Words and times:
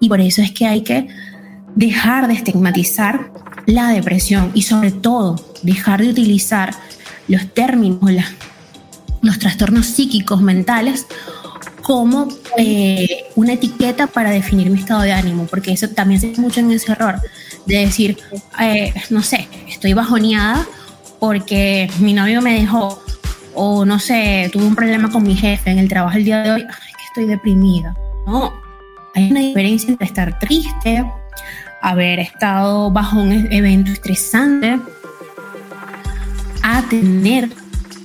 Y 0.00 0.08
por 0.08 0.20
eso 0.20 0.42
es 0.42 0.50
que 0.52 0.66
hay 0.66 0.82
que 0.82 1.08
dejar 1.76 2.26
de 2.26 2.34
estigmatizar 2.34 3.32
la 3.66 3.88
depresión 3.88 4.50
y 4.54 4.62
sobre 4.62 4.90
todo 4.90 5.36
dejar 5.62 6.00
de 6.00 6.08
utilizar 6.08 6.74
los 7.28 7.46
términos, 7.54 8.00
los 9.22 9.38
trastornos 9.38 9.86
psíquicos 9.86 10.40
mentales 10.40 11.06
como 11.82 12.28
eh, 12.56 13.24
una 13.36 13.54
etiqueta 13.54 14.06
para 14.06 14.30
definir 14.30 14.70
mi 14.70 14.78
estado 14.78 15.02
de 15.02 15.12
ánimo, 15.12 15.46
porque 15.46 15.72
eso 15.72 15.88
también 15.88 16.20
se 16.20 16.40
mucho 16.40 16.60
en 16.60 16.70
ese 16.70 16.92
error 16.92 17.20
de 17.66 17.78
decir, 17.78 18.18
eh, 18.60 18.92
no 19.10 19.22
sé, 19.22 19.48
estoy 19.68 19.92
bajoneada 19.92 20.66
porque 21.18 21.90
mi 21.98 22.14
novio 22.14 22.42
me 22.42 22.54
dejó, 22.54 23.02
o 23.54 23.84
no 23.84 23.98
sé, 23.98 24.48
tuve 24.52 24.64
un 24.64 24.74
problema 24.74 25.10
con 25.10 25.22
mi 25.22 25.34
jefe 25.34 25.70
en 25.70 25.78
el 25.78 25.88
trabajo 25.88 26.16
el 26.16 26.24
día 26.24 26.42
de 26.42 26.50
hoy, 26.52 26.60
ay, 26.62 26.92
que 26.96 27.04
estoy 27.04 27.26
deprimida. 27.26 27.94
No, 28.26 28.52
hay 29.14 29.30
una 29.30 29.40
diferencia 29.40 29.90
entre 29.90 30.06
estar 30.06 30.38
triste, 30.38 31.04
haber 31.82 32.20
estado 32.20 32.90
bajo 32.90 33.20
un 33.20 33.32
e-, 33.32 33.48
evento 33.50 33.90
estresante, 33.90 34.78
a 36.62 36.82
tener 36.88 37.48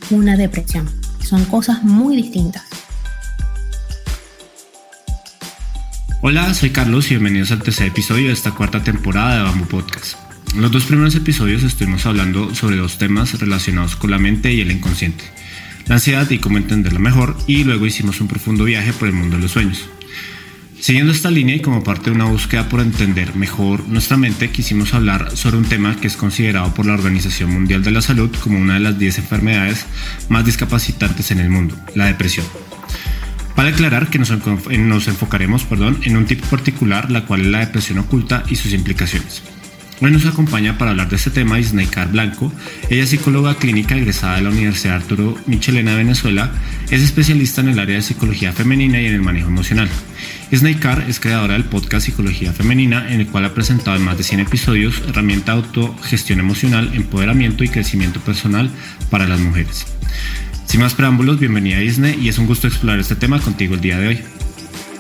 una 0.10 0.38
depresión. 0.38 0.90
Son 1.24 1.46
cosas 1.46 1.84
muy 1.84 2.16
distintas. 2.16 2.64
Hola, 6.22 6.54
soy 6.54 6.72
Carlos 6.72 7.08
y 7.08 7.10
bienvenidos 7.10 7.52
al 7.52 7.62
tercer 7.62 7.88
episodio 7.88 8.28
de 8.28 8.34
esta 8.34 8.52
cuarta 8.52 8.84
temporada 8.84 9.38
de 9.38 9.44
Bamboo 9.44 9.68
Podcast. 9.68 10.18
En 10.56 10.62
los 10.62 10.72
dos 10.72 10.86
primeros 10.86 11.14
episodios 11.16 11.64
estuvimos 11.64 12.06
hablando 12.06 12.56
sobre 12.56 12.78
dos 12.78 12.98
temas 12.98 13.40
relacionados 13.40 13.96
con 13.96 14.10
la 14.10 14.18
mente 14.18 14.52
y 14.54 14.62
el 14.62 14.72
inconsciente, 14.72 15.26
la 15.86 15.96
ansiedad 15.96 16.28
y 16.32 16.40
cómo 16.40 16.58
entenderla 16.58 17.00
mejor, 17.00 17.38
y 17.46 17.64
luego 17.64 17.86
hicimos 17.86 18.22
un 18.22 18.28
profundo 18.28 18.64
viaje 18.64 18.94
por 18.94 19.08
el 19.08 19.14
mundo 19.14 19.36
de 19.36 19.44
los 19.44 19.52
sueños. 19.52 19.90
Siguiendo 20.86 21.14
esta 21.14 21.32
línea 21.32 21.56
y 21.56 21.62
como 21.62 21.84
parte 21.84 22.12
de 22.12 22.16
una 22.16 22.26
búsqueda 22.26 22.70
por 22.70 22.80
entender 22.80 23.36
mejor 23.36 23.90
nuestra 23.90 24.18
mente, 24.18 24.52
quisimos 24.52 24.94
hablar 24.94 25.36
sobre 25.36 25.58
un 25.58 25.66
tema 25.66 25.96
que 26.00 26.06
es 26.06 26.16
considerado 26.16 26.76
por 26.76 26.86
la 26.86 26.94
Organización 26.94 27.52
Mundial 27.52 27.82
de 27.82 27.90
la 27.90 28.04
Salud 28.04 28.30
como 28.44 28.60
una 28.60 28.76
de 28.76 28.82
las 28.82 29.00
10 29.00 29.18
enfermedades 29.18 29.88
más 30.30 30.46
discapacitantes 30.46 31.32
en 31.32 31.40
el 31.40 31.50
mundo, 31.50 31.76
la 31.96 32.06
depresión. 32.06 32.46
Para 33.56 33.70
aclarar 33.70 34.12
que 34.12 34.20
nos, 34.20 34.30
enfocaremos 34.30 35.64
perdón, 35.64 35.98
en 36.04 36.18
un 36.18 36.28
tipo 36.28 36.46
particular, 36.46 37.10
la 37.10 37.26
cual 37.26 37.42
es 37.42 37.48
la 37.48 37.62
depresión 37.62 37.98
oculta 37.98 38.44
y 38.48 38.56
sus 38.56 38.72
implicaciones. 38.72 39.42
Hoy 40.02 40.12
nos 40.12 40.26
acompaña 40.26 40.78
para 40.78 40.92
hablar 40.92 41.08
de 41.08 41.16
este 41.16 41.32
tema 41.32 41.58
Isnaikar 41.58 42.10
Blanco. 42.12 42.52
Ella 42.90 43.04
es 43.04 43.12
psicóloga 43.12 43.56
clínica 43.56 43.96
egresada 43.96 44.36
de 44.36 44.42
la 44.42 44.50
Universidad 44.50 44.98
Arturo 44.98 45.38
Michelena 45.46 45.92
de 45.92 45.98
Venezuela. 45.98 46.52
Es 46.92 47.02
especialista 47.02 47.62
en 47.62 47.70
el 47.70 47.80
área 47.80 47.96
de 47.96 48.02
psicología 48.02 48.52
femenina 48.52 49.00
y 49.00 49.06
en 49.06 49.14
el 49.14 49.22
manejo 49.22 49.48
emocional. 49.48 49.88
Isnaikar 50.52 51.06
es 51.08 51.22
creadora 51.22 51.54
del 51.54 51.64
podcast 51.64 52.06
Psicología 52.06 52.52
Femenina, 52.52 53.10
en 53.10 53.22
el 53.22 53.28
cual 53.28 53.46
ha 53.46 53.54
presentado 53.54 53.96
en 53.96 54.04
más 54.04 54.18
de 54.18 54.24
100 54.26 54.42
episodios 54.42 55.02
herramienta 55.08 55.54
de 55.54 55.60
autogestión 55.60 56.42
emocional, 56.42 56.92
empoderamiento 56.94 57.64
y 57.64 57.70
crecimiento 57.70 58.20
personal 58.20 58.70
para 59.10 59.28
las 59.28 59.40
mujeres. 59.40 59.86
Sin 60.66 60.82
más 60.82 60.94
preámbulos, 60.94 61.40
bienvenida 61.40 61.78
a 61.78 61.80
Disney 61.80 62.20
y 62.22 62.28
es 62.28 62.38
un 62.38 62.48
gusto 62.48 62.68
explorar 62.68 63.00
este 63.00 63.16
tema 63.16 63.40
contigo 63.40 63.76
el 63.76 63.82
día 63.82 63.98
de 63.98 64.08
hoy. 64.10 64.20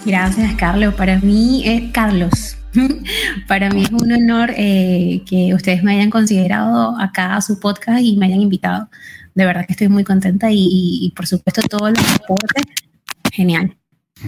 Gracias, 0.05 0.53
Carlos. 0.55 0.93
Para 0.93 1.19
mí, 1.19 1.63
es 1.65 1.91
Carlos, 1.91 2.55
para 3.47 3.69
mí 3.69 3.83
es 3.83 3.91
un 3.91 4.11
honor 4.11 4.51
eh, 4.55 5.21
que 5.25 5.53
ustedes 5.53 5.83
me 5.83 5.93
hayan 5.93 6.09
considerado 6.09 6.99
acá 6.99 7.35
a 7.35 7.41
su 7.41 7.59
podcast 7.59 8.01
y 8.01 8.17
me 8.17 8.27
hayan 8.27 8.41
invitado. 8.41 8.89
De 9.33 9.45
verdad 9.45 9.65
que 9.65 9.73
estoy 9.73 9.89
muy 9.89 10.03
contenta 10.03 10.47
y, 10.51 11.11
por 11.15 11.27
supuesto 11.27 11.61
todo 11.63 11.87
el 11.87 11.95
aportes, 11.97 12.63
genial. 13.31 13.75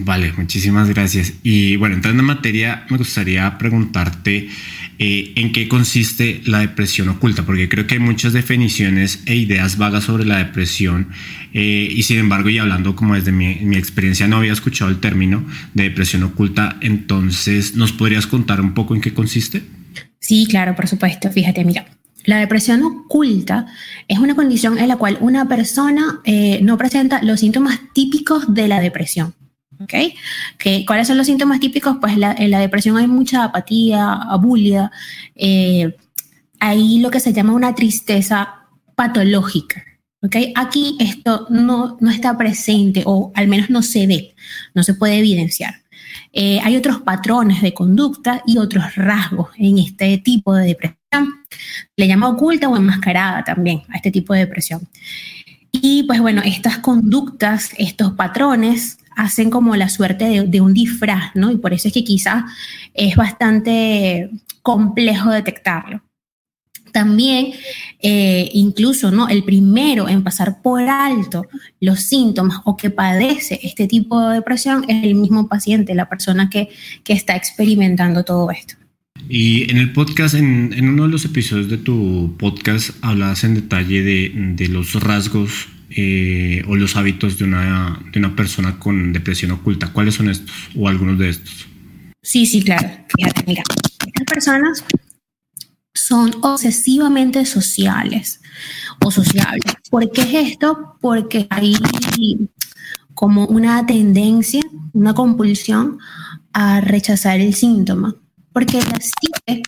Vale, 0.00 0.32
muchísimas 0.36 0.88
gracias. 0.88 1.34
Y 1.42 1.76
bueno, 1.76 1.96
entrando 1.96 2.20
en 2.20 2.26
materia, 2.26 2.86
me 2.88 2.98
gustaría 2.98 3.58
preguntarte 3.58 4.48
eh, 4.98 5.32
en 5.36 5.52
qué 5.52 5.68
consiste 5.68 6.40
la 6.44 6.60
depresión 6.60 7.08
oculta, 7.08 7.44
porque 7.44 7.68
creo 7.68 7.86
que 7.86 7.94
hay 7.94 8.00
muchas 8.00 8.32
definiciones 8.32 9.22
e 9.26 9.34
ideas 9.34 9.76
vagas 9.76 10.04
sobre 10.04 10.24
la 10.24 10.38
depresión 10.38 11.08
eh, 11.52 11.88
y 11.90 12.02
sin 12.02 12.18
embargo, 12.18 12.48
y 12.48 12.58
hablando 12.58 12.94
como 12.94 13.14
desde 13.14 13.32
mi, 13.32 13.76
experiencia, 13.76 14.28
no 14.28 14.36
había 14.36 14.52
escuchado 14.52 14.90
el 14.90 15.00
término 15.00 15.44
de 15.74 15.84
depresión 15.84 16.22
oculta, 16.22 16.76
entonces, 16.80 17.74
¿nos 17.74 17.92
podrías 17.92 18.26
contar 18.26 18.60
un 18.60 18.74
poco 18.74 18.94
en 18.94 19.00
qué 19.00 19.14
consiste? 19.14 19.62
Sí, 20.20 20.46
claro, 20.48 20.74
por 20.74 20.88
supuesto. 20.88 21.30
Fíjate, 21.30 21.64
mira, 21.64 21.86
la 22.24 22.38
depresión 22.38 22.82
oculta 22.82 23.66
es 24.06 24.18
una 24.18 24.34
condición 24.34 24.78
en 24.78 24.88
la 24.88 24.96
cual 24.96 25.16
una 25.20 25.48
persona 25.48 26.20
eh, 26.24 26.60
no 26.62 26.76
presenta 26.76 27.22
los 27.22 27.40
síntomas 27.40 27.80
típicos 27.94 28.52
de 28.52 28.68
la 28.68 28.80
depresión. 28.80 29.34
¿Okay? 29.80 30.14
¿Cuáles 30.86 31.06
son 31.06 31.16
los 31.16 31.26
síntomas 31.26 31.60
típicos? 31.60 31.96
Pues 32.00 32.14
en 32.14 32.50
la 32.50 32.58
depresión 32.58 32.96
hay 32.96 33.06
mucha 33.06 33.44
apatía, 33.44 34.12
abulia, 34.12 34.90
eh, 35.34 35.94
hay 36.60 36.98
lo 36.98 37.10
que 37.10 37.20
se 37.20 37.32
llama 37.32 37.52
una 37.52 37.74
tristeza 37.74 38.66
patológica. 38.94 39.84
¿okay? 40.22 40.52
Aquí 40.56 40.96
esto 40.98 41.46
no, 41.50 41.96
no 42.00 42.10
está 42.10 42.36
presente 42.36 43.02
o 43.06 43.32
al 43.34 43.48
menos 43.48 43.70
no 43.70 43.82
se 43.82 44.06
ve, 44.06 44.34
no 44.74 44.82
se 44.82 44.94
puede 44.94 45.18
evidenciar. 45.18 45.82
Eh, 46.32 46.60
hay 46.62 46.76
otros 46.76 47.00
patrones 47.00 47.62
de 47.62 47.74
conducta 47.74 48.42
y 48.46 48.58
otros 48.58 48.94
rasgos 48.96 49.50
en 49.56 49.78
este 49.78 50.18
tipo 50.18 50.54
de 50.54 50.66
depresión. 50.66 50.98
Le 51.96 52.06
llama 52.06 52.28
oculta 52.28 52.68
o 52.68 52.76
enmascarada 52.76 53.44
también 53.44 53.82
a 53.88 53.96
este 53.96 54.10
tipo 54.10 54.34
de 54.34 54.40
depresión. 54.40 54.86
Y 55.72 56.02
pues 56.04 56.20
bueno, 56.20 56.42
estas 56.44 56.78
conductas, 56.78 57.70
estos 57.78 58.12
patrones 58.12 58.98
hacen 59.18 59.50
como 59.50 59.74
la 59.74 59.88
suerte 59.88 60.46
de, 60.46 60.60
un 60.60 60.72
disfraz, 60.72 61.34
¿no? 61.34 61.50
Y 61.50 61.56
por 61.56 61.74
eso 61.74 61.88
es 61.88 61.94
que 61.94 62.04
quizás 62.04 62.44
es 62.94 63.16
bastante 63.16 64.30
complejo 64.62 65.32
detectarlo. 65.32 66.00
También, 66.92 67.48
eh, 68.00 68.48
incluso, 68.54 69.10
¿no? 69.10 69.28
El 69.28 69.42
primero 69.42 70.08
en 70.08 70.22
pasar 70.22 70.62
por 70.62 70.82
alto 70.82 71.46
los 71.80 71.98
síntomas 71.98 72.60
o 72.64 72.76
que 72.76 72.90
padece 72.90 73.58
este 73.64 73.88
tipo 73.88 74.20
de 74.20 74.36
depresión 74.36 74.84
es 74.86 75.02
el 75.02 75.16
mismo 75.16 75.48
paciente, 75.48 75.96
la 75.96 76.08
persona 76.08 76.48
que, 76.48 76.68
está 77.08 77.34
experimentando 77.34 78.22
todo 78.24 78.52
esto. 78.52 78.74
Y 79.28 79.68
en 79.68 79.78
el 79.78 79.92
podcast, 79.92 80.34
en, 80.34 80.72
uno 80.88 81.02
de 81.02 81.08
los 81.08 81.24
episodios 81.24 81.68
de 81.68 81.78
tu 81.78 82.36
podcast, 82.38 82.90
hablas 83.02 83.42
en 83.42 83.54
detalle 83.54 84.02
de, 84.02 84.32
de 84.54 84.68
los 84.68 84.94
rasgos 84.94 85.68
eh, 86.00 86.62
o 86.68 86.76
los 86.76 86.94
hábitos 86.94 87.38
de 87.38 87.44
una, 87.44 88.00
de 88.12 88.20
una 88.20 88.36
persona 88.36 88.78
con 88.78 89.12
depresión 89.12 89.50
oculta. 89.50 89.92
¿Cuáles 89.92 90.14
son 90.14 90.30
estos 90.30 90.54
o 90.76 90.86
algunos 90.86 91.18
de 91.18 91.30
estos? 91.30 91.66
Sí, 92.22 92.46
sí, 92.46 92.62
claro. 92.62 92.88
Fíjate, 93.16 93.42
mira, 93.44 93.64
estas 94.06 94.24
personas 94.24 94.84
son 95.92 96.36
obsesivamente 96.42 97.44
sociales 97.44 98.40
o 99.04 99.10
sociables. 99.10 99.74
¿Por 99.90 100.08
qué 100.12 100.20
es 100.20 100.52
esto? 100.52 100.96
Porque 101.00 101.48
hay 101.50 101.74
como 103.14 103.46
una 103.46 103.84
tendencia, 103.84 104.62
una 104.92 105.14
compulsión 105.14 105.98
a 106.52 106.80
rechazar 106.80 107.40
el 107.40 107.54
síntoma, 107.54 108.14
porque 108.52 108.78
la 108.78 109.00
psique 109.00 109.64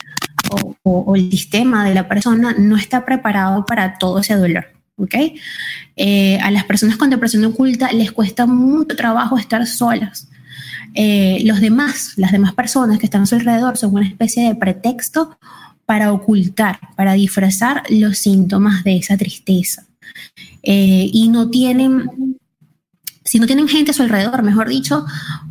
o, 0.52 0.76
o 0.84 1.16
el 1.16 1.28
sistema 1.32 1.84
de 1.88 1.94
la 1.96 2.06
persona 2.06 2.54
no 2.56 2.76
está 2.76 3.04
preparado 3.04 3.66
para 3.66 3.98
todo 3.98 4.20
ese 4.20 4.36
dolor. 4.36 4.79
¿Ok? 5.00 5.14
Eh, 5.96 6.38
a 6.40 6.50
las 6.50 6.64
personas 6.64 6.96
con 6.96 7.10
depresión 7.10 7.44
oculta 7.44 7.92
les 7.92 8.12
cuesta 8.12 8.46
mucho 8.46 8.96
trabajo 8.96 9.38
estar 9.38 9.66
solas. 9.66 10.28
Eh, 10.94 11.42
los 11.44 11.60
demás, 11.60 12.14
las 12.16 12.32
demás 12.32 12.54
personas 12.54 12.98
que 12.98 13.06
están 13.06 13.22
a 13.22 13.26
su 13.26 13.36
alrededor 13.36 13.76
son 13.76 13.94
una 13.94 14.06
especie 14.06 14.48
de 14.48 14.54
pretexto 14.54 15.38
para 15.86 16.12
ocultar, 16.12 16.78
para 16.96 17.14
disfrazar 17.14 17.82
los 17.90 18.18
síntomas 18.18 18.84
de 18.84 18.96
esa 18.96 19.16
tristeza. 19.16 19.86
Eh, 20.62 21.10
y 21.12 21.28
no 21.28 21.50
tienen, 21.50 22.38
si 23.24 23.38
no 23.38 23.46
tienen 23.46 23.68
gente 23.68 23.90
a 23.90 23.94
su 23.94 24.02
alrededor, 24.02 24.42
mejor 24.42 24.68
dicho, 24.68 25.04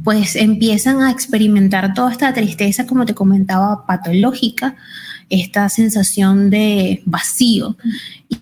pues 0.03 0.35
empiezan 0.35 1.01
a 1.01 1.11
experimentar 1.11 1.93
toda 1.93 2.11
esta 2.11 2.33
tristeza, 2.33 2.85
como 2.85 3.05
te 3.05 3.13
comentaba, 3.13 3.85
patológica, 3.85 4.75
esta 5.29 5.69
sensación 5.69 6.49
de 6.49 7.01
vacío 7.05 7.77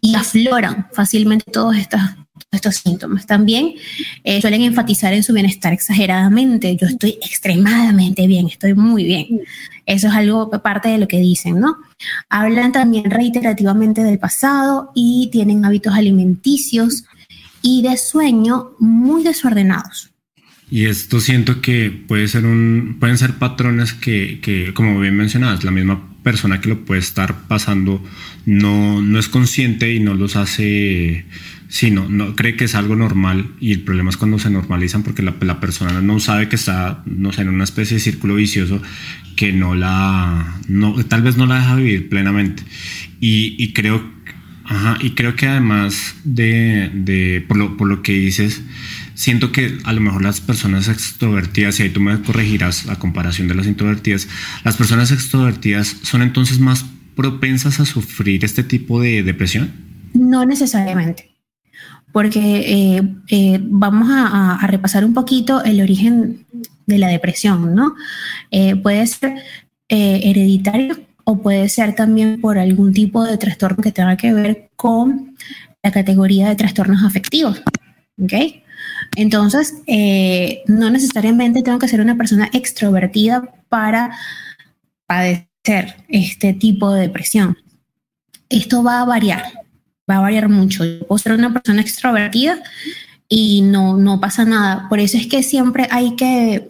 y 0.01 0.15
afloran 0.15 0.87
fácilmente 0.93 1.51
todos 1.51 1.75
estos, 1.77 2.01
síntomas. 2.71 3.27
También 3.27 3.73
eh, 4.23 4.41
suelen 4.41 4.63
enfatizar 4.63 5.13
en 5.13 5.21
su 5.21 5.31
bienestar 5.31 5.73
exageradamente. 5.73 6.75
Yo 6.75 6.87
estoy 6.87 7.19
extremadamente 7.21 8.25
bien, 8.25 8.47
estoy 8.47 8.73
muy 8.73 9.03
bien. 9.03 9.41
Eso 9.85 10.07
es 10.07 10.13
algo 10.13 10.49
parte 10.49 10.89
de 10.89 10.97
lo 10.97 11.07
que 11.07 11.19
dicen, 11.19 11.59
¿no? 11.59 11.77
Hablan 12.29 12.71
también 12.71 13.11
reiterativamente 13.11 14.03
del 14.03 14.17
pasado 14.17 14.91
y 14.95 15.29
tienen 15.31 15.65
hábitos 15.65 15.93
alimenticios 15.93 17.03
y 17.61 17.83
de 17.83 17.95
sueño 17.97 18.71
muy 18.79 19.23
desordenados. 19.23 20.11
Y 20.69 20.85
esto 20.85 21.21
siento 21.21 21.61
que 21.61 21.89
puede 21.89 22.27
ser 22.27 22.45
un, 22.45 22.97
pueden 22.99 23.17
ser 23.17 23.35
patrones 23.35 23.93
que, 23.93 24.41
que, 24.41 24.73
como 24.73 24.99
bien 24.99 25.15
mencionabas, 25.15 25.63
la 25.63 25.71
misma 25.71 26.16
persona 26.27 26.59
que 26.59 26.67
lo 26.67 26.83
puede 26.83 26.99
estar 26.99 27.47
pasando 27.47 28.03
no, 28.45 29.01
no 29.01 29.17
es 29.17 29.29
consciente 29.29 29.93
y 29.93 30.01
no 30.01 30.13
los 30.13 30.35
hace, 30.35 31.23
sí, 31.69 31.89
no, 31.89 32.09
no 32.09 32.35
cree 32.35 32.57
que 32.57 32.65
es 32.65 32.75
algo 32.75 32.97
normal 32.97 33.51
y 33.61 33.71
el 33.71 33.79
problema 33.79 34.09
es 34.09 34.17
cuando 34.17 34.37
se 34.37 34.49
normalizan 34.49 35.03
porque 35.03 35.21
la, 35.21 35.35
la 35.39 35.61
persona 35.61 36.01
no 36.01 36.19
sabe 36.19 36.49
que 36.49 36.57
está, 36.57 37.01
no 37.05 37.31
sé, 37.31 37.43
en 37.43 37.49
una 37.49 37.63
especie 37.63 37.95
de 37.95 38.01
círculo 38.01 38.35
vicioso 38.35 38.81
que 39.37 39.53
no 39.53 39.73
la, 39.73 40.59
no, 40.67 41.01
tal 41.05 41.21
vez 41.21 41.37
no 41.37 41.45
la 41.45 41.59
deja 41.59 41.75
vivir 41.75 42.09
plenamente. 42.09 42.61
Y, 43.21 43.55
y 43.57 43.71
creo, 43.71 44.03
ajá, 44.65 44.97
y 44.99 45.11
creo 45.11 45.37
que 45.37 45.47
además 45.47 46.17
de, 46.25 46.91
de 46.93 47.45
por, 47.47 47.55
lo, 47.55 47.77
por 47.77 47.87
lo 47.87 48.01
que 48.01 48.11
dices, 48.11 48.63
siento 49.17 49.51
que 49.51 49.79
a 49.83 49.93
lo 49.93 49.99
mejor 49.99 50.23
las 50.23 50.39
personas 50.39 50.87
extrovertidas, 50.87 51.79
y 51.79 51.83
ahí 51.83 51.89
tú 51.89 51.99
me 51.99 52.21
corregirás 52.21 52.87
a 52.87 52.99
comparación 52.99 53.47
de 53.47 53.55
las 53.55 53.65
introvertidas, 53.65 54.27
las 54.63 54.77
personas 54.77 55.11
extrovertidas 55.11 55.97
son 56.03 56.21
entonces 56.21 56.59
más 56.59 56.85
propensas 57.15 57.79
a 57.79 57.85
sufrir 57.85 58.45
este 58.45 58.63
tipo 58.63 59.01
de 59.01 59.23
depresión? 59.23 59.73
No 60.13 60.45
necesariamente, 60.45 61.31
porque 62.11 62.39
eh, 62.39 63.01
eh, 63.29 63.59
vamos 63.59 64.07
a, 64.11 64.65
repasar 64.67 65.03
un 65.03 65.15
poquito 65.15 65.63
el 65.63 65.81
origen 65.81 66.45
de 66.85 66.97
la 66.99 67.07
depresión, 67.07 67.73
¿no? 67.73 67.95
Eh, 68.51 68.75
puede 68.75 69.05
ser 69.07 69.33
hereditario 69.89 70.95
o 71.23 71.41
puede 71.41 71.69
ser 71.69 71.95
también 71.95 72.39
por 72.39 72.59
algún 72.59 72.93
tipo 72.93 73.23
de 73.23 73.37
trastorno 73.37 73.81
que 73.81 73.91
tenga 73.91 74.15
que 74.15 74.31
ver 74.31 74.69
con 74.75 75.35
la 75.81 75.91
categoría 75.91 76.49
de 76.49 76.55
trastornos 76.55 77.03
afectivos, 77.03 77.63
¿ok? 78.21 78.33
Entonces, 79.17 79.73
eh, 79.87 80.61
no 80.67 80.91
necesariamente 80.91 81.63
tengo 81.63 81.79
que 81.79 81.87
ser 81.87 82.01
una 82.01 82.15
persona 82.15 82.51
extrovertida 82.53 83.51
para 83.67 84.15
padecer 85.07 85.95
este 86.07 86.53
tipo 86.53 86.93
de 86.93 87.01
depresión. 87.01 87.57
Esto 88.47 88.83
va 88.83 89.01
a 89.01 89.05
variar, 89.05 89.43
va 90.07 90.17
a 90.17 90.21
variar 90.21 90.49
mucho. 90.49 90.85
Yo 90.85 91.07
puedo 91.07 91.17
ser 91.17 91.31
una 91.31 91.51
persona 91.51 91.81
extrovertida 91.81 92.61
y 93.27 93.63
no, 93.63 93.97
no 93.97 94.19
pasa 94.19 94.45
nada. 94.45 94.87
Por 94.87 94.99
eso 94.99 95.17
es 95.17 95.25
que 95.25 95.41
siempre 95.41 95.87
hay 95.89 96.15
que 96.15 96.69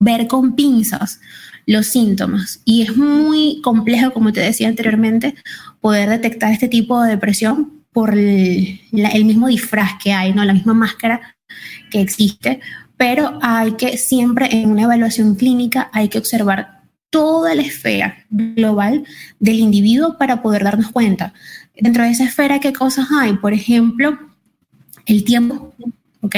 ver 0.00 0.26
con 0.26 0.56
pinzas 0.56 1.20
los 1.66 1.86
síntomas. 1.86 2.62
Y 2.64 2.82
es 2.82 2.96
muy 2.96 3.60
complejo, 3.62 4.12
como 4.12 4.32
te 4.32 4.40
decía 4.40 4.66
anteriormente, 4.66 5.36
poder 5.80 6.08
detectar 6.08 6.50
este 6.50 6.66
tipo 6.66 7.00
de 7.00 7.10
depresión 7.10 7.75
por 7.96 8.12
el, 8.12 8.78
mismo 9.24 9.48
disfraz 9.48 9.92
que 10.04 10.12
hay, 10.12 10.34
¿no? 10.34 10.44
la 10.44 10.52
misma 10.52 10.74
máscara 10.74 11.34
que 11.90 12.02
existe, 12.02 12.60
pero 12.98 13.38
hay 13.40 13.72
que 13.72 13.96
siempre 13.96 14.50
en 14.52 14.70
una 14.70 14.82
evaluación 14.82 15.34
clínica 15.34 15.88
hay 15.94 16.10
que 16.10 16.18
observar 16.18 16.82
toda 17.08 17.54
la 17.54 17.62
esfera 17.62 18.26
global 18.28 19.04
del 19.40 19.60
individuo 19.60 20.18
para 20.18 20.42
poder 20.42 20.62
darnos 20.62 20.90
cuenta. 20.90 21.32
Dentro 21.74 22.02
de 22.02 22.10
esa 22.10 22.24
esfera, 22.24 22.60
¿qué 22.60 22.74
cosas 22.74 23.06
hay? 23.18 23.32
Por 23.38 23.54
ejemplo, 23.54 24.18
el 25.06 25.24
tiempo, 25.24 25.72
¿ok? 26.20 26.36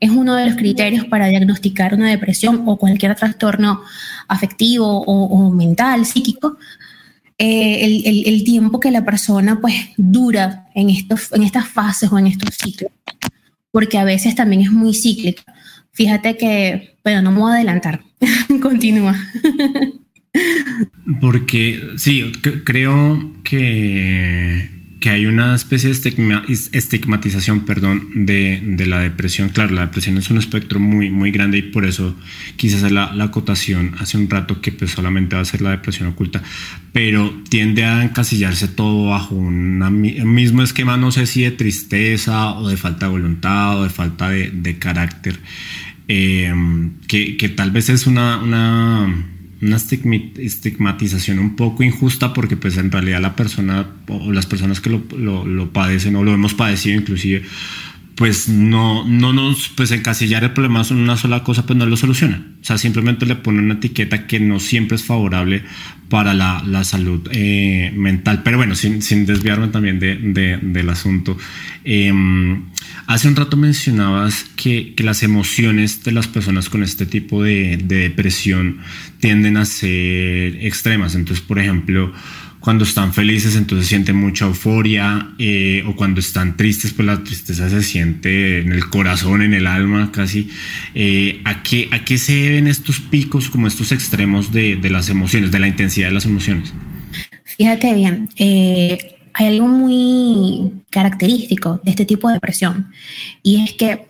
Es 0.00 0.10
uno 0.10 0.34
de 0.34 0.44
los 0.44 0.56
criterios 0.56 1.06
para 1.06 1.28
diagnosticar 1.28 1.94
una 1.94 2.10
depresión 2.10 2.64
o 2.66 2.76
cualquier 2.76 3.14
trastorno 3.14 3.80
afectivo 4.28 4.86
o, 4.86 5.24
o 5.24 5.50
mental, 5.54 6.04
psíquico. 6.04 6.58
Eh, 7.40 8.24
el, 8.26 8.42
tiempo 8.42 8.80
que 8.80 8.90
la 8.90 9.04
persona 9.04 9.60
pues 9.60 9.74
dura 9.96 10.66
en, 10.74 10.90
estos, 10.90 11.32
en 11.32 11.44
estas 11.44 11.68
fases 11.68 12.10
o 12.10 12.18
en 12.18 12.26
estos 12.26 12.56
ciclos, 12.56 12.90
porque 13.70 13.96
a 13.96 14.04
veces 14.04 14.34
también 14.34 14.62
es 14.62 14.72
muy 14.72 14.92
cíclica. 14.92 15.44
Fíjate 15.92 16.36
que, 16.36 16.96
bueno, 17.04 17.22
no 17.22 17.30
me 17.30 17.38
voy 17.38 17.52
a 17.52 17.54
adelantar, 17.54 18.02
continúa. 18.60 19.16
porque 21.20 21.80
sí, 21.96 22.32
creo 22.64 23.32
que 23.44 24.77
que 25.00 25.10
hay 25.10 25.26
una 25.26 25.54
especie 25.54 25.92
de 25.92 26.44
estigmatización 26.72 27.60
perdón, 27.60 28.26
de, 28.26 28.60
de, 28.64 28.86
la 28.86 29.00
depresión. 29.00 29.50
Claro, 29.50 29.74
la 29.74 29.82
depresión 29.82 30.18
es 30.18 30.28
un 30.30 30.38
espectro 30.38 30.80
muy, 30.80 31.08
muy 31.10 31.30
grande 31.30 31.58
y 31.58 31.62
por 31.62 31.84
eso 31.84 32.16
quise 32.56 32.76
hacer 32.76 32.92
la, 32.92 33.12
la, 33.14 33.24
acotación 33.24 33.94
hace 34.00 34.16
un 34.16 34.28
rato 34.28 34.60
que 34.60 34.72
pues 34.72 34.90
solamente 34.90 35.36
va 35.36 35.42
a 35.42 35.44
ser 35.44 35.62
la 35.62 35.70
depresión 35.70 36.08
oculta, 36.08 36.42
pero 36.92 37.32
tiende 37.48 37.84
a 37.84 38.02
encasillarse 38.02 38.66
todo 38.66 39.10
bajo 39.10 39.36
un 39.36 39.78
mismo 40.00 40.62
esquema, 40.62 40.96
no 40.96 41.12
sé 41.12 41.26
si 41.26 41.42
de 41.42 41.52
tristeza 41.52 42.54
o 42.54 42.68
de 42.68 42.76
falta 42.76 43.06
de 43.06 43.12
voluntad 43.12 43.78
o 43.78 43.84
de 43.84 43.90
falta 43.90 44.30
de, 44.30 44.50
de 44.50 44.78
carácter, 44.78 45.38
eh, 46.08 46.52
que, 47.06 47.36
que, 47.36 47.48
tal 47.50 47.70
vez 47.70 47.88
es 47.88 48.06
una, 48.06 48.38
una 48.42 49.37
una 49.60 49.76
estigmatización 49.76 51.38
un 51.38 51.56
poco 51.56 51.82
injusta 51.82 52.32
porque 52.32 52.56
pues 52.56 52.76
en 52.76 52.90
realidad 52.90 53.20
la 53.20 53.34
persona 53.34 53.86
o 54.08 54.32
las 54.32 54.46
personas 54.46 54.80
que 54.80 54.90
lo, 54.90 55.02
lo, 55.16 55.44
lo 55.44 55.72
padecen 55.72 56.16
o 56.16 56.24
lo 56.24 56.32
hemos 56.32 56.54
padecido 56.54 57.00
inclusive 57.00 57.42
pues 58.18 58.48
no, 58.48 59.04
no 59.06 59.32
nos, 59.32 59.68
pues 59.68 59.92
encasillar 59.92 60.42
el 60.42 60.50
problema 60.50 60.82
en 60.90 60.96
una 60.96 61.16
sola 61.16 61.44
cosa, 61.44 61.64
pues 61.64 61.78
no 61.78 61.86
lo 61.86 61.96
soluciona. 61.96 62.44
O 62.60 62.64
sea, 62.64 62.76
simplemente 62.76 63.26
le 63.26 63.36
pone 63.36 63.60
una 63.60 63.74
etiqueta 63.74 64.26
que 64.26 64.40
no 64.40 64.58
siempre 64.58 64.96
es 64.96 65.04
favorable 65.04 65.62
para 66.08 66.34
la, 66.34 66.60
la 66.66 66.82
salud 66.82 67.28
eh, 67.30 67.92
mental. 67.94 68.42
Pero 68.42 68.56
bueno, 68.56 68.74
sin, 68.74 69.02
sin 69.02 69.24
desviarme 69.24 69.68
también 69.68 70.00
de, 70.00 70.16
de, 70.16 70.58
del 70.60 70.90
asunto. 70.90 71.38
Em, 71.84 72.64
hace 73.06 73.28
un 73.28 73.36
rato 73.36 73.56
mencionabas 73.56 74.46
que, 74.56 74.94
que, 74.96 75.04
las 75.04 75.22
emociones 75.22 76.02
de 76.02 76.10
las 76.10 76.26
personas 76.26 76.68
con 76.68 76.82
este 76.82 77.06
tipo 77.06 77.44
de, 77.44 77.76
de 77.76 77.98
depresión 77.98 78.78
tienden 79.20 79.56
a 79.56 79.64
ser 79.64 80.56
extremas. 80.64 81.14
Entonces, 81.14 81.44
por 81.44 81.58
ejemplo, 81.58 82.12
cuando 82.60 82.84
están 82.84 83.14
felices, 83.14 83.56
entonces 83.56 83.86
sienten 83.86 84.16
mucha 84.16 84.46
euforia, 84.46 85.30
eh, 85.38 85.84
o 85.86 85.94
cuando 85.94 86.20
están 86.20 86.56
tristes, 86.56 86.92
pues 86.92 87.06
la 87.06 87.22
tristeza 87.22 87.70
se 87.70 87.82
siente 87.82 88.58
en 88.58 88.72
el 88.72 88.88
corazón, 88.88 89.42
en 89.42 89.54
el 89.54 89.66
alma, 89.66 90.10
casi. 90.12 90.50
Eh, 90.94 91.40
¿a, 91.44 91.62
qué, 91.62 91.88
¿A 91.92 92.04
qué 92.04 92.18
se 92.18 92.34
deben 92.34 92.66
estos 92.66 92.98
picos, 93.00 93.48
como 93.48 93.68
estos 93.68 93.92
extremos 93.92 94.52
de, 94.52 94.76
de 94.76 94.90
las 94.90 95.08
emociones, 95.08 95.52
de 95.52 95.58
la 95.60 95.68
intensidad 95.68 96.08
de 96.08 96.14
las 96.14 96.26
emociones? 96.26 96.72
Fíjate 97.44 97.94
bien, 97.94 98.28
eh, 98.36 99.16
hay 99.34 99.46
algo 99.46 99.68
muy 99.68 100.72
característico 100.90 101.80
de 101.84 101.90
este 101.92 102.04
tipo 102.04 102.28
de 102.28 102.34
depresión, 102.34 102.90
y 103.42 103.62
es 103.62 103.72
que 103.74 104.07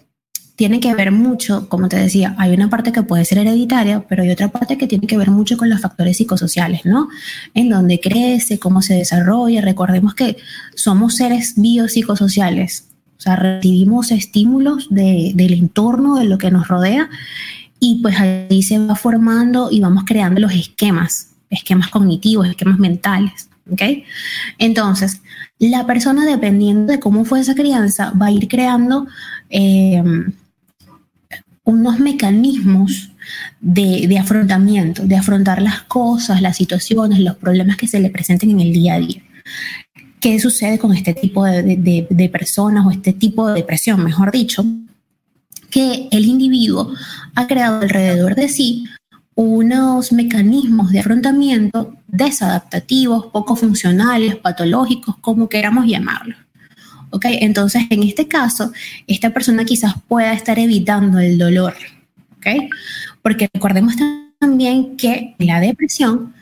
tiene 0.59 0.81
que 0.81 0.93
ver 0.93 1.13
mucho, 1.13 1.69
como 1.69 1.89
te 1.89 1.97
decía, 1.97 2.35
hay 2.37 2.53
una 2.53 2.69
parte 2.69 2.91
que 2.91 3.05
puede 3.05 3.25
ser 3.25 3.39
hereditaria, 3.39 4.05
pero 4.09 4.25
hay 4.25 4.31
otra 4.31 4.49
parte 4.49 4.77
que 4.77 4.89
tiene 4.89 5.07
que 5.07 5.17
ver 5.17 5.31
mucho 5.31 5.57
con 5.57 5.71
los 5.71 5.81
factores 5.81 6.17
psicosociales, 6.17 6.85
¿no? 6.85 7.09
En 7.55 7.69
donde 7.69 8.01
crece, 8.01 8.59
cómo 8.59 8.83
se 8.83 8.95
desarrolla. 8.95 9.61
Recordemos 9.61 10.17
que 10.17 10.37
somos 10.75 11.15
seres 11.15 11.55
biopsicosociales, 11.57 12.89
o 13.17 13.21
sea, 13.21 13.37
recibimos 13.37 14.11
estímulos 14.11 14.89
de, 14.91 15.31
del 15.37 15.53
entorno, 15.53 16.17
de 16.17 16.25
lo 16.25 16.39
que 16.39 16.51
nos 16.51 16.67
rodea, 16.67 17.09
y 17.79 18.03
pues 18.03 18.19
ahí 18.19 18.61
se 18.65 18.81
va 18.81 18.97
formando 18.97 19.69
y 19.71 19.79
vamos 19.79 20.03
creando 20.09 20.41
los 20.41 20.53
esquemas, 20.53 21.37
esquemas 21.51 21.87
cognitivos, 21.87 22.49
esquemas 22.49 22.81
mentales. 22.81 23.49
¿ok? 23.71 23.83
Entonces, 24.59 25.23
la 25.61 25.87
persona, 25.87 26.27
dependiendo 26.27 26.93
de 26.93 26.99
cómo 26.99 27.25
fue 27.25 27.39
esa 27.39 27.55
crianza, 27.55 28.13
va 28.21 28.27
a 28.27 28.33
ir 28.33 28.49
creando 28.49 29.07
eh, 29.51 30.03
unos 31.69 32.01
mecanismos 32.01 33.11
de, 33.61 34.19
afrontamiento, 34.19 35.03
de 35.03 35.17
afrontar 35.17 35.61
las 35.61 35.83
cosas, 35.83 36.41
las 36.41 36.57
situaciones, 36.57 37.19
los 37.19 37.37
problemas 37.37 37.77
que 37.77 37.87
se 37.87 38.01
le 38.01 38.09
presenten 38.09 38.51
en 38.53 38.61
el 38.61 38.73
día 38.73 38.95
a 38.95 38.99
día. 38.99 39.23
¿Qué 40.19 40.41
sucede 40.41 40.79
con 40.79 40.95
este 40.95 41.13
tipo 41.13 41.45
de, 41.45 42.07
de 42.09 42.29
personas 42.31 42.87
o 42.87 42.91
este 42.91 43.13
tipo 43.13 43.47
de 43.49 43.55
depresión, 43.57 44.03
mejor 44.03 44.33
dicho? 44.33 44.65
Que 45.69 46.09
el 46.11 46.25
individuo 46.25 46.95
ha 47.35 47.47
creado 47.47 47.83
alrededor 47.83 48.35
de 48.35 48.49
sí 48.49 48.87
unos 49.35 50.11
mecanismos 50.11 50.91
de 50.91 51.01
afrontamiento 51.01 51.95
desadaptativos, 52.07 53.27
poco 53.27 53.57
funcionales, 53.57 54.37
patológicos, 54.37 55.17
como 55.21 55.51
queramos 55.51 55.87
llamarlos. 55.87 56.39
¿Ok? 57.11 57.27
Entonces, 57.41 57.85
en 57.91 58.03
este 58.03 58.29
caso, 58.29 58.73
esta 59.07 59.31
persona 59.31 59.65
quizás 59.65 59.95
pueda 60.07 60.33
estar 60.33 60.59
evitando 60.59 61.19
el 61.19 61.39
dolor, 61.39 61.75
¿ok? 62.37 62.47
Porque 63.23 63.49
recordemos 63.53 63.95
también 64.39 64.97
que 64.97 65.35
la 65.39 65.61
depresión, 65.61 66.35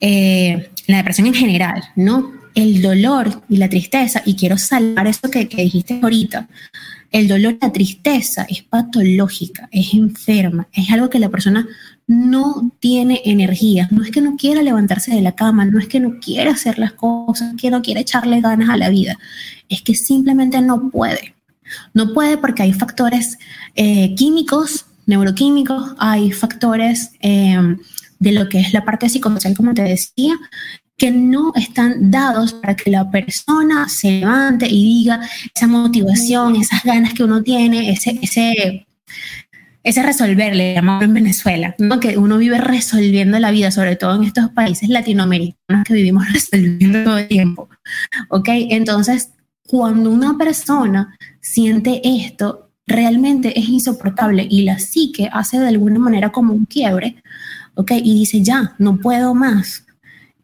eh, 0.00 0.70
la 0.86 0.98
depresión 0.98 1.26
en 1.26 1.34
general, 1.34 1.82
¿no? 1.96 2.32
El 2.54 2.82
dolor 2.82 3.42
y 3.48 3.56
la 3.56 3.68
tristeza, 3.68 4.22
y 4.24 4.34
quiero 4.34 4.58
salvar 4.58 5.06
eso 5.06 5.30
que, 5.30 5.48
que 5.48 5.62
dijiste 5.62 6.00
ahorita, 6.02 6.48
el 7.10 7.28
dolor 7.28 7.56
la 7.60 7.72
tristeza 7.72 8.46
es 8.48 8.62
patológica, 8.62 9.68
es 9.72 9.94
enferma, 9.94 10.68
es 10.72 10.90
algo 10.90 11.08
que 11.08 11.18
la 11.18 11.30
persona 11.30 11.66
no 12.08 12.72
tiene 12.80 13.20
energía. 13.26 13.86
No 13.92 14.02
es 14.02 14.10
que 14.10 14.22
no 14.22 14.36
quiera 14.36 14.62
levantarse 14.62 15.14
de 15.14 15.20
la 15.20 15.32
cama, 15.32 15.66
no 15.66 15.78
es 15.78 15.86
que 15.86 16.00
no 16.00 16.18
quiera 16.18 16.52
hacer 16.52 16.78
las 16.78 16.94
cosas, 16.94 17.54
que 17.56 17.70
no 17.70 17.82
quiera 17.82 18.00
echarle 18.00 18.40
ganas 18.40 18.70
a 18.70 18.76
la 18.76 18.88
vida, 18.88 19.18
es 19.68 19.82
que 19.82 19.94
simplemente 19.94 20.60
no 20.60 20.90
puede. 20.90 21.34
No 21.92 22.14
puede 22.14 22.38
porque 22.38 22.62
hay 22.62 22.72
factores 22.72 23.38
eh, 23.74 24.14
químicos, 24.14 24.86
neuroquímicos, 25.06 25.94
hay 25.98 26.32
factores 26.32 27.12
eh, 27.20 27.76
de 28.18 28.32
lo 28.32 28.48
que 28.48 28.60
es 28.60 28.72
la 28.72 28.84
parte 28.84 29.08
psicosocial, 29.10 29.54
como 29.54 29.74
te 29.74 29.82
decía, 29.82 30.34
que 30.96 31.10
no 31.10 31.52
están 31.54 32.10
dados 32.10 32.54
para 32.54 32.74
que 32.74 32.90
la 32.90 33.10
persona 33.10 33.88
se 33.88 34.20
levante 34.20 34.66
y 34.66 34.82
diga 34.82 35.20
esa 35.54 35.66
motivación, 35.66 36.56
esas 36.56 36.82
ganas 36.82 37.12
que 37.12 37.22
uno 37.22 37.42
tiene, 37.42 37.90
ese, 37.92 38.18
ese, 38.20 38.86
ese 39.88 40.02
resolverle, 40.02 40.74
llamamos 40.74 41.02
en 41.04 41.14
Venezuela, 41.14 41.74
¿no? 41.78 41.98
que 41.98 42.18
uno 42.18 42.36
vive 42.36 42.58
resolviendo 42.58 43.38
la 43.38 43.50
vida, 43.50 43.70
sobre 43.70 43.96
todo 43.96 44.16
en 44.16 44.24
estos 44.24 44.50
países 44.50 44.90
latinoamericanos 44.90 45.84
que 45.84 45.94
vivimos 45.94 46.24
resolviendo 46.32 47.04
todo 47.04 47.18
el 47.18 47.28
tiempo. 47.28 47.68
¿Ok? 48.28 48.48
Entonces, 48.50 49.30
cuando 49.66 50.10
una 50.10 50.36
persona 50.36 51.16
siente 51.40 52.02
esto, 52.04 52.70
realmente 52.86 53.58
es 53.58 53.66
insoportable 53.68 54.46
y 54.48 54.62
la 54.62 54.78
psique 54.78 55.30
hace 55.32 55.58
de 55.58 55.68
alguna 55.68 55.98
manera 55.98 56.32
como 56.32 56.52
un 56.52 56.66
quiebre, 56.66 57.22
¿ok? 57.74 57.92
Y 57.92 58.14
dice, 58.14 58.42
ya, 58.42 58.74
no 58.78 58.98
puedo 58.98 59.34
más. 59.34 59.86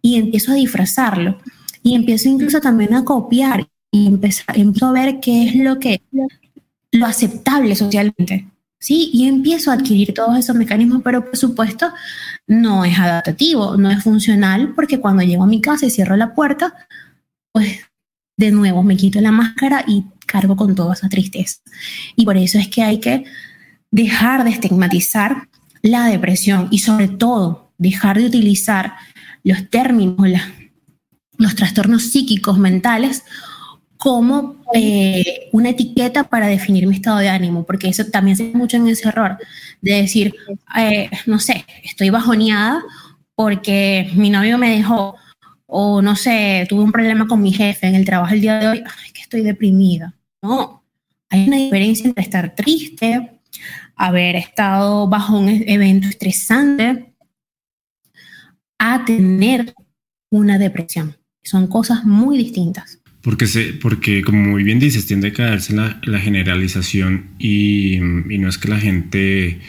Y 0.00 0.16
empiezo 0.16 0.52
a 0.52 0.56
disfrazarlo. 0.56 1.38
Y 1.82 1.94
empiezo 1.94 2.30
incluso 2.30 2.60
también 2.60 2.94
a 2.94 3.04
copiar 3.04 3.66
y 3.90 4.06
empiezo, 4.06 4.42
empiezo 4.54 4.86
a 4.86 4.92
ver 4.92 5.20
qué 5.20 5.48
es 5.48 5.54
lo 5.54 5.78
que 5.78 6.00
lo 6.92 7.06
aceptable 7.06 7.76
socialmente. 7.76 8.46
¿Sí? 8.84 9.08
Y 9.14 9.26
empiezo 9.26 9.70
a 9.70 9.74
adquirir 9.74 10.12
todos 10.12 10.38
esos 10.38 10.54
mecanismos, 10.54 11.00
pero 11.02 11.24
por 11.24 11.38
supuesto 11.38 11.90
no 12.46 12.84
es 12.84 12.98
adaptativo, 12.98 13.78
no 13.78 13.90
es 13.90 14.02
funcional, 14.02 14.74
porque 14.74 15.00
cuando 15.00 15.22
llego 15.22 15.44
a 15.44 15.46
mi 15.46 15.62
casa 15.62 15.86
y 15.86 15.90
cierro 15.90 16.16
la 16.16 16.34
puerta, 16.34 16.74
pues 17.50 17.80
de 18.36 18.50
nuevo 18.50 18.82
me 18.82 18.98
quito 18.98 19.22
la 19.22 19.32
máscara 19.32 19.84
y 19.86 20.04
cargo 20.26 20.54
con 20.54 20.74
toda 20.74 20.92
esa 20.92 21.08
tristeza. 21.08 21.62
Y 22.14 22.26
por 22.26 22.36
eso 22.36 22.58
es 22.58 22.68
que 22.68 22.82
hay 22.82 23.00
que 23.00 23.24
dejar 23.90 24.44
de 24.44 24.50
estigmatizar 24.50 25.48
la 25.80 26.04
depresión 26.04 26.68
y 26.70 26.80
sobre 26.80 27.08
todo 27.08 27.72
dejar 27.78 28.18
de 28.18 28.26
utilizar 28.26 28.96
los 29.44 29.70
términos, 29.70 30.28
los 31.38 31.54
trastornos 31.54 32.02
psíquicos 32.02 32.58
mentales 32.58 33.24
como 33.98 34.56
eh, 34.74 35.48
una 35.52 35.70
etiqueta 35.70 36.24
para 36.24 36.46
definir 36.46 36.86
mi 36.86 36.96
estado 36.96 37.18
de 37.18 37.28
ánimo, 37.28 37.64
porque 37.64 37.88
eso 37.88 38.04
también 38.06 38.36
se 38.36 38.52
mucho 38.52 38.76
en 38.76 38.88
ese 38.88 39.08
error 39.08 39.38
de 39.80 39.94
decir, 39.94 40.34
eh, 40.76 41.10
no 41.26 41.38
sé, 41.38 41.64
estoy 41.82 42.10
bajoneada 42.10 42.82
porque 43.34 44.10
mi 44.14 44.30
novio 44.30 44.58
me 44.58 44.70
dejó, 44.70 45.16
o 45.66 46.02
no 46.02 46.16
sé, 46.16 46.66
tuve 46.68 46.82
un 46.82 46.92
problema 46.92 47.26
con 47.26 47.42
mi 47.42 47.52
jefe 47.52 47.86
en 47.86 47.94
el 47.94 48.04
trabajo 48.04 48.34
el 48.34 48.40
día 48.40 48.58
de 48.58 48.68
hoy, 48.68 48.78
ay, 48.78 49.12
que 49.12 49.22
estoy 49.22 49.42
deprimida. 49.42 50.14
No, 50.42 50.84
hay 51.30 51.48
una 51.48 51.56
diferencia 51.56 52.06
entre 52.06 52.22
estar 52.22 52.54
triste, 52.54 53.40
haber 53.96 54.36
estado 54.36 55.08
bajo 55.08 55.38
un 55.38 55.48
e-, 55.48 55.64
evento 55.66 56.08
estresante, 56.08 57.14
a 58.78 59.04
tener 59.04 59.74
una 60.30 60.58
depresión. 60.58 61.16
Son 61.42 61.66
cosas 61.66 62.04
muy 62.04 62.36
distintas. 62.36 63.00
Porque, 63.24 63.46
se, 63.46 63.72
porque 63.72 64.22
como 64.22 64.44
muy 64.44 64.62
bien 64.62 64.78
dices, 64.78 65.06
tiende 65.06 65.28
a 65.28 65.32
caerse 65.32 65.74
la, 65.74 65.98
la 66.04 66.20
generalización 66.20 67.24
y, 67.38 67.94
y, 67.94 68.38
no 68.38 68.48
es 68.50 68.58
que 68.58 68.68
la 68.68 68.78
gente 68.78 69.60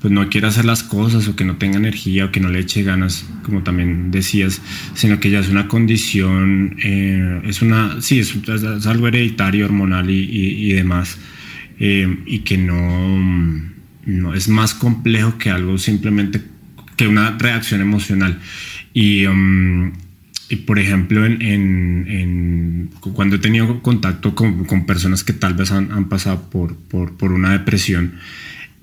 pues 0.00 0.12
no 0.12 0.28
quiera 0.28 0.48
hacer 0.48 0.64
las 0.64 0.84
cosas 0.84 1.26
o 1.28 1.36
que 1.36 1.44
no 1.44 1.56
tenga 1.56 1.78
energía 1.78 2.26
o 2.26 2.30
que 2.32 2.40
no 2.40 2.48
le 2.48 2.60
eche 2.60 2.82
ganas, 2.82 3.24
como 3.44 3.62
también 3.62 4.10
decías, 4.10 4.60
sino 4.94 5.20
que 5.20 5.30
ya 5.30 5.40
es 5.40 5.48
una 5.48 5.68
condición, 5.68 6.76
eh, 6.82 7.42
es 7.44 7.60
una, 7.62 8.00
sí, 8.00 8.20
es, 8.20 8.34
es, 8.36 8.86
algo 8.86 9.08
hereditario, 9.08 9.64
hormonal 9.64 10.08
y, 10.10 10.20
y, 10.20 10.70
y 10.70 10.72
demás, 10.72 11.18
eh, 11.78 12.18
y 12.26 12.40
que 12.40 12.58
no, 12.58 13.18
no 14.06 14.34
es 14.34 14.48
más 14.48 14.74
complejo 14.74 15.38
que 15.38 15.50
algo 15.50 15.78
simplemente 15.78 16.40
que 16.96 17.06
una 17.06 17.36
reacción 17.38 17.80
emocional. 17.80 18.38
Y, 18.92 19.26
um, 19.26 19.92
por 20.66 20.78
ejemplo, 20.78 21.24
en, 21.24 21.40
en, 21.42 22.90
cuando 23.14 23.36
he 23.36 23.38
tenido 23.38 23.82
contacto 23.82 24.34
con, 24.34 24.64
con 24.64 24.86
personas 24.86 25.24
que 25.24 25.32
tal 25.32 25.54
vez 25.54 25.72
han, 25.72 25.92
han 25.92 26.08
pasado 26.08 26.50
por, 26.50 26.76
por, 26.76 27.16
por, 27.16 27.32
una 27.32 27.52
depresión, 27.52 28.14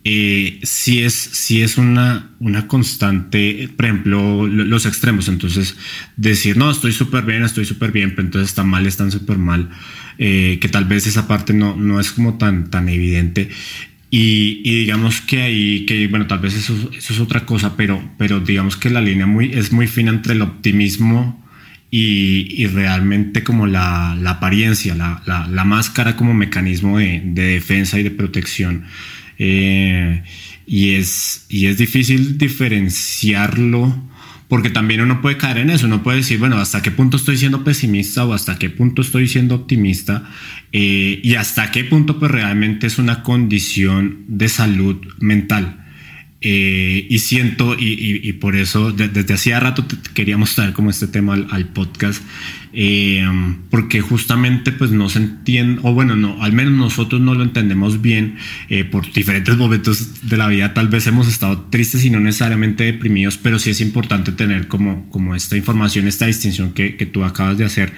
eh, 0.04 0.60
sí 0.64 1.04
es, 1.04 1.14
sí 1.14 1.62
es 1.62 1.78
una, 1.78 2.32
una 2.40 2.68
constante, 2.68 3.70
por 3.76 3.86
ejemplo, 3.86 4.48
los 4.48 4.86
extremos. 4.86 5.28
Entonces, 5.28 5.76
decir, 6.18 6.58
no, 6.58 6.72
estoy 6.72 6.92
súper 6.92 7.24
bien, 7.24 7.44
estoy 7.44 7.66
súper 7.66 7.92
bien, 7.92 8.12
pero 8.12 8.24
entonces 8.24 8.50
está 8.50 8.64
mal, 8.64 8.88
están 8.88 9.12
súper 9.12 9.38
mal, 9.38 9.70
eh, 10.18 10.58
que 10.60 10.70
tal 10.70 10.86
vez 10.86 11.06
esa 11.06 11.28
parte 11.28 11.54
no, 11.54 11.76
no 11.76 12.00
es 12.00 12.12
como 12.12 12.38
tan, 12.38 12.70
tan 12.70 12.90
evidente. 12.90 13.50
Y, 14.12 14.62
y, 14.64 14.80
digamos 14.80 15.22
que 15.22 15.44
ahí, 15.44 15.86
que 15.86 16.08
bueno, 16.08 16.26
tal 16.26 16.40
vez 16.40 16.56
eso, 16.56 16.74
eso, 16.98 17.14
es 17.14 17.20
otra 17.20 17.46
cosa, 17.46 17.78
pero, 17.78 18.02
pero 18.18 18.40
digamos 18.40 18.76
que 18.76 18.90
la 18.90 19.02
línea 19.02 19.28
muy, 19.28 19.52
es 19.54 19.72
muy 19.72 19.86
fina 19.86 20.10
entre 20.10 20.34
el 20.34 20.42
optimismo 20.42 21.46
y, 21.92 22.68
realmente 22.68 23.44
como 23.44 23.66
la, 23.66 24.12
apariencia, 24.30 24.96
la, 24.96 25.64
máscara 25.66 26.16
como 26.16 26.34
mecanismo 26.34 27.00
de, 27.00 27.22
de, 27.26 27.54
defensa 27.54 28.00
y 28.00 28.04
de 28.04 28.12
protección. 28.12 28.86
Eh, 29.40 30.24
y, 30.68 30.92
es, 30.92 31.46
y 31.50 31.66
es 31.66 31.78
difícil 31.78 32.38
diferenciarlo 32.38 34.10
porque 34.48 34.72
también 34.72 35.02
uno 35.02 35.22
puede 35.22 35.38
caer 35.38 35.60
en 35.60 35.70
eso, 35.70 35.86
uno 35.86 36.02
puede 36.02 36.18
decir, 36.18 36.40
bueno, 36.40 36.58
hasta 36.58 36.82
qué 36.82 36.90
punto 36.90 37.18
estoy 37.18 37.38
siendo 37.38 37.64
pesimista 37.64 38.26
o 38.26 38.34
hasta 38.34 38.58
qué 38.58 38.70
punto 38.70 39.04
estoy 39.04 39.28
siendo 39.28 39.56
optimista 39.56 40.28
eh, 40.72 41.20
y 41.24 41.36
hasta 41.36 41.72
qué 41.72 41.84
punto 41.84 42.20
pues 42.20 42.32
realmente 42.32 42.88
es 42.88 42.98
una 42.98 43.22
condición 43.24 44.26
de 44.28 44.50
salud 44.50 44.98
mental. 45.20 45.86
Eh, 46.42 47.06
y 47.10 47.20
siento, 47.20 47.76
y, 47.78 48.32
por 48.34 48.56
eso 48.56 48.94
de, 48.94 49.10
desde 49.10 49.34
hacía 49.34 49.60
rato 49.60 49.86
queríamos 50.14 50.56
traer 50.56 50.72
como 50.72 50.90
este 50.90 51.08
tema 51.08 51.34
al, 51.34 51.68
podcast, 51.68 52.24
eh, 52.72 53.28
porque 53.70 54.00
justamente 54.00 54.72
pues 54.72 54.90
no 54.92 55.10
se 55.10 55.20
entiende, 55.20 55.82
o 55.84 55.94
bueno, 55.94 56.16
no, 56.16 56.42
al 56.42 56.54
menos 56.54 56.72
nosotros 56.72 57.20
no 57.20 57.34
lo 57.34 57.44
entendemos 57.44 58.02
bien 58.02 58.38
eh, 58.70 58.86
por 58.86 59.12
diferentes 59.12 59.58
momentos 59.58 60.30
de 60.30 60.38
la 60.38 60.48
vida, 60.48 60.74
tal 60.74 60.88
vez 60.88 61.08
hemos 61.08 61.28
estado 61.28 61.68
tristes 61.70 62.06
y 62.06 62.10
no 62.10 62.22
necesariamente 62.22 62.86
deprimidos, 62.86 63.38
pero 63.38 63.60
sí 63.60 63.72
es 63.72 63.82
importante 63.82 64.32
tener 64.32 64.70
como, 64.70 65.10
como 65.10 65.36
esta 65.36 65.58
información, 65.58 66.08
esta 66.08 66.26
distinción 66.26 66.72
que 66.72 67.10
tú 67.12 67.26
acabas 67.26 67.58
de 67.58 67.66
hacer. 67.66 67.92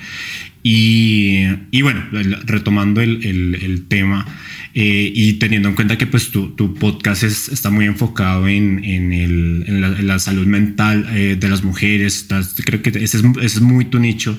Y, 0.63 1.46
y 1.72 1.82
bueno, 1.82 2.03
retomando 2.46 3.01
el, 3.01 3.25
el, 3.25 3.56
el 3.56 3.88
tema, 3.88 4.25
eh, 4.74 5.12
y 5.13 5.34
teniendo 5.34 5.68
en 5.70 5.75
cuenta 5.75 5.98
que 5.98 6.08
pues 6.08 6.30
tu, 6.30 6.56
tu 6.56 6.74
podcast 6.75 7.24
es, 7.24 7.50
está 7.50 7.70
muy 7.70 7.86
enfocado 7.86 8.48
en, 8.48 8.84
en, 8.86 9.12
el, 9.12 9.65
en, 9.68 9.82
la, 9.82 9.88
en 9.88 10.08
la, 10.08 10.20
salud 10.20 10.48
mental 10.48 11.08
eh, 11.12 11.36
de 11.38 11.50
las 11.50 11.63
mujeres, 11.63 12.15
estás, 12.18 12.56
creo 12.63 12.82
que 12.82 12.89
ese 12.89 13.03
es, 13.03 13.24
ese 13.24 13.46
es 13.46 13.62
muy 13.62 13.86
tu 13.86 14.00
nicho. 14.00 14.38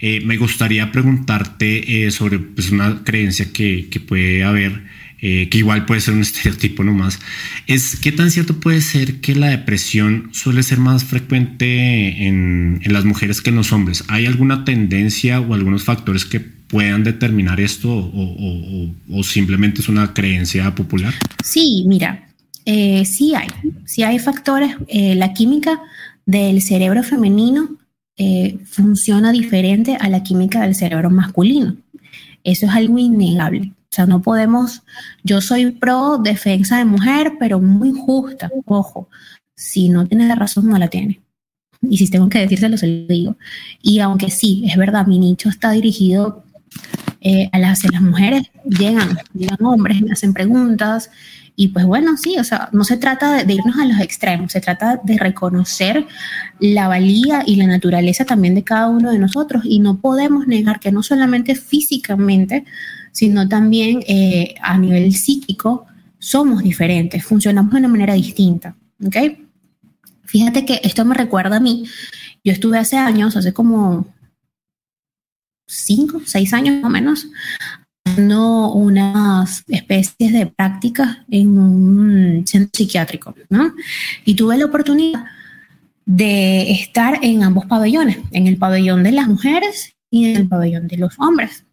Eh, 0.00 0.22
me 0.24 0.36
gustaría 0.36 0.92
preguntarte 0.92 2.06
eh, 2.06 2.10
sobre 2.10 2.38
pues, 2.38 2.70
una 2.70 3.02
creencia 3.02 3.52
que, 3.52 3.88
que 3.90 4.00
puede 4.00 4.44
haber, 4.44 4.82
eh, 5.20 5.48
que 5.48 5.58
igual 5.58 5.86
puede 5.86 6.00
ser 6.00 6.14
un 6.14 6.20
estereotipo 6.22 6.84
nomás, 6.84 7.18
es 7.66 7.96
qué 7.96 8.12
tan 8.12 8.30
cierto 8.30 8.58
puede 8.60 8.80
ser 8.80 9.20
que 9.20 9.34
la 9.34 9.48
depresión 9.48 10.30
suele 10.32 10.62
ser 10.62 10.78
más 10.78 11.04
frecuente 11.04 12.26
en, 12.26 12.80
las 12.86 13.04
mujeres 13.04 13.40
que 13.40 13.50
en 13.50 13.56
los 13.56 13.72
hombres. 13.72 14.04
¿Hay 14.08 14.26
alguna 14.26 14.64
tendencia 14.64 15.40
o 15.40 15.54
algunos 15.54 15.84
factores 15.84 16.24
que 16.24 16.40
puedan 16.40 17.04
determinar 17.04 17.60
esto 17.60 17.90
o, 17.90 19.22
simplemente 19.22 19.80
es 19.80 19.88
una 19.88 20.14
creencia 20.14 20.74
popular? 20.74 21.14
Sí, 21.44 21.84
mira, 21.86 22.28
eh, 22.64 23.04
sí 23.04 23.34
hay, 23.34 23.48
sí 23.84 24.02
hay 24.02 24.18
factores. 24.18 24.76
Eh, 24.88 25.14
la 25.14 25.32
química 25.32 25.80
del 26.26 26.60
cerebro 26.60 27.02
femenino 27.02 27.76
eh, 28.18 28.58
funciona 28.64 29.30
diferente 29.30 29.96
a 29.98 30.08
la 30.08 30.22
química 30.22 30.62
del 30.62 30.74
cerebro 30.74 31.10
masculino. 31.10 31.76
Eso 32.42 32.66
es 32.66 32.72
algo 32.72 32.98
innegable. 32.98 33.72
O 33.96 34.00
sea, 34.04 34.04
no 34.04 34.20
podemos, 34.20 34.82
yo 35.24 35.40
soy 35.40 35.70
pro 35.70 36.18
defensa 36.18 36.76
de 36.76 36.84
mujer, 36.84 37.32
pero 37.40 37.60
muy 37.60 37.92
justa, 37.92 38.50
ojo, 38.66 39.08
si 39.54 39.88
no 39.88 40.06
tiene 40.06 40.28
la 40.28 40.34
razón, 40.34 40.68
no 40.68 40.76
la 40.76 40.88
tiene. 40.88 41.22
Y 41.80 41.96
si 41.96 42.10
tengo 42.10 42.28
que 42.28 42.40
decírselo, 42.40 42.76
se 42.76 42.88
lo 42.88 43.06
digo. 43.06 43.36
Y 43.80 44.00
aunque 44.00 44.30
sí, 44.30 44.64
es 44.66 44.76
verdad, 44.76 45.06
mi 45.06 45.18
nicho 45.18 45.48
está 45.48 45.70
dirigido 45.70 46.44
eh, 47.22 47.48
a, 47.52 47.58
las, 47.58 47.90
las 47.90 48.02
mujeres 48.02 48.42
llegan, 48.68 49.16
llegan 49.32 49.64
hombres, 49.64 50.02
me 50.02 50.12
hacen 50.12 50.34
preguntas 50.34 51.10
Y 51.58 51.68
pues 51.68 51.86
bueno, 51.86 52.18
sí, 52.18 52.36
o 52.38 52.44
sea, 52.44 52.68
no 52.72 52.84
se 52.84 52.98
trata 52.98 53.42
de, 53.42 53.54
irnos 53.54 53.78
a 53.78 53.86
los 53.86 53.98
extremos, 54.00 54.52
se 54.52 54.60
trata 54.60 55.00
de 55.02 55.16
reconocer 55.16 56.06
la 56.60 56.86
valía 56.86 57.42
y 57.46 57.56
la 57.56 57.66
naturaleza 57.66 58.26
también 58.26 58.54
de 58.54 58.62
cada 58.62 58.88
uno 58.88 59.10
de 59.10 59.18
nosotros 59.18 59.62
y 59.64 59.78
no 59.78 59.98
podemos 59.98 60.46
negar 60.46 60.80
que 60.80 60.92
no 60.92 61.02
solamente 61.02 61.54
físicamente, 61.54 62.66
sino 63.10 63.48
también 63.48 64.04
eh, 64.06 64.54
a 64.60 64.76
nivel 64.76 65.14
psíquico 65.14 65.86
somos 66.18 66.62
diferentes, 66.62 67.24
funcionamos 67.24 67.72
de 67.72 67.78
una 67.78 67.88
manera 67.88 68.12
distinta, 68.12 68.76
¿ok? 69.02 69.16
Fíjate 70.24 70.66
que 70.66 70.80
esto 70.82 71.06
me 71.06 71.14
recuerda 71.14 71.56
a 71.56 71.60
mí, 71.60 71.86
yo 72.44 72.52
estuve 72.52 72.78
hace 72.78 72.98
años, 72.98 73.34
hace 73.34 73.54
como 73.54 74.14
cinco, 75.66 76.20
seis 76.26 76.52
años 76.52 76.76
más 76.76 76.84
o 76.84 76.90
menos, 76.90 77.26
haciendo 78.16 78.72
unas 78.72 79.62
especies 79.68 80.32
de 80.32 80.46
prácticas 80.46 81.18
en 81.30 81.58
un 81.58 82.46
centro 82.46 82.70
psiquiátrico, 82.72 83.34
¿no? 83.50 83.74
Y 84.24 84.34
tuve 84.34 84.56
la 84.56 84.64
oportunidad 84.64 85.24
de 86.06 86.72
estar 86.72 87.18
en 87.22 87.42
ambos 87.42 87.66
pabellones, 87.66 88.18
en 88.30 88.46
el 88.46 88.56
pabellón 88.56 89.02
de 89.02 89.12
las 89.12 89.28
mujeres 89.28 89.94
y 90.10 90.30
en 90.30 90.36
el 90.36 90.48
pabellón 90.48 90.88
de 90.88 90.96
los 90.96 91.14
hombres. 91.18 91.64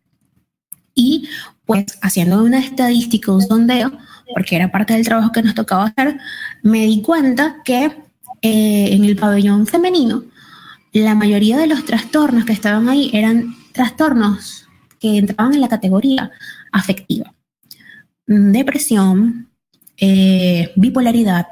Y 0.93 1.29
pues 1.65 1.85
haciendo 2.01 2.43
una 2.43 2.59
estadística, 2.59 3.31
un 3.31 3.41
sondeo, 3.41 3.93
porque 4.35 4.57
era 4.57 4.69
parte 4.69 4.93
del 4.93 5.05
trabajo 5.05 5.31
que 5.31 5.43
nos 5.43 5.55
tocaba 5.55 5.85
hacer, 5.85 6.17
me 6.61 6.85
di 6.85 7.01
cuenta 7.01 7.61
que 7.63 7.85
eh, 8.41 8.89
en 8.91 9.05
el 9.05 9.15
pabellón 9.15 9.65
femenino, 9.65 10.23
la 10.91 11.15
mayoría 11.15 11.57
de 11.57 11.67
los 11.67 11.85
trastornos 11.85 12.43
que 12.43 12.51
estaban 12.51 12.89
ahí 12.89 13.11
eran 13.13 13.55
trastornos 13.71 14.62
que 15.03 15.17
entraban 15.17 15.53
en 15.53 15.59
la 15.59 15.67
categoría 15.67 16.31
afectiva. 16.71 17.33
Depresión, 18.25 19.49
eh, 19.97 20.71
bipolaridad, 20.77 21.45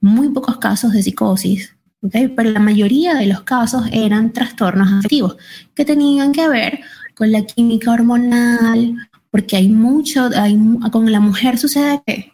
muy 0.00 0.30
pocos 0.30 0.56
casos 0.56 0.92
de 0.92 1.04
psicosis, 1.04 1.76
pero 2.10 2.50
la 2.50 2.58
mayoría 2.58 3.14
de 3.14 3.26
los 3.26 3.42
casos 3.42 3.84
eran 3.92 4.32
trastornos 4.32 4.92
afectivos 4.92 5.36
que 5.72 5.84
tenían 5.84 6.32
que 6.32 6.48
ver 6.48 6.80
con 7.14 7.30
la 7.30 7.42
química 7.42 7.92
hormonal, 7.92 8.96
porque 9.30 9.54
hay 9.54 9.68
mucho, 9.68 10.28
hay, 10.34 10.58
con 10.90 11.12
la 11.12 11.20
mujer 11.20 11.56
sucede 11.58 12.02
que 12.04 12.32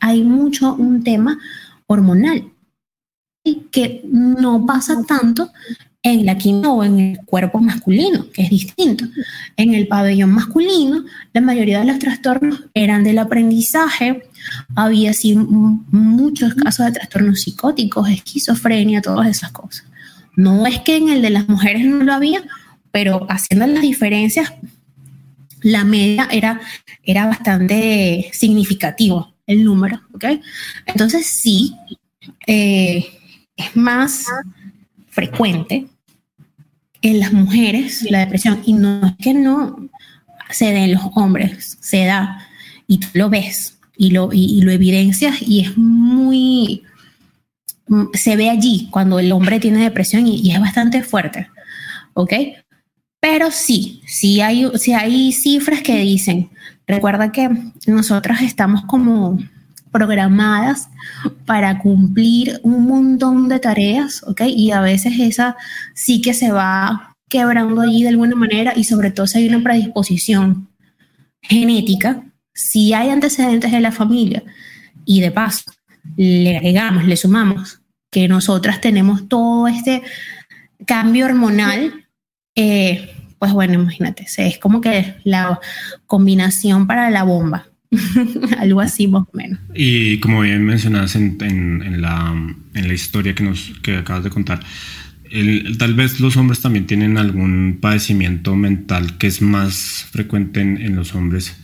hay 0.00 0.24
mucho 0.24 0.74
un 0.74 1.04
tema 1.04 1.38
hormonal 1.86 2.50
que 3.70 4.02
no 4.04 4.66
pasa 4.66 5.00
tanto 5.06 5.52
en 6.06 6.24
la 6.24 6.38
química 6.38 6.70
o 6.70 6.84
en 6.84 7.00
el 7.00 7.18
cuerpo 7.24 7.58
masculino, 7.58 8.30
que 8.30 8.42
es 8.42 8.50
distinto. 8.50 9.04
En 9.56 9.74
el 9.74 9.88
pabellón 9.88 10.30
masculino, 10.30 11.04
la 11.32 11.40
mayoría 11.40 11.80
de 11.80 11.86
los 11.86 11.98
trastornos 11.98 12.62
eran 12.74 13.02
del 13.02 13.18
aprendizaje, 13.18 14.22
había 14.76 15.10
así 15.10 15.34
muchos 15.34 16.54
casos 16.54 16.86
de 16.86 16.92
trastornos 16.92 17.40
psicóticos, 17.40 18.08
esquizofrenia, 18.08 19.02
todas 19.02 19.26
esas 19.26 19.50
cosas. 19.50 19.84
No 20.36 20.64
es 20.68 20.78
que 20.78 20.96
en 20.96 21.08
el 21.08 21.22
de 21.22 21.30
las 21.30 21.48
mujeres 21.48 21.84
no 21.84 22.04
lo 22.04 22.12
había, 22.12 22.44
pero 22.92 23.26
haciendo 23.28 23.66
las 23.66 23.82
diferencias, 23.82 24.52
la 25.62 25.82
media 25.82 26.28
era, 26.30 26.60
era 27.02 27.26
bastante 27.26 28.30
significativo 28.32 29.34
el 29.48 29.64
número, 29.64 30.00
¿ok? 30.14 30.24
Entonces 30.86 31.26
sí, 31.26 31.74
eh, 32.46 33.04
es 33.56 33.74
más 33.74 34.26
frecuente 35.08 35.88
en 37.10 37.20
las 37.20 37.32
mujeres 37.32 38.06
la 38.10 38.20
depresión. 38.20 38.62
Y 38.64 38.72
no 38.72 39.06
es 39.06 39.14
que 39.16 39.34
no 39.34 39.88
se 40.50 40.66
dé 40.66 40.84
en 40.84 40.94
los 40.94 41.02
hombres, 41.14 41.78
se 41.80 42.04
da. 42.04 42.46
Y 42.86 42.98
tú 42.98 43.08
lo 43.14 43.28
ves 43.30 43.78
y 43.96 44.10
lo, 44.10 44.30
y, 44.32 44.60
lo 44.62 44.70
evidencias 44.70 45.40
y 45.40 45.60
es 45.60 45.76
muy, 45.76 46.82
se 48.12 48.36
ve 48.36 48.50
allí 48.50 48.88
cuando 48.90 49.18
el 49.18 49.32
hombre 49.32 49.58
tiene 49.58 49.82
depresión 49.82 50.26
y, 50.26 50.52
es 50.52 50.60
bastante 50.60 51.02
fuerte, 51.02 51.48
¿ok? 52.14 52.32
Pero 53.20 53.50
sí, 53.50 54.02
sí 54.06 54.40
hay, 54.40 54.68
sí 54.76 54.92
hay 54.92 55.32
cifras 55.32 55.80
que 55.80 55.98
dicen, 55.98 56.50
recuerda 56.86 57.32
que 57.32 57.48
nosotras 57.86 58.42
estamos 58.42 58.84
como 58.84 59.38
programadas 59.96 60.88
para 61.46 61.78
cumplir 61.78 62.60
un 62.62 62.86
montón 62.86 63.48
de 63.48 63.58
tareas, 63.58 64.22
¿ok? 64.26 64.42
Y 64.46 64.70
a 64.72 64.80
veces 64.80 65.14
esa 65.18 65.56
sí 65.94 66.20
que 66.20 66.34
se 66.34 66.52
va 66.52 67.16
quebrando 67.28 67.80
allí 67.80 68.02
de 68.02 68.10
alguna 68.10 68.36
manera 68.36 68.72
y 68.76 68.84
sobre 68.84 69.10
todo 69.10 69.26
si 69.26 69.38
hay 69.38 69.48
una 69.48 69.62
predisposición 69.62 70.68
genética, 71.40 72.22
si 72.52 72.92
hay 72.92 73.10
antecedentes 73.10 73.72
de 73.72 73.80
la 73.80 73.92
familia 73.92 74.42
y 75.04 75.20
de 75.20 75.30
paso 75.30 75.64
le 76.16 76.56
agregamos, 76.56 77.04
le 77.04 77.16
sumamos 77.16 77.80
que 78.10 78.28
nosotras 78.28 78.80
tenemos 78.80 79.28
todo 79.28 79.66
este 79.66 80.02
cambio 80.86 81.26
hormonal, 81.26 82.06
eh, 82.54 83.14
pues 83.38 83.52
bueno, 83.52 83.74
imagínate, 83.74 84.26
es 84.38 84.58
como 84.58 84.80
que 84.80 85.16
la 85.24 85.58
combinación 86.06 86.86
para 86.86 87.10
la 87.10 87.24
bomba. 87.24 87.66
Algo 88.58 88.80
así 88.80 89.06
más 89.06 89.24
o 89.32 89.36
menos. 89.36 89.58
Y 89.74 90.18
como 90.18 90.40
bien 90.40 90.64
mencionadas 90.64 91.16
en, 91.16 91.36
en, 91.40 92.00
la, 92.00 92.34
en 92.74 92.88
la, 92.88 92.94
historia 92.94 93.34
que 93.34 93.44
nos 93.44 93.72
que 93.82 93.96
acabas 93.96 94.24
de 94.24 94.30
contar, 94.30 94.60
el, 95.30 95.76
tal 95.78 95.94
vez 95.94 96.20
los 96.20 96.36
hombres 96.36 96.60
también 96.60 96.86
tienen 96.86 97.18
algún 97.18 97.78
padecimiento 97.80 98.56
mental 98.56 99.18
que 99.18 99.26
es 99.26 99.42
más 99.42 100.06
frecuente 100.10 100.60
en, 100.60 100.96
los 100.96 101.14
hombres. 101.14 101.56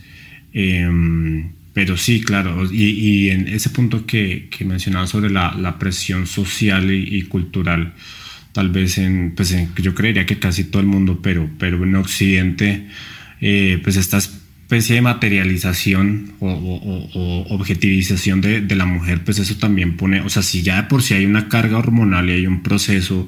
Em, 0.53 1.51
pero 1.73 1.97
sí, 1.97 2.21
claro, 2.21 2.71
y, 2.71 2.83
y, 2.83 3.29
en 3.31 3.47
ese 3.47 3.71
punto 3.71 4.05
que, 4.05 4.47
que 4.55 4.63
mencionaba 4.63 5.07
sobre 5.07 5.31
la, 5.31 5.55
la 5.59 5.79
presión 5.79 6.27
social 6.27 6.91
y, 6.91 7.23
cultural, 7.23 7.93
tal 8.51 8.69
vez 8.69 8.99
en, 8.99 9.33
pues 9.35 9.55
yo 9.81 9.95
creería 9.95 10.27
que 10.27 10.37
casi 10.37 10.65
todo 10.65 10.81
el 10.81 10.87
mundo, 10.87 11.19
pero, 11.23 11.49
pero 11.57 11.83
en 11.83 11.95
Occidente, 11.95 12.87
eh, 13.41 13.79
pues 13.83 13.97
estas 13.97 14.42
especie 14.63 14.95
de 14.95 15.01
materialización 15.01 16.33
o, 16.39 17.45
objetivización 17.49 18.41
de, 18.41 18.75
la 18.75 18.85
mujer, 18.85 19.23
pues 19.23 19.37
eso 19.39 19.55
también 19.57 19.97
pone, 19.97 20.21
o 20.21 20.29
sea, 20.29 20.41
si 20.41 20.61
ya 20.63 20.87
por 20.87 21.03
si 21.03 21.13
hay 21.13 21.25
una 21.25 21.49
carga 21.49 21.77
hormonal 21.77 22.29
y 22.29 22.33
hay 22.33 22.47
un 22.47 22.63
proceso 22.63 23.27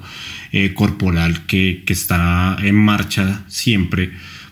eh, 0.51 0.73
corporal 0.73 1.45
que, 1.45 1.83
está 1.87 2.57
en 2.63 2.75
marcha 2.75 3.43
siempre, 3.47 4.11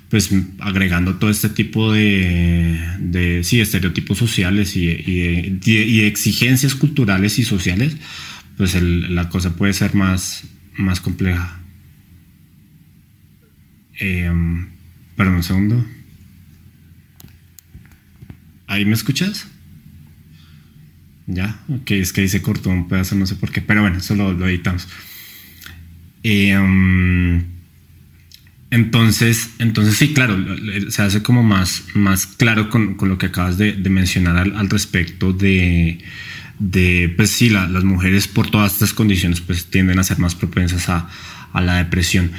pues 0.10 0.30
agregando 0.60 1.16
todo 1.16 1.30
este 1.30 1.50
tipo 1.50 1.92
de, 1.92 2.80
de 3.00 3.44
sí, 3.44 3.62
estereotipos 3.62 4.18
sociales 4.18 4.76
y, 4.76 4.90
y, 4.90 6.02
exigencias 6.02 6.76
culturales 6.76 7.40
y 7.40 7.44
sociales, 7.44 7.96
pues 8.58 8.80
la 8.82 9.30
cosa 9.30 9.56
puede 9.56 9.74
ser 9.74 9.96
más, 9.96 10.44
más 10.78 11.00
compleja. 11.00 11.60
Eh, 14.00 14.30
perdón 15.16 15.36
un 15.36 15.44
segundo. 15.44 15.86
¿Ahí 18.74 18.86
me 18.86 18.94
escuchas? 18.94 19.48
Ya, 21.28 21.60
ok, 21.70 21.92
es 21.92 22.12
que 22.12 22.22
ahí 22.22 22.28
se 22.28 22.42
cortó 22.42 22.72
un 22.72 22.88
pedazo, 22.88 23.14
no 23.16 23.28
sé 23.28 23.36
por 23.36 23.52
qué, 23.52 23.62
pero 23.62 23.82
bueno, 23.82 23.98
eso 23.98 24.16
lo, 24.16 24.48
editamos. 24.48 24.88
Eh, 26.24 26.58
um, 26.58 27.44
entonces, 28.72 29.52
entonces 29.60 29.96
sí, 29.96 30.14
claro, 30.14 30.36
se 30.90 31.02
hace 31.04 31.22
como 31.22 31.44
más, 31.44 31.84
más 31.94 32.26
claro 32.26 32.70
con, 32.70 32.98
lo 33.00 33.20
que 33.20 33.28
acabas 33.28 33.60
de, 33.60 33.74
mencionar 33.90 34.38
al, 34.38 34.70
respecto 34.72 35.34
de, 35.34 36.00
pues 37.16 37.30
sí, 37.30 37.52
las 37.52 37.84
mujeres 37.84 38.28
por 38.28 38.50
todas 38.50 38.74
estas 38.74 38.94
condiciones 38.94 39.40
pues 39.40 39.68
tienden 39.68 40.00
a 40.00 40.04
ser 40.04 40.18
más 40.18 40.34
propensas 40.34 40.90
a, 40.90 41.08
la 41.54 41.76
depresión. 41.76 42.32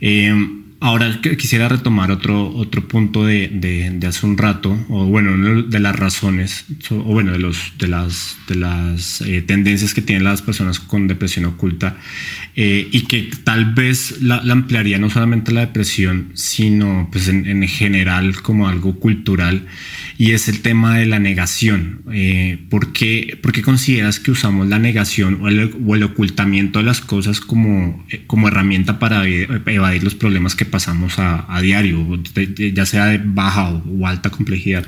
Eh, 0.00 0.61
Ahora 0.84 1.20
quisiera 1.38 1.68
retomar 1.68 2.10
otro, 2.10 2.48
otro 2.56 2.88
punto 2.88 3.24
de, 3.24 3.46
de, 3.46 4.04
hace 4.04 4.26
un 4.26 4.36
rato, 4.36 4.76
o 4.88 5.04
bueno, 5.06 5.62
de 5.62 5.78
las 5.78 5.94
razones, 5.94 6.64
o 6.90 6.96
bueno, 6.96 7.30
de, 7.30 7.38
los, 7.38 7.74
de 7.78 7.86
las, 7.86 8.36
de 8.48 8.56
las 8.56 9.20
eh, 9.20 9.42
tendencias 9.42 9.94
que 9.94 10.02
tienen 10.02 10.24
las 10.24 10.42
personas 10.42 10.80
con 10.80 11.06
depresión 11.06 11.44
oculta, 11.44 11.98
eh, 12.56 12.88
y 12.90 13.02
que 13.02 13.30
tal 13.44 13.74
vez 13.74 14.22
la, 14.22 14.38
ampliaría 14.38 14.98
no 14.98 15.08
solamente 15.08 15.52
la 15.52 15.60
depresión, 15.60 16.32
sino 16.34 17.08
pues 17.12 17.28
en, 17.28 17.46
en, 17.46 17.62
general 17.68 18.42
como 18.42 18.66
algo 18.66 18.98
cultural, 18.98 19.68
y 20.18 20.32
es 20.32 20.48
el 20.48 20.62
tema 20.62 20.98
de 20.98 21.06
la 21.06 21.20
negación. 21.20 22.02
Eh, 22.12 22.58
¿por, 22.68 22.92
qué, 22.92 23.38
consideras 23.64 24.18
que 24.18 24.32
usamos 24.32 24.66
la 24.66 24.80
negación 24.80 25.38
o 25.42 25.48
el, 25.48 25.76
o 25.86 25.94
el 25.94 26.02
ocultamiento 26.02 26.80
de 26.80 26.86
las 26.86 27.00
cosas 27.00 27.40
como, 27.40 28.04
como 28.26 28.48
herramienta 28.48 28.98
para 28.98 29.24
evadir 29.28 30.02
los 30.02 30.16
problemas 30.16 30.56
que 30.56 30.71
pasamos 30.72 31.14
a, 31.18 31.46
diario, 31.60 32.04
ya 32.74 32.84
sea 32.84 33.06
de 33.06 33.18
baja 33.18 33.80
o, 34.00 34.06
alta 34.06 34.30
complejidad. 34.30 34.84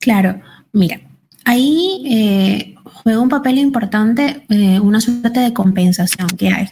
Claro, 0.00 0.40
mira, 0.72 1.00
ahí 1.44 2.02
eh, 2.06 2.74
juega 2.84 3.20
un 3.20 3.28
papel 3.28 3.58
importante 3.58 4.44
eh, 4.48 4.80
una 4.80 5.02
suerte 5.02 5.40
de 5.40 5.52
compensación 5.52 6.28
que 6.28 6.48
hay. 6.48 6.68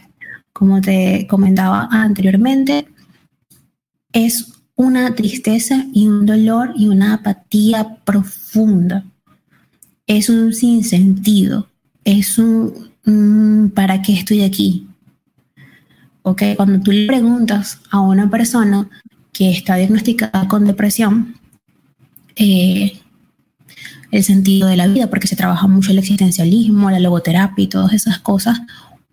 Como 0.51 0.81
te 0.81 1.27
comentaba 1.29 1.87
anteriormente, 1.91 2.87
es 4.11 4.53
una 4.75 5.13
tristeza 5.13 5.85
y 5.93 6.07
un 6.07 6.25
dolor 6.25 6.73
y 6.75 6.87
una 6.87 7.13
apatía 7.13 7.97
profunda 8.03 9.03
es 10.07 10.29
un 10.29 10.53
sinsentido, 10.53 11.67
es 12.03 12.37
un 12.37 12.91
mm, 13.05 13.69
¿para 13.69 14.01
qué 14.01 14.13
estoy 14.13 14.43
aquí? 14.43 14.87
¿Ok? 16.23 16.41
Cuando 16.55 16.79
tú 16.79 16.91
le 16.91 17.05
preguntas 17.05 17.79
a 17.91 17.99
una 17.99 18.29
persona 18.29 18.89
que 19.31 19.51
está 19.51 19.75
diagnosticada 19.75 20.47
con 20.47 20.65
depresión, 20.65 21.35
eh, 22.35 22.99
el 24.11 24.23
sentido 24.23 24.67
de 24.67 24.77
la 24.77 24.87
vida, 24.87 25.07
porque 25.07 25.27
se 25.27 25.35
trabaja 25.35 25.67
mucho 25.67 25.91
el 25.91 25.97
existencialismo, 25.97 26.91
la 26.91 26.99
logoterapia 26.99 27.63
y 27.63 27.67
todas 27.67 27.93
esas 27.93 28.19
cosas, 28.19 28.61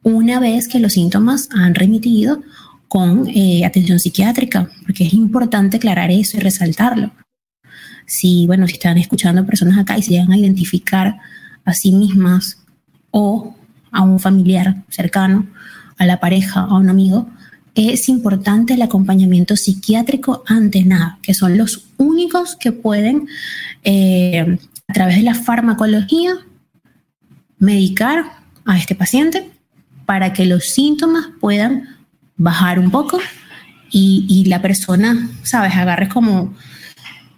una 0.02 0.40
vez 0.40 0.68
que 0.68 0.78
los 0.78 0.92
síntomas 0.92 1.48
han 1.52 1.74
remitido 1.74 2.42
con 2.88 3.28
eh, 3.28 3.64
atención 3.64 3.98
psiquiátrica, 3.98 4.68
porque 4.82 5.06
es 5.06 5.14
importante 5.14 5.78
aclarar 5.78 6.10
eso 6.10 6.36
y 6.36 6.40
resaltarlo. 6.40 7.12
Si, 8.04 8.46
bueno, 8.46 8.66
si 8.66 8.74
están 8.74 8.98
escuchando 8.98 9.46
personas 9.46 9.78
acá 9.78 9.96
y 9.96 10.02
se 10.02 10.10
llegan 10.10 10.32
a 10.32 10.38
identificar 10.38 11.18
a 11.64 11.72
sí 11.72 11.92
mismas 11.92 12.58
o 13.10 13.54
a 13.92 14.02
un 14.02 14.18
familiar 14.18 14.82
cercano, 14.88 15.46
a 16.00 16.06
la 16.06 16.18
pareja, 16.18 16.62
a 16.62 16.74
un 16.76 16.88
amigo, 16.88 17.28
es 17.74 18.08
importante 18.08 18.72
el 18.72 18.80
acompañamiento 18.80 19.54
psiquiátrico 19.54 20.42
ante 20.46 20.82
nada, 20.82 21.18
que 21.20 21.34
son 21.34 21.58
los 21.58 21.88
únicos 21.98 22.56
que 22.56 22.72
pueden, 22.72 23.28
eh, 23.84 24.58
a 24.88 24.92
través 24.94 25.16
de 25.16 25.22
la 25.22 25.34
farmacología, 25.34 26.32
medicar 27.58 28.24
a 28.64 28.78
este 28.78 28.94
paciente 28.94 29.50
para 30.06 30.32
que 30.32 30.46
los 30.46 30.70
síntomas 30.70 31.28
puedan 31.38 31.98
bajar 32.38 32.78
un 32.78 32.90
poco 32.90 33.18
y, 33.92 34.44
la 34.46 34.62
persona, 34.62 35.28
sabes, 35.42 35.74
agarre 35.74 36.08
como 36.08 36.54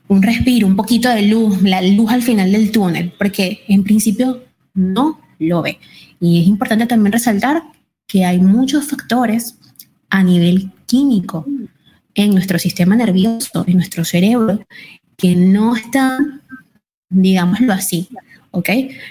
un 0.06 0.22
respiro, 0.22 0.68
un 0.68 0.76
poquito 0.76 1.08
de 1.08 1.22
luz, 1.22 1.60
la 1.62 1.82
luz 1.82 2.12
al 2.12 2.22
final 2.22 2.52
del 2.52 2.70
túnel, 2.70 3.12
porque 3.18 3.64
en 3.66 3.82
principio 3.82 4.44
no 4.74 5.20
lo 5.40 5.62
ve. 5.62 5.80
Y 6.20 6.42
es 6.42 6.46
importante 6.46 6.86
también 6.86 7.12
resaltar 7.12 7.64
que 8.06 8.24
hay 8.24 8.40
muchos 8.40 8.86
factores 8.86 9.56
a 10.10 10.22
nivel 10.22 10.70
químico 10.86 11.46
en 12.14 12.32
nuestro 12.32 12.58
sistema 12.58 12.96
nervioso, 12.96 13.64
en 13.66 13.76
nuestro 13.76 14.04
cerebro, 14.04 14.64
que 15.16 15.34
no 15.36 15.74
están, 15.76 16.42
digámoslo 17.08 17.72
así, 17.72 18.08
¿ok? 18.50 18.68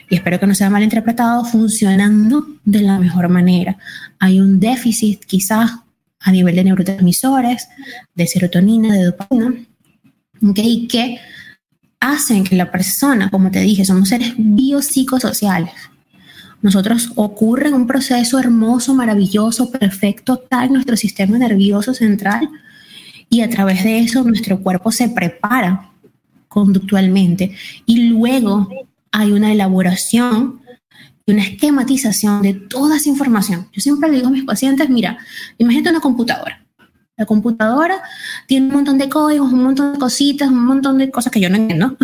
Y 0.10 0.16
espero 0.16 0.40
que 0.40 0.48
no 0.48 0.56
sea 0.56 0.70
malinterpretado, 0.70 1.44
funcionando 1.46 2.46
de 2.64 2.82
la 2.82 3.00
mejor 3.00 3.30
manera. 3.30 3.78
Hay 4.20 4.40
un 4.40 4.60
déficit 4.60 5.26
quizás 5.26 5.72
a 6.20 6.32
nivel 6.32 6.56
de 6.56 6.64
neurotransmisores, 6.64 7.68
de 8.14 8.28
serotonina, 8.28 8.94
de 8.94 9.06
dopamina, 9.06 9.56
¿ok? 10.44 10.60
Que 10.90 11.20
hacen 12.00 12.44
que 12.44 12.56
la 12.56 12.72
persona, 12.72 13.30
como 13.30 13.50
te 13.52 13.62
dije, 13.62 13.86
somos 13.86 14.10
seres 14.10 14.34
biopsicosociales, 14.38 15.74
nosotros 16.62 17.12
ocurre 17.16 17.74
un 17.74 17.88
proceso 17.88 18.40
hermoso, 18.40 18.94
maravilloso, 18.94 19.72
perfecto, 19.72 20.38
tal 20.38 20.72
nuestro 20.72 20.96
sistema 20.96 21.38
nervioso 21.38 21.94
central 21.94 22.50
y 23.30 23.42
a 23.42 23.50
través 23.50 23.84
de 23.84 24.00
eso 24.00 24.24
nuestro 24.24 24.60
cuerpo 24.62 24.92
se 24.92 25.10
prepara 25.10 25.90
conductualmente 26.48 27.56
y 27.86 28.10
luego 28.10 28.70
hay 29.12 29.32
una 29.32 29.52
elaboración 29.52 30.62
y 31.26 31.32
una 31.32 31.44
esquematización 31.44 32.42
de 32.42 32.54
toda 32.54 32.98
esa 32.98 33.10
información. 33.10 33.68
Yo 33.72 33.82
siempre 33.82 34.10
le 34.10 34.18
digo 34.18 34.28
a 34.28 34.32
mis 34.32 34.44
pacientes, 34.44 34.90
mira, 34.90 35.18
imagínate 35.58 35.92
una 35.92 36.02
computadora. 36.02 36.64
La 37.18 37.26
computadora 37.26 38.02
tiene 38.48 38.68
un 38.68 38.74
montón 38.74 38.98
de 38.98 39.08
códigos, 39.08 39.54
un 39.54 39.64
montón 39.64 39.94
de 39.94 40.00
cositas, 40.00 40.50
un 40.50 40.66
montón 40.66 40.98
de 40.98 41.12
cosas 41.12 41.32
que 41.32 41.40
yo 41.40 41.50
no 41.50 41.56
entiendo, 41.56 41.96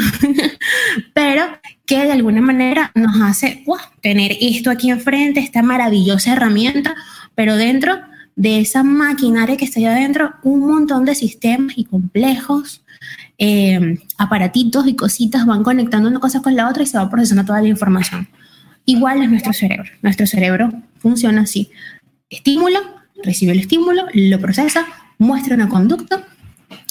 pero 1.14 1.44
que 1.88 2.04
de 2.06 2.12
alguna 2.12 2.42
manera 2.42 2.92
nos 2.94 3.20
hace 3.22 3.64
tener 4.02 4.36
esto 4.42 4.70
aquí 4.70 4.92
enfrente, 4.92 5.40
esta 5.40 5.64
maravillosa 5.64 6.34
herramienta, 6.34 6.94
pero 7.34 7.56
dentro 7.56 7.98
de 8.36 8.60
esa 8.60 8.84
maquinaria 8.84 9.58
que 9.58 9.66
está 9.66 9.80
allá 9.80 9.94
adentro, 9.94 10.34
un 10.44 10.68
montón 10.68 11.06
de 11.06 11.16
sistemas 11.16 11.76
y 11.78 11.86
complejos, 11.86 12.84
eh, 13.38 13.98
aparatitos 14.18 14.86
y 14.86 14.96
cositas 14.96 15.46
van 15.46 15.64
conectando 15.64 16.10
una 16.10 16.20
cosa 16.20 16.42
con 16.42 16.56
la 16.56 16.70
otra 16.70 16.84
y 16.84 16.88
se 16.88 16.98
va 16.98 17.10
procesando 17.10 17.46
toda 17.46 17.62
la 17.62 17.70
información. 17.70 18.28
Igual 18.86 19.24
es 19.24 19.30
nuestro 19.30 19.54
cerebro. 19.54 19.90
Nuestro 20.02 20.28
cerebro 20.28 20.72
funciona 21.00 21.42
así. 21.42 21.72
Estímulo, 22.30 22.80
recibe 23.24 23.54
el 23.54 23.60
estímulo, 23.60 24.04
lo 24.14 24.40
procesa, 24.40 24.86
muestra 25.18 25.56
una 25.56 25.70
conducta 25.70 26.28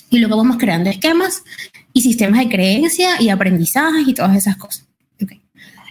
y 0.09 0.19
luego 0.21 0.39
vamos 0.39 0.57
creando 0.57 0.89
esquemas 0.89 1.45
y 1.93 2.01
sistemas 2.01 2.41
de 2.41 2.49
creencia 2.49 3.21
y 3.21 3.29
aprendizaje 3.29 4.03
y 4.07 4.15
todas 4.15 4.37
esas 4.37 4.57
cosas. 4.57 4.86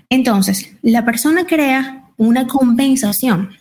Entonces, 0.10 0.76
la 0.82 1.04
persona 1.06 1.46
crea 1.46 2.12
una 2.18 2.48
compensación 2.48 3.58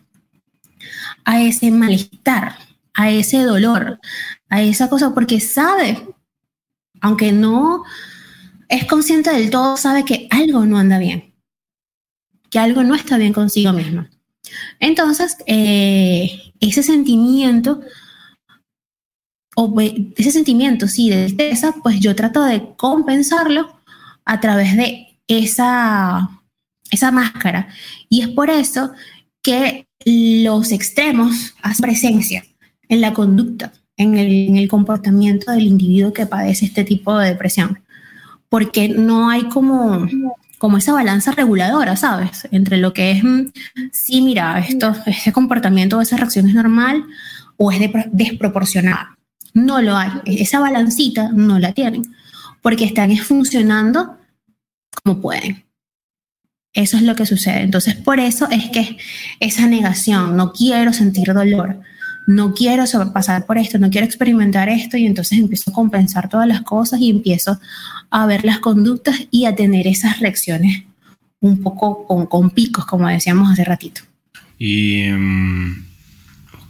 a 1.24 1.42
ese 1.42 1.70
malestar, 1.70 2.56
a 2.92 3.10
ese 3.10 3.42
dolor, 3.42 4.00
a 4.48 4.62
esa 4.62 4.88
cosa, 4.88 5.14
porque 5.14 5.40
sabe, 5.40 6.06
aunque 7.00 7.32
no 7.32 7.84
es 8.68 8.84
consciente 8.84 9.30
del 9.30 9.50
todo, 9.50 9.76
sabe 9.76 10.04
que 10.04 10.28
algo 10.30 10.64
no 10.64 10.78
anda 10.78 10.98
bien, 10.98 11.34
que 12.50 12.58
algo 12.58 12.82
no 12.82 12.94
está 12.94 13.18
bien 13.18 13.32
consigo 13.32 13.72
misma. 13.72 14.10
Entonces, 14.80 15.36
eh, 15.46 16.52
ese 16.60 16.82
sentimiento, 16.82 17.80
o 19.56 19.72
ese 19.80 20.30
sentimiento, 20.30 20.88
sí, 20.88 21.10
de 21.10 21.26
tristeza, 21.26 21.74
pues 21.82 22.00
yo 22.00 22.14
trato 22.14 22.42
de 22.44 22.74
compensarlo 22.76 23.80
a 24.24 24.40
través 24.40 24.76
de 24.76 25.03
esa, 25.28 26.30
esa 26.90 27.10
máscara. 27.10 27.68
Y 28.08 28.22
es 28.22 28.28
por 28.28 28.50
eso 28.50 28.92
que 29.42 29.86
los 30.04 30.72
extremos 30.72 31.54
hacen 31.62 31.82
presencia 31.82 32.44
en 32.88 33.00
la 33.00 33.14
conducta, 33.14 33.72
en 33.96 34.16
el, 34.16 34.48
en 34.48 34.56
el, 34.56 34.68
comportamiento 34.68 35.50
del 35.52 35.66
individuo 35.66 36.12
que 36.12 36.26
padece 36.26 36.66
este 36.66 36.84
tipo 36.84 37.16
de 37.18 37.28
depresión. 37.28 37.80
Porque 38.48 38.88
no 38.88 39.30
hay 39.30 39.44
como, 39.44 40.06
como 40.58 40.78
esa 40.78 40.92
balanza 40.92 41.32
reguladora, 41.32 41.96
¿sabes? 41.96 42.46
Entre 42.50 42.76
lo 42.76 42.92
que 42.92 43.12
es, 43.12 43.24
mm, 43.24 43.46
sí, 43.92 44.20
mira, 44.20 44.58
esto, 44.60 44.94
ese 45.06 45.32
comportamiento 45.32 45.98
o 45.98 46.00
esa 46.00 46.16
reacción 46.16 46.48
es 46.48 46.54
normal 46.54 47.04
o 47.56 47.72
es 47.72 47.80
desproporcionada. 48.12 49.16
No 49.52 49.80
lo 49.80 49.96
hay. 49.96 50.10
Esa 50.26 50.60
balancita 50.60 51.30
no 51.32 51.58
la 51.58 51.72
tienen 51.72 52.02
porque 52.60 52.84
están 52.84 53.14
funcionando 53.18 54.16
como 54.94 55.20
pueden. 55.20 55.64
Eso 56.72 56.96
es 56.96 57.02
lo 57.02 57.14
que 57.14 57.26
sucede. 57.26 57.60
Entonces, 57.60 57.94
por 57.94 58.18
eso 58.18 58.48
es 58.50 58.70
que 58.70 58.96
esa 59.38 59.66
negación, 59.66 60.36
no 60.36 60.52
quiero 60.52 60.92
sentir 60.92 61.32
dolor, 61.32 61.80
no 62.26 62.54
quiero 62.54 62.84
pasar 63.12 63.46
por 63.46 63.58
esto, 63.58 63.78
no 63.78 63.90
quiero 63.90 64.06
experimentar 64.06 64.68
esto 64.68 64.96
y 64.96 65.06
entonces 65.06 65.38
empiezo 65.38 65.70
a 65.70 65.74
compensar 65.74 66.28
todas 66.28 66.48
las 66.48 66.62
cosas 66.62 67.00
y 67.00 67.10
empiezo 67.10 67.60
a 68.10 68.26
ver 68.26 68.44
las 68.44 68.58
conductas 68.58 69.28
y 69.30 69.44
a 69.44 69.54
tener 69.54 69.86
esas 69.86 70.20
reacciones 70.20 70.84
un 71.40 71.62
poco 71.62 72.06
con, 72.28 72.50
picos, 72.50 72.86
como 72.86 73.06
decíamos 73.06 73.52
hace 73.52 73.64
ratito. 73.64 74.00
Y 74.58 75.02
em, 75.02 75.84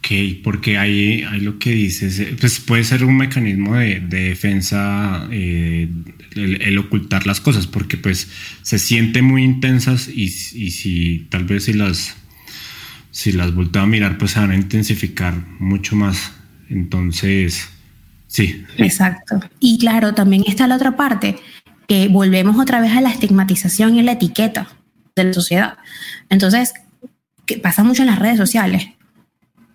Ok, 0.04 0.42
porque 0.42 0.76
ahí, 0.76 1.22
hay 1.22 1.40
lo 1.40 1.58
que 1.58 1.70
dices, 1.70 2.18
eh, 2.18 2.36
pues 2.38 2.60
puede 2.60 2.84
ser 2.84 3.06
un 3.06 3.16
mecanismo 3.16 3.76
de, 3.76 4.00
defensa 4.00 5.26
eh, 5.30 5.88
el, 6.34 6.76
ocultar 6.76 7.26
las 7.26 7.40
cosas, 7.40 7.66
porque 7.66 7.96
pues 7.96 8.28
se 8.60 8.78
siente 8.78 9.22
muy 9.22 9.42
intensas 9.42 10.08
y, 10.08 10.28
si 10.28 11.26
tal 11.30 11.44
vez 11.44 11.64
si 11.64 11.72
las, 11.72 12.16
si 13.12 13.32
las 13.32 13.52
a 13.52 13.86
mirar, 13.86 14.18
pues 14.18 14.32
se 14.32 14.40
van 14.40 14.50
a 14.50 14.56
intensificar 14.56 15.36
mucho 15.58 15.96
más. 15.96 16.32
Entonces, 16.68 17.70
sí. 18.26 18.62
Exacto. 18.76 19.40
Y 19.58 19.78
claro, 19.78 20.12
también 20.12 20.44
está 20.46 20.66
la 20.66 20.76
otra 20.76 20.96
parte, 20.96 21.36
que 21.88 22.08
volvemos 22.08 22.60
otra 22.60 22.82
vez 22.82 22.92
a 22.92 23.00
la 23.00 23.10
estigmatización 23.10 23.96
y 23.96 24.02
la 24.02 24.12
etiqueta 24.12 24.68
de 25.16 25.24
la 25.24 25.32
sociedad. 25.32 25.78
Entonces, 26.28 26.74
que 27.46 27.56
pasa 27.56 27.82
mucho 27.84 28.02
en 28.02 28.08
las 28.08 28.18
redes 28.18 28.36
sociales 28.36 28.88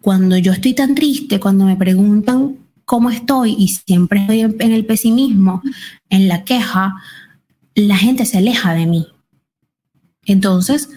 cuando 0.02 0.38
yo 0.38 0.52
estoy 0.52 0.74
tan 0.74 0.96
triste, 0.96 1.40
cuando 1.40 1.66
me 1.66 1.76
preguntan 1.76 2.58
cómo 2.86 3.10
estoy 3.10 3.56
y 3.58 3.68
siempre 3.68 4.22
estoy 4.22 4.42
en 4.42 4.72
el 4.72 4.86
pesimismo, 4.86 5.62
en 6.10 6.28
la 6.28 6.44
queja, 6.44 6.96
la 7.76 7.98
gente 7.98 8.26
se 8.26 8.38
aleja 8.38 8.74
de 8.74 8.86
mí. 8.86 9.08
Entonces, 10.26 10.90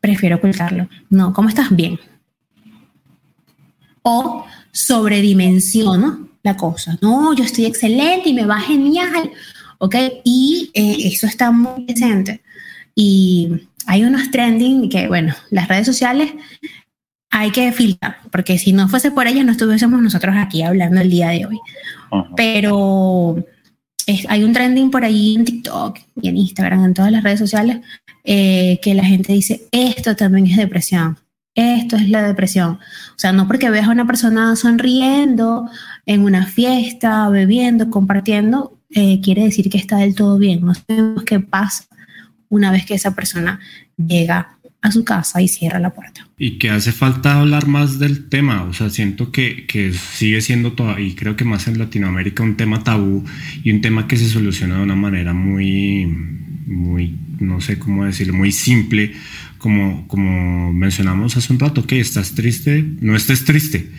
prefiero 0.00 0.36
ocultarlo. 0.36 0.88
No, 1.08 1.32
¿cómo 1.32 1.48
estás? 1.48 1.74
Bien. 1.74 1.98
O 4.02 4.44
sobredimensiono 4.72 6.28
la 6.42 6.56
cosa. 6.56 6.98
No, 7.00 7.34
yo 7.34 7.44
estoy 7.44 7.66
excelente 7.66 8.30
y 8.30 8.34
me 8.34 8.46
va 8.46 8.60
genial. 8.60 9.30
¿Ok? 9.78 9.96
Y 10.24 10.70
eh, 10.74 10.96
eso 11.04 11.26
está 11.26 11.50
muy 11.50 11.84
presente. 11.84 12.42
Y 12.94 13.48
hay 13.86 14.04
unos 14.04 14.30
trending 14.30 14.88
que, 14.88 15.08
bueno, 15.08 15.34
las 15.50 15.68
redes 15.68 15.86
sociales 15.86 16.32
hay 17.30 17.50
que 17.52 17.70
filtrar, 17.72 18.18
porque 18.30 18.58
si 18.58 18.72
no 18.72 18.88
fuese 18.88 19.10
por 19.12 19.26
ellas 19.26 19.44
no 19.44 19.52
estuviésemos 19.52 20.02
nosotros 20.02 20.34
aquí 20.36 20.62
hablando 20.62 21.00
el 21.00 21.10
día 21.10 21.28
de 21.28 21.46
hoy. 21.46 21.60
Pero 22.36 23.44
hay 24.28 24.44
un 24.44 24.52
trending 24.52 24.90
por 24.90 25.04
ahí 25.04 25.36
en 25.36 25.44
TikTok 25.44 25.98
y 26.20 26.28
en 26.28 26.36
Instagram, 26.36 26.84
en 26.84 26.94
todas 26.94 27.12
las 27.12 27.22
redes 27.22 27.38
sociales, 27.38 27.78
eh, 28.24 28.80
que 28.82 28.94
la 28.94 29.04
gente 29.04 29.32
dice, 29.32 29.68
esto 29.70 30.16
también 30.16 30.46
es 30.46 30.56
depresión, 30.56 31.18
esto 31.54 31.96
es 31.96 32.08
la 32.08 32.22
depresión. 32.22 32.72
O 32.72 33.18
sea, 33.18 33.32
no 33.32 33.46
porque 33.46 33.70
veas 33.70 33.86
a 33.86 33.92
una 33.92 34.06
persona 34.06 34.56
sonriendo 34.56 35.68
en 36.06 36.22
una 36.22 36.46
fiesta, 36.46 37.28
bebiendo, 37.28 37.90
compartiendo, 37.90 38.78
eh, 38.90 39.20
quiere 39.20 39.44
decir 39.44 39.70
que 39.70 39.78
está 39.78 39.98
del 39.98 40.16
todo 40.16 40.36
bien. 40.36 40.62
No 40.64 40.74
sabemos 40.74 41.22
qué 41.22 41.38
pasa 41.38 41.84
una 42.48 42.72
vez 42.72 42.84
que 42.84 42.94
esa 42.94 43.14
persona 43.14 43.60
llega 43.96 44.58
a 44.82 44.90
su 44.90 45.04
casa 45.04 45.42
y 45.42 45.48
cierra 45.48 45.78
la 45.78 45.90
puerta. 45.90 46.26
Y 46.38 46.58
que 46.58 46.70
hace 46.70 46.92
falta 46.92 47.40
hablar 47.40 47.66
más 47.66 47.98
del 47.98 48.28
tema, 48.28 48.64
o 48.64 48.72
sea, 48.72 48.88
siento 48.90 49.30
que, 49.30 49.66
que 49.66 49.92
sigue 49.92 50.40
siendo 50.40 50.72
todavía, 50.72 51.06
y 51.06 51.14
creo 51.14 51.36
que 51.36 51.44
más 51.44 51.68
en 51.68 51.78
Latinoamérica, 51.78 52.42
un 52.42 52.56
tema 52.56 52.82
tabú 52.82 53.24
y 53.62 53.70
un 53.72 53.80
tema 53.80 54.08
que 54.08 54.16
se 54.16 54.28
soluciona 54.28 54.76
de 54.76 54.82
una 54.82 54.96
manera 54.96 55.34
muy, 55.34 56.06
muy, 56.66 57.18
no 57.40 57.60
sé 57.60 57.78
cómo 57.78 58.04
decirlo, 58.04 58.32
muy 58.32 58.52
simple, 58.52 59.12
como, 59.58 60.08
como 60.08 60.72
mencionamos 60.72 61.36
hace 61.36 61.52
un 61.52 61.58
rato, 61.58 61.86
que 61.86 62.00
estás 62.00 62.34
triste, 62.34 62.82
no 63.00 63.14
estés 63.14 63.44
triste, 63.44 63.90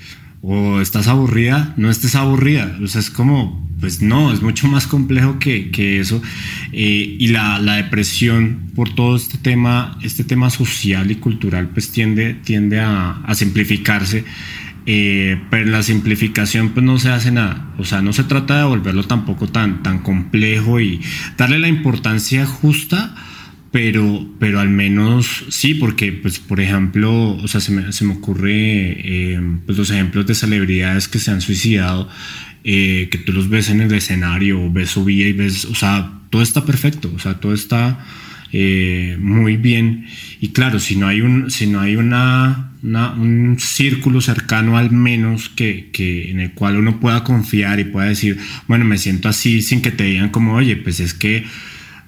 o 0.42 0.82
estás 0.82 1.08
aburrida, 1.08 1.74
no 1.78 1.90
estés 1.90 2.16
aburrida, 2.16 2.78
o 2.84 2.88
sea, 2.88 3.00
es 3.00 3.12
como, 3.12 3.70
pues 3.80 4.02
no, 4.02 4.34
es 4.34 4.42
mucho 4.42 4.68
más 4.68 4.88
complejo 4.88 5.38
que, 5.38 5.70
que 5.70 6.00
eso. 6.00 6.22
Eh, 6.72 7.18
y 7.20 7.28
la, 7.28 7.60
la, 7.60 7.76
depresión 7.76 8.72
por 8.76 8.94
todo 8.94 9.16
este 9.16 9.38
tema, 9.38 9.98
este 10.02 10.24
tema 10.24 10.50
social 10.50 11.12
y 11.12 11.16
cultural, 11.16 11.70
pues 11.70 11.92
tiende, 11.92 12.34
tiende 12.34 12.80
a, 12.80 13.24
simplificarse. 13.34 14.24
Eh, 14.88 15.40
pero 15.52 15.66
en 15.66 15.72
la 15.74 15.84
simplificación 15.84 16.70
pues 16.70 16.84
no 16.84 16.98
se 16.98 17.10
hace 17.10 17.32
nada, 17.32 17.72
o 17.78 17.86
sea, 17.86 18.02
no 18.02 18.14
se 18.14 18.24
trata 18.24 18.58
de 18.58 18.64
volverlo 18.64 19.04
tampoco 19.04 19.48
tan, 19.48 19.84
tan 19.84 20.00
complejo 20.00 20.80
y 20.80 21.00
darle 21.38 21.60
la 21.60 21.68
importancia 21.68 22.48
justa, 22.48 23.14
pero, 23.72 24.28
pero 24.38 24.60
al 24.60 24.70
menos 24.70 25.46
sí, 25.50 25.74
porque, 25.74 26.12
pues, 26.12 26.40
por 26.40 26.60
ejemplo, 26.60 27.36
o 27.36 27.48
sea, 27.48 27.62
se 27.62 27.72
me, 27.72 27.94
se 27.94 28.04
me 28.04 28.14
ocurre 28.14 28.52
eh, 28.54 29.42
pues 29.66 29.78
los 29.78 29.90
ejemplos 29.92 30.28
de 30.28 30.36
celebridades 30.36 31.08
que 31.08 31.20
se 31.20 31.32
han 31.32 31.42
suicidado 31.42 32.10
eh, 32.64 33.08
que 33.10 33.18
tú 33.18 33.32
los 33.34 33.50
ves 33.50 33.70
en 33.70 33.82
el 33.82 33.92
escenario, 33.94 34.72
ves 34.72 34.92
su 34.92 35.04
vida 35.04 35.28
y 35.28 35.34
ves, 35.34 35.66
o 35.66 35.74
sea, 35.74 36.20
todo 36.30 36.44
está 36.44 36.64
perfecto, 36.64 37.12
o 37.16 37.18
sea, 37.18 37.36
todo 37.40 37.56
está 37.56 38.06
eh, 38.52 39.18
muy 39.20 39.58
bien. 39.58 40.06
Y 40.40 40.50
claro, 40.50 40.80
si 40.80 40.96
no 40.96 41.08
hay 41.08 41.22
un, 41.22 41.50
si 41.50 41.66
no 41.66 41.80
hay 41.80 41.96
una, 41.96 42.74
un 42.84 43.58
círculo 43.58 44.22
cercano 44.22 44.78
al 44.78 44.92
menos 44.92 45.50
que, 45.50 45.90
que, 45.92 46.30
en 46.30 46.40
el 46.40 46.52
cual 46.52 46.78
uno 46.78 47.00
pueda 47.00 47.24
confiar 47.24 47.80
y 47.80 47.86
pueda 47.86 48.10
decir, 48.10 48.38
bueno, 48.68 48.86
me 48.86 49.00
siento 49.00 49.28
así 49.28 49.64
sin 49.64 49.82
que 49.82 49.92
te 49.92 50.04
digan 50.04 50.30
como, 50.30 50.54
oye, 50.54 50.76
pues 50.76 51.00
es 51.00 51.16
que 51.16 51.46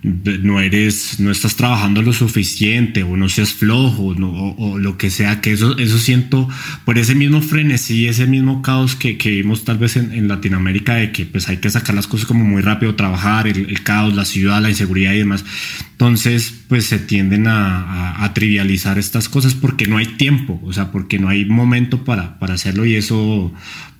no 0.03 0.59
eres, 0.59 1.21
no 1.21 1.31
estás 1.31 1.55
trabajando 1.55 2.01
lo 2.01 2.11
suficiente 2.11 3.03
o 3.03 3.15
no 3.15 3.29
seas 3.29 3.53
flojo 3.53 4.07
o, 4.07 4.77
lo 4.77 4.97
que 4.97 5.09
sea, 5.09 5.39
que 5.39 5.53
eso, 5.53 5.77
eso 5.77 5.97
siento 5.97 6.49
por 6.83 6.97
ese 6.97 7.15
mismo 7.15 7.41
frenesí, 7.41 8.07
ese 8.07 8.27
mismo 8.27 8.61
caos 8.61 8.95
que, 8.95 9.17
que 9.17 9.29
vimos 9.29 9.63
tal 9.63 9.77
vez 9.77 9.95
en, 9.95 10.27
Latinoamérica 10.27 10.95
de 10.95 11.11
que 11.11 11.25
pues 11.25 11.47
hay 11.47 11.57
que 11.57 11.69
sacar 11.69 11.95
las 11.95 12.07
cosas 12.07 12.27
como 12.27 12.43
muy 12.43 12.61
rápido, 12.61 12.95
trabajar, 12.95 13.47
el, 13.47 13.81
caos, 13.83 14.13
la 14.13 14.25
ciudad, 14.25 14.61
la 14.61 14.69
inseguridad 14.69 15.13
y 15.13 15.19
demás. 15.19 15.45
Entonces 15.91 16.53
pues 16.67 16.85
se 16.85 16.99
tienden 16.99 17.47
a, 17.47 18.23
a, 18.23 18.33
trivializar 18.33 18.97
estas 18.97 19.29
cosas 19.29 19.53
porque 19.53 19.85
no 19.85 19.97
hay 19.97 20.05
tiempo, 20.05 20.59
o 20.63 20.73
sea, 20.73 20.91
porque 20.91 21.17
no 21.17 21.29
hay 21.29 21.45
momento 21.45 22.03
para, 22.03 22.39
para 22.39 22.55
hacerlo 22.55 22.85
y 22.85 22.95
eso 22.95 23.53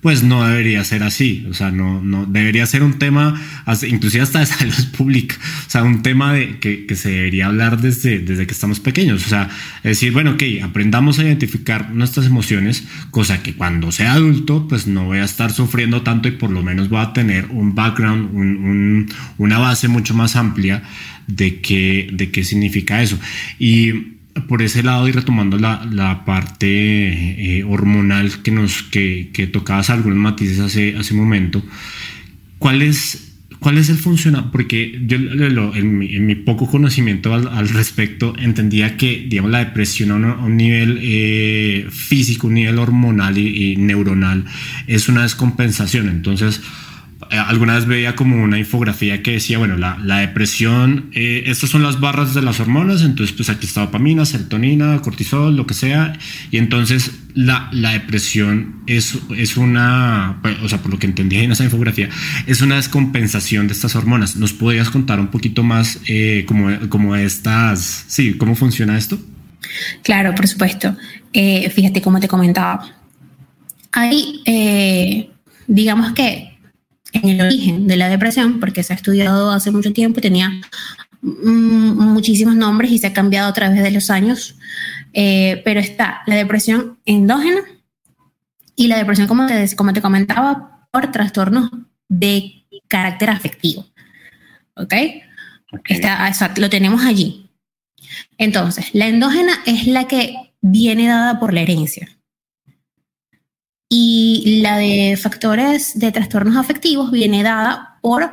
pues 0.04 0.22
no 0.22 0.46
debería 0.46 0.84
ser 0.84 1.02
así, 1.02 1.46
o 1.48 1.54
sea, 1.54 1.70
no, 1.70 2.02
no 2.02 2.26
debería 2.26 2.66
ser 2.66 2.82
un 2.82 2.98
tema, 2.98 3.40
inclusive 3.88 4.22
hasta 4.22 4.40
de 4.40 4.46
salud 4.46 4.74
pública, 4.94 5.34
o 5.66 5.70
sea, 5.70 5.82
un 5.82 6.02
tema 6.02 6.34
de 6.34 6.58
que, 6.58 6.84
que, 6.84 6.94
se 6.94 7.08
debería 7.08 7.46
hablar 7.46 7.80
desde, 7.80 8.18
desde 8.18 8.46
que 8.46 8.52
estamos 8.52 8.80
pequeños, 8.80 9.24
o 9.24 9.28
sea, 9.30 9.48
decir, 9.82 10.12
bueno, 10.12 10.32
ok, 10.32 10.42
aprendamos 10.62 11.18
a 11.18 11.24
identificar 11.24 11.90
nuestras 11.90 12.26
emociones, 12.26 12.84
cosa 13.10 13.42
que 13.42 13.54
cuando 13.54 13.92
sea 13.92 14.12
adulto, 14.12 14.68
pues 14.68 14.86
no 14.86 15.06
voy 15.06 15.20
a 15.20 15.24
estar 15.24 15.50
sufriendo 15.50 16.02
tanto 16.02 16.28
y 16.28 16.32
por 16.32 16.50
lo 16.50 16.62
menos 16.62 16.90
voy 16.90 17.00
a 17.00 17.14
tener 17.14 17.46
un 17.46 17.74
background, 17.74 18.28
un, 18.34 18.56
un, 18.58 19.08
una 19.38 19.56
base 19.56 19.88
mucho 19.88 20.12
más 20.12 20.36
amplia 20.36 20.82
de 21.26 21.62
qué, 21.62 22.10
de 22.12 22.30
qué 22.30 22.44
significa 22.44 23.00
eso. 23.02 23.18
Y 23.58 24.13
por 24.48 24.62
ese 24.62 24.82
lado 24.82 25.08
y 25.08 25.12
retomando 25.12 25.58
la, 25.58 25.86
la 25.90 26.24
parte 26.24 26.66
eh, 27.58 27.64
hormonal 27.64 28.42
que 28.42 28.50
nos 28.50 28.82
que, 28.82 29.30
que, 29.32 29.46
tocabas 29.46 29.90
algunos 29.90 30.18
matices 30.18 30.58
hace, 30.60 30.96
hace 30.96 31.14
un 31.14 31.20
momento, 31.20 31.62
¿cuál 32.58 32.82
es, 32.82 33.30
el 33.64 33.96
funcionamiento? 33.96 34.52
Porque 34.52 35.00
yo 35.06 35.16
en, 35.16 36.26
mi, 36.26 36.34
poco 36.34 36.68
conocimiento 36.68 37.32
al, 37.32 37.68
respecto 37.68 38.34
entendía 38.38 38.96
que 38.96 39.26
digamos, 39.28 39.50
la 39.50 39.64
depresión 39.64 40.10
a 40.24 40.36
un, 40.36 40.56
nivel 40.56 40.98
eh, 41.02 41.86
físico, 41.90 42.48
un 42.48 42.54
nivel 42.54 42.78
hormonal 42.78 43.38
y 43.38 43.76
neuronal 43.76 44.44
es 44.86 45.08
una 45.08 45.22
descompensación. 45.22 46.08
Entonces, 46.08 46.60
alguna 47.30 47.74
vez 47.74 47.86
veía 47.86 48.14
como 48.14 48.42
una 48.42 48.58
infografía 48.58 49.22
que 49.22 49.32
decía, 49.32 49.58
bueno, 49.58 49.76
la, 49.76 49.98
la 50.02 50.18
depresión, 50.18 51.10
eh, 51.12 51.44
estas 51.46 51.70
son 51.70 51.82
las 51.82 52.00
barras 52.00 52.34
de 52.34 52.42
las 52.42 52.60
hormonas, 52.60 53.02
entonces 53.02 53.34
pues 53.34 53.48
aquí 53.48 53.66
está 53.66 53.82
dopamina, 53.82 54.24
serotonina, 54.24 55.00
cortisol, 55.02 55.56
lo 55.56 55.66
que 55.66 55.74
sea, 55.74 56.12
y 56.50 56.58
entonces 56.58 57.12
la, 57.34 57.68
la 57.72 57.92
depresión 57.92 58.82
es, 58.86 59.18
es 59.36 59.56
una, 59.56 60.38
pues, 60.42 60.56
o 60.62 60.68
sea, 60.68 60.78
por 60.78 60.90
lo 60.90 60.98
que 60.98 61.06
entendí 61.06 61.38
en 61.38 61.52
esa 61.52 61.64
infografía, 61.64 62.08
es 62.46 62.60
una 62.60 62.76
descompensación 62.76 63.66
de 63.66 63.74
estas 63.74 63.96
hormonas. 63.96 64.36
¿Nos 64.36 64.52
podrías 64.52 64.90
contar 64.90 65.20
un 65.20 65.28
poquito 65.28 65.62
más 65.62 66.00
eh, 66.06 66.44
como, 66.46 66.88
como 66.88 67.16
estas, 67.16 68.04
sí, 68.08 68.34
cómo 68.34 68.54
funciona 68.54 68.96
esto? 68.96 69.18
Claro, 70.02 70.34
por 70.34 70.46
supuesto. 70.46 70.96
fíjate, 71.32 72.00
como 72.00 72.20
te 72.20 72.28
comentaba, 72.28 72.86
hay, 73.92 75.30
digamos 75.66 76.12
que 76.12 76.53
en 77.14 77.28
el 77.28 77.40
origen 77.40 77.86
de 77.86 77.96
la 77.96 78.08
depresión, 78.08 78.60
porque 78.60 78.82
se 78.82 78.92
ha 78.92 78.96
estudiado 78.96 79.50
hace 79.50 79.70
mucho 79.70 79.92
tiempo 79.92 80.18
y 80.18 80.22
tenía 80.22 80.50
mm, 81.22 82.12
muchísimos 82.12 82.54
nombres 82.54 82.90
y 82.90 82.98
se 82.98 83.06
ha 83.06 83.12
cambiado 83.12 83.48
a 83.48 83.54
través 83.54 83.82
de 83.82 83.90
los 83.90 84.10
años, 84.10 84.56
eh, 85.12 85.62
pero 85.64 85.80
está 85.80 86.22
la 86.26 86.34
depresión 86.34 86.98
endógena 87.04 87.60
y 88.76 88.88
la 88.88 88.98
depresión, 88.98 89.28
como 89.28 89.46
te, 89.46 89.76
como 89.76 89.92
te 89.92 90.02
comentaba, 90.02 90.88
por 90.90 91.10
trastornos 91.12 91.70
de 92.08 92.64
carácter 92.88 93.30
afectivo. 93.30 93.86
¿Ok? 94.74 94.92
Está, 95.86 96.28
exacto, 96.28 96.60
lo 96.60 96.68
tenemos 96.68 97.04
allí. 97.04 97.50
Entonces, 98.38 98.86
la 98.92 99.06
endógena 99.06 99.60
es 99.66 99.86
la 99.86 100.06
que 100.06 100.34
viene 100.60 101.08
dada 101.08 101.38
por 101.38 101.52
la 101.52 101.60
herencia. 101.60 102.08
Y 103.88 104.60
la 104.62 104.78
de 104.78 105.18
factores 105.20 105.98
de 105.98 106.10
trastornos 106.10 106.56
afectivos 106.56 107.10
viene 107.10 107.42
dada 107.42 107.98
por 108.00 108.30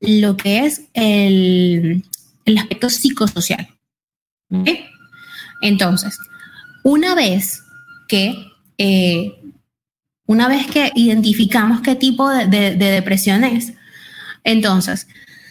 lo 0.00 0.36
que 0.36 0.66
es 0.66 0.82
el, 0.94 2.04
el 2.44 2.58
aspecto 2.58 2.90
psicosocial. 2.90 3.68
Entonces, 5.60 6.18
una 6.82 7.14
vez 7.14 7.62
que 8.08 8.52
eh, 8.78 9.32
una 10.26 10.48
vez 10.48 10.66
que 10.66 10.90
identificamos 10.94 11.80
qué 11.80 11.94
tipo 11.94 12.28
de, 12.28 12.46
de, 12.46 12.74
depresión 12.74 13.44
es, 13.44 13.72
entonces 14.44 15.06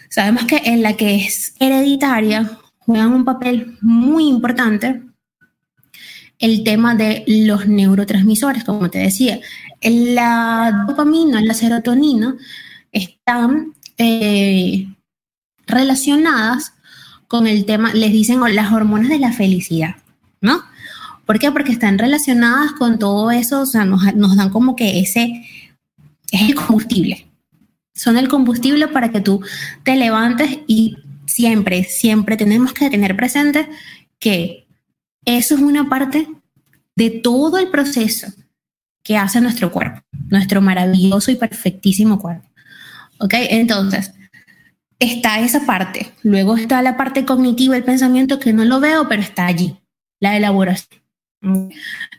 sabemos 0.10 0.46
que 0.46 0.58
en 0.58 0.84
la 0.84 0.94
que 0.94 1.16
es 1.16 1.56
hereditaria 1.60 2.60
juegan 2.80 3.14
un 3.14 3.26
papel 3.26 3.78
muy 3.82 4.28
importante 4.28 5.02
el 6.40 6.64
tema 6.64 6.96
de 6.96 7.24
los 7.28 7.68
neurotransmisores, 7.68 8.64
como 8.64 8.90
te 8.90 9.00
decía. 9.00 9.40
La 9.82 10.86
dopamina, 10.88 11.42
la 11.42 11.54
serotonina 11.54 12.36
están 12.92 13.74
eh, 13.98 14.88
relacionadas 15.68 16.74
con 17.28 17.48
el 17.48 17.66
tema, 17.66 17.94
les 17.94 18.12
dicen 18.12 18.40
las 18.54 18.72
hormonas 18.72 19.10
de 19.10 19.20
la 19.20 19.34
felicidad, 19.34 19.96
¿no? 20.42 20.64
¿Por 21.26 21.40
qué? 21.40 21.52
Porque 21.52 21.72
están 21.72 21.98
relacionadas 21.98 22.74
con 22.74 23.00
todo 23.00 23.32
eso, 23.32 23.62
o 23.62 23.66
sea, 23.66 23.84
nos, 23.84 24.14
nos 24.16 24.36
dan 24.36 24.52
como 24.52 24.76
que 24.76 25.00
ese 25.00 25.44
es 26.32 26.42
el 26.42 26.56
combustible. 26.56 27.28
Son 27.94 28.18
el 28.18 28.28
combustible 28.28 28.88
para 28.88 29.12
que 29.12 29.22
tú 29.22 29.42
te 29.84 29.96
levantes 29.96 30.60
y 30.68 30.98
siempre, 31.26 31.84
siempre 31.84 32.38
tenemos 32.38 32.74
que 32.74 32.90
tener 32.90 33.16
presente 33.16 33.68
que 34.20 34.65
eso 35.26 35.56
es 35.56 35.62
una 35.62 35.90
parte 35.90 36.28
de 36.96 37.10
todo 37.10 37.58
el 37.58 37.70
proceso 37.70 38.28
que 39.04 39.18
hace 39.18 39.42
nuestro 39.42 39.72
cuerpo, 39.72 40.02
nuestro 40.30 40.62
maravilloso 40.62 41.32
y 41.32 41.36
perfectísimo 41.36 42.20
cuerpo. 42.20 42.48
¿Ok? 43.20 43.34
Entonces, 43.50 44.14
está 45.00 45.40
esa 45.40 45.66
parte. 45.66 46.12
Luego 46.24 46.58
está 46.58 46.82
la 46.82 46.98
parte 46.98 47.26
cognitiva, 47.26 47.78
el 47.78 47.84
pensamiento 47.84 48.40
que 48.40 48.54
no 48.54 48.66
lo 48.66 48.80
veo, 48.80 49.08
pero 49.08 49.22
está 49.22 49.46
allí, 49.46 49.78
la 50.20 50.36
elaboración. 50.36 51.02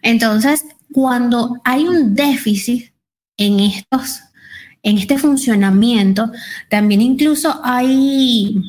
Entonces, 0.02 0.64
cuando 0.92 1.60
hay 1.64 1.86
un 1.86 2.14
déficit 2.14 2.92
en 3.36 3.60
estos, 3.60 4.20
en 4.82 4.98
este 4.98 5.18
funcionamiento, 5.18 6.30
también 6.70 7.02
incluso 7.02 7.60
hay 7.64 8.62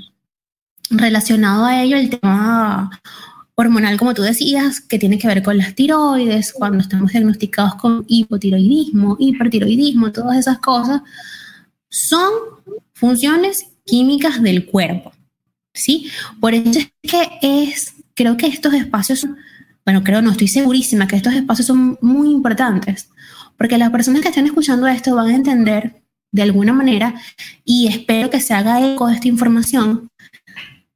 relacionado 0.90 1.66
a 1.66 1.84
ello 1.84 1.98
el 1.98 2.10
tema 2.10 2.90
hormonal, 3.60 3.98
como 3.98 4.14
tú 4.14 4.22
decías, 4.22 4.82
que 4.82 5.00
tiene 5.00 5.18
que 5.18 5.28
ver 5.28 5.42
con 5.42 5.58
las 5.58 5.74
tiroides, 5.74 6.54
cuando 6.54 6.78
estamos 6.78 7.12
diagnosticados 7.12 7.74
con 7.76 8.06
hipotiroidismo, 8.08 9.18
hipertiroidismo, 9.20 10.12
todas 10.12 10.38
esas 10.38 10.60
cosas, 10.60 11.02
son 11.90 12.32
funciones 12.94 13.66
químicas 13.84 14.44
del 14.44 14.68
cuerpo, 14.68 15.12
¿sí? 15.74 16.08
Por 16.40 16.54
eso 16.54 16.80
es 16.80 16.92
que 17.02 17.30
es, 17.42 17.96
creo 18.14 18.38
que 18.38 18.46
estos 18.46 18.76
espacios, 18.76 19.26
bueno, 19.84 20.04
creo, 20.04 20.22
no 20.22 20.32
estoy 20.32 20.48
segurísima 20.48 21.08
que 21.08 21.16
estos 21.16 21.34
espacios 21.34 21.66
son 21.66 21.98
muy 22.00 22.30
importantes, 22.30 23.10
porque 23.58 23.80
las 23.80 23.90
personas 23.90 24.22
que 24.22 24.30
están 24.30 24.46
escuchando 24.46 24.86
esto 24.86 25.16
van 25.16 25.30
a 25.30 25.36
entender 25.36 26.04
de 26.32 26.44
alguna 26.44 26.74
manera, 26.74 27.16
y 27.66 27.88
espero 27.88 28.30
que 28.30 28.40
se 28.40 28.54
haga 28.54 28.86
eco 28.94 29.08
de 29.08 29.16
esta 29.16 29.28
información 29.28 30.10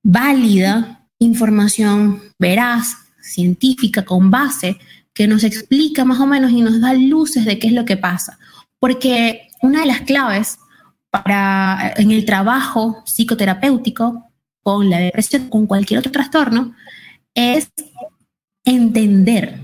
válida, 0.04 1.01
información 1.22 2.20
veraz, 2.40 2.98
científica, 3.22 4.04
con 4.04 4.32
base, 4.32 4.78
que 5.14 5.28
nos 5.28 5.44
explica 5.44 6.04
más 6.04 6.20
o 6.20 6.26
menos 6.26 6.52
y 6.52 6.62
nos 6.62 6.82
da 6.82 6.94
luces 6.94 7.46
de 7.46 7.60
qué 7.60 7.68
es 7.68 7.74
lo 7.74 7.86
que 7.86 7.96
pasa. 7.96 8.40
Porque 8.80 9.48
una 9.62 9.82
de 9.82 9.86
las 9.86 10.02
claves 10.02 10.58
para 11.12 11.94
en 11.98 12.12
el 12.12 12.26
trabajo 12.26 13.04
psicoterapéutico 13.06 14.32
con 14.64 14.90
la 14.90 14.98
depresión, 14.98 15.50
con 15.50 15.68
cualquier 15.68 16.00
otro 16.00 16.12
trastorno, 16.12 16.74
es 17.36 17.70
entender, 18.66 19.60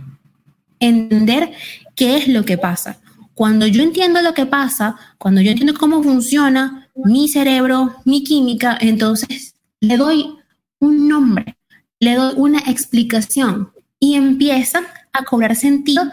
entender 0.80 1.52
qué 1.96 2.18
es 2.18 2.28
lo 2.28 2.46
que 2.46 2.58
pasa. 2.58 3.00
Cuando 3.34 3.66
yo 3.66 3.82
entiendo 3.82 4.22
lo 4.22 4.34
que 4.34 4.46
pasa, 4.46 4.96
cuando 5.18 5.42
yo 5.42 5.52
entiendo 5.52 5.74
cómo 5.74 6.04
funciona 6.04 6.90
mi 6.96 7.28
cerebro, 7.28 7.96
mi 8.06 8.24
química, 8.24 8.78
entonces 8.80 9.56
le 9.80 9.98
doy 9.98 10.37
un 10.80 11.08
nombre, 11.08 11.58
le 12.00 12.16
doy 12.16 12.34
una 12.38 12.60
explicación 12.60 13.72
y 14.00 14.16
empieza 14.16 14.82
a 15.12 15.24
cobrar 15.24 15.56
sentido 15.56 16.04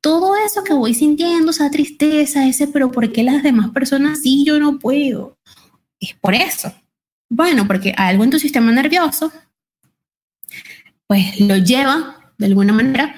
todo 0.00 0.36
eso 0.36 0.62
que 0.64 0.72
voy 0.72 0.94
sintiendo, 0.94 1.50
esa 1.50 1.70
tristeza, 1.70 2.46
ese, 2.46 2.68
pero 2.68 2.90
¿por 2.90 3.12
qué 3.12 3.22
las 3.22 3.42
demás 3.42 3.70
personas 3.70 4.20
sí, 4.22 4.44
yo 4.44 4.58
no 4.58 4.78
puedo? 4.78 5.38
Es 6.00 6.14
por 6.14 6.34
eso. 6.34 6.72
Bueno, 7.28 7.66
porque 7.66 7.94
algo 7.96 8.24
en 8.24 8.30
tu 8.30 8.38
sistema 8.38 8.72
nervioso, 8.72 9.32
pues 11.06 11.40
lo 11.40 11.56
lleva 11.56 12.32
de 12.38 12.46
alguna 12.46 12.72
manera 12.72 13.14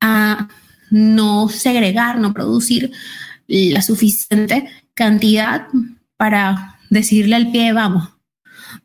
a 0.00 0.48
no 0.90 1.48
segregar, 1.48 2.18
no 2.18 2.34
producir 2.34 2.92
la 3.46 3.82
suficiente 3.82 4.68
cantidad 4.94 5.68
para 6.16 6.80
decirle 6.90 7.36
al 7.36 7.50
pie, 7.50 7.72
vamos, 7.72 8.08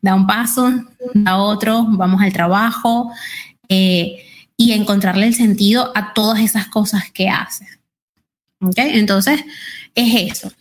da 0.00 0.14
un 0.14 0.26
paso, 0.26 0.70
da 1.14 1.36
otro, 1.36 1.86
vamos 1.88 2.20
al 2.22 2.32
trabajo 2.32 3.12
eh, 3.68 4.24
y 4.56 4.72
encontrarle 4.72 5.26
el 5.26 5.34
sentido 5.34 5.92
a 5.94 6.14
todas 6.14 6.40
esas 6.40 6.68
cosas 6.68 7.10
que 7.10 7.28
haces. 7.28 7.78
¿Ok? 8.60 8.76
Entonces, 8.76 9.44
es 9.94 10.32
eso. 10.32 10.52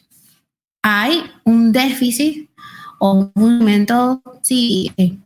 Hay 0.84 1.24
un 1.44 1.72
déficit 1.72 2.50
o 3.00 3.32
un 3.34 3.58
momento 3.60 4.22
sí, 4.41 4.91
eh, 4.98 5.17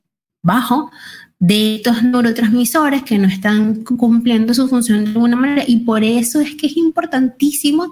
bajo 0.43 0.91
de 1.39 1.75
estos 1.75 2.03
neurotransmisores 2.03 3.03
que 3.03 3.17
no 3.17 3.27
están 3.27 3.83
cumpliendo 3.83 4.53
su 4.53 4.67
función 4.67 5.03
de 5.03 5.11
alguna 5.11 5.35
manera 5.35 5.63
y 5.67 5.77
por 5.77 6.03
eso 6.03 6.39
es 6.39 6.55
que 6.55 6.67
es 6.67 6.77
importantísimo 6.77 7.91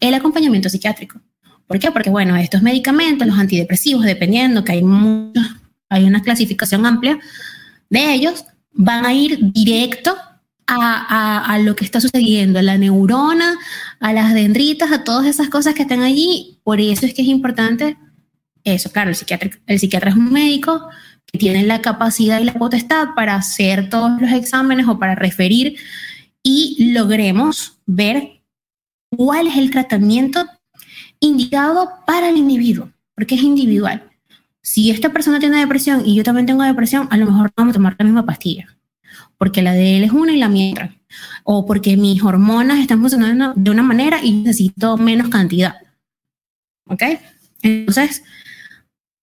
el 0.00 0.14
acompañamiento 0.14 0.68
psiquiátrico. 0.68 1.20
¿Por 1.72 1.78
qué? 1.78 1.90
Porque, 1.90 2.10
bueno, 2.10 2.36
estos 2.36 2.60
medicamentos, 2.60 3.26
los 3.26 3.38
antidepresivos, 3.38 4.04
dependiendo 4.04 4.62
que 4.62 4.72
hay 4.72 4.82
muchos 4.82 5.42
hay 5.88 6.04
una 6.04 6.20
clasificación 6.20 6.84
amplia 6.84 7.18
de 7.88 8.12
ellos, 8.12 8.44
van 8.72 9.06
a 9.06 9.14
ir 9.14 9.38
directo 9.54 10.14
a, 10.66 11.58
lo 11.62 11.74
que 11.74 11.86
está 11.86 11.98
sucediendo, 11.98 12.58
a 12.58 12.62
la 12.62 12.76
neurona, 12.76 13.58
a 14.00 14.12
las 14.12 14.34
dendritas, 14.34 14.92
a 14.92 15.02
todas 15.02 15.24
esas 15.24 15.48
cosas 15.48 15.74
que 15.74 15.80
están 15.80 16.02
allí. 16.02 16.58
Por 16.62 16.78
eso 16.78 17.06
es 17.06 17.14
que 17.14 17.22
es 17.22 17.28
importante 17.28 17.96
eso. 18.64 18.90
Claro, 18.90 19.08
el 19.08 19.16
psiquiatra, 19.16 19.50
el 19.66 19.78
psiquiatra 19.78 20.10
es 20.10 20.16
un 20.16 20.30
médico 20.30 20.90
que 21.24 21.38
tiene 21.38 21.62
la 21.62 21.80
capacidad 21.80 22.38
y 22.38 22.44
la 22.44 22.52
potestad 22.52 23.14
para 23.16 23.34
hacer 23.34 23.88
todos 23.88 24.20
los 24.20 24.30
exámenes 24.30 24.86
o 24.88 24.98
para 24.98 25.14
referir 25.14 25.76
y 26.42 26.92
logremos 26.92 27.78
ver 27.86 28.42
cuál 29.08 29.46
es 29.46 29.56
el 29.56 29.70
tratamiento 29.70 30.46
indicado 31.22 31.88
para 32.06 32.28
el 32.28 32.36
individuo, 32.36 32.90
porque 33.14 33.36
es 33.36 33.42
individual 33.42 34.12
si 34.62 34.90
esta 34.90 35.12
persona 35.12 35.40
tiene 35.40 35.58
depresión 35.58 36.06
y 36.06 36.14
yo 36.14 36.22
también 36.22 36.46
tengo 36.46 36.62
depresión, 36.62 37.08
a 37.10 37.16
lo 37.16 37.26
mejor 37.26 37.52
vamos 37.56 37.72
a 37.72 37.74
tomar 37.74 37.96
la 37.98 38.04
misma 38.04 38.24
pastilla, 38.24 38.68
porque 39.36 39.60
la 39.60 39.72
de 39.72 39.98
él 39.98 40.04
es 40.04 40.12
una 40.12 40.32
y 40.32 40.38
la 40.38 40.48
mía 40.48 40.72
otra, 40.72 40.94
o 41.42 41.66
porque 41.66 41.96
mis 41.96 42.22
hormonas 42.22 42.78
están 42.78 43.00
funcionando 43.00 43.52
de 43.56 43.70
una 43.70 43.82
manera 43.82 44.22
y 44.22 44.32
necesito 44.32 44.96
menos 44.96 45.28
cantidad. 45.28 45.74
¿Ok? 46.86 47.02
Entonces, 47.62 48.22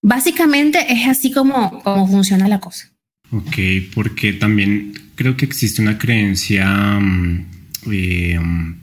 básicamente 0.02 0.92
es 0.92 1.08
así 1.08 1.32
como, 1.32 1.82
como 1.84 2.08
funciona 2.08 2.48
la 2.48 2.60
cosa. 2.60 2.90
Ok, 3.32 3.58
porque 3.94 4.34
también 4.34 4.94
creo 5.16 5.38
que 5.38 5.46
existe 5.46 5.82
una 5.82 5.98
creencia, 5.98 6.68
mm, 7.00 7.46
eh, 7.92 8.40
mm, 8.40 8.76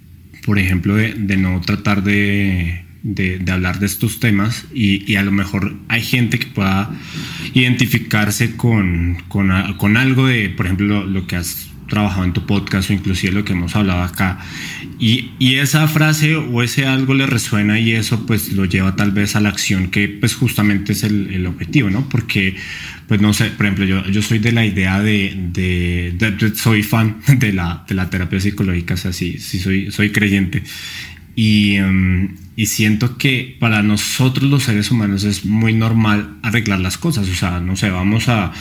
por 0.44 0.58
ejemplo, 0.58 0.94
de 0.94 1.36
no 1.36 1.60
tratar 1.60 2.02
de 2.02 2.85
de, 3.06 3.40
hablar 3.52 3.78
de 3.78 3.86
estos 3.86 4.18
temas 4.18 4.66
y, 4.74 5.14
a 5.14 5.22
lo 5.22 5.30
mejor 5.30 5.76
hay 5.88 6.02
gente 6.02 6.38
que 6.38 6.46
pueda 6.46 6.90
identificarse 7.54 8.56
con, 8.56 9.22
con, 9.28 9.50
algo 9.96 10.26
de, 10.26 10.50
por 10.50 10.66
ejemplo, 10.66 11.06
lo, 11.06 11.26
que 11.26 11.36
has 11.36 11.68
trabajado 11.88 12.24
en 12.24 12.32
tu 12.32 12.44
podcast 12.46 12.90
o 12.90 12.92
inclusive 12.92 13.32
lo 13.32 13.44
que 13.44 13.52
hemos 13.52 13.76
hablado 13.76 14.02
acá 14.02 14.40
y, 14.98 15.30
esa 15.38 15.86
frase 15.86 16.34
o 16.34 16.62
ese 16.62 16.86
algo 16.86 17.14
le 17.14 17.26
resuena 17.26 17.78
y 17.78 17.92
eso 17.92 18.26
pues 18.26 18.52
lo 18.52 18.64
lleva 18.64 18.96
tal 18.96 19.12
vez 19.12 19.36
a 19.36 19.40
la 19.40 19.50
acción 19.50 19.88
que 19.88 20.08
pues 20.08 20.34
justamente 20.34 20.92
es 20.92 21.04
el, 21.04 21.46
objetivo, 21.46 21.90
¿no? 21.90 22.08
Porque 22.08 22.56
pues 23.06 23.20
no 23.20 23.32
sé, 23.32 23.50
por 23.50 23.66
ejemplo, 23.66 23.84
yo, 23.84 24.04
yo 24.08 24.20
soy 24.20 24.40
de 24.40 24.50
la 24.50 24.66
idea 24.66 25.00
de, 25.00 26.12
soy 26.56 26.82
fan 26.82 27.18
de 27.38 27.52
la, 27.52 27.84
de 27.88 27.94
la 27.94 28.10
terapia 28.10 28.40
psicológica, 28.40 28.94
o 28.94 28.96
sea, 28.96 29.12
sí, 29.12 29.38
sí 29.38 29.60
soy, 29.60 29.92
soy 29.92 30.10
creyente 30.10 30.64
y, 31.38 31.76
em, 31.76 32.36
y, 32.56 32.64
siento 32.64 33.18
que 33.18 33.56
para 33.60 33.82
nosotros 33.82 34.50
los 34.50 34.62
seres 34.62 34.90
humanos 34.90 35.22
es 35.24 35.44
muy 35.44 35.74
normal 35.74 36.38
arreglar 36.42 36.80
las 36.80 36.96
cosas. 36.96 37.28
O 37.28 37.34
sea, 37.34 37.60
no 37.60 37.76
sé, 37.76 37.90
vamos 37.90 38.30
a, 38.30 38.52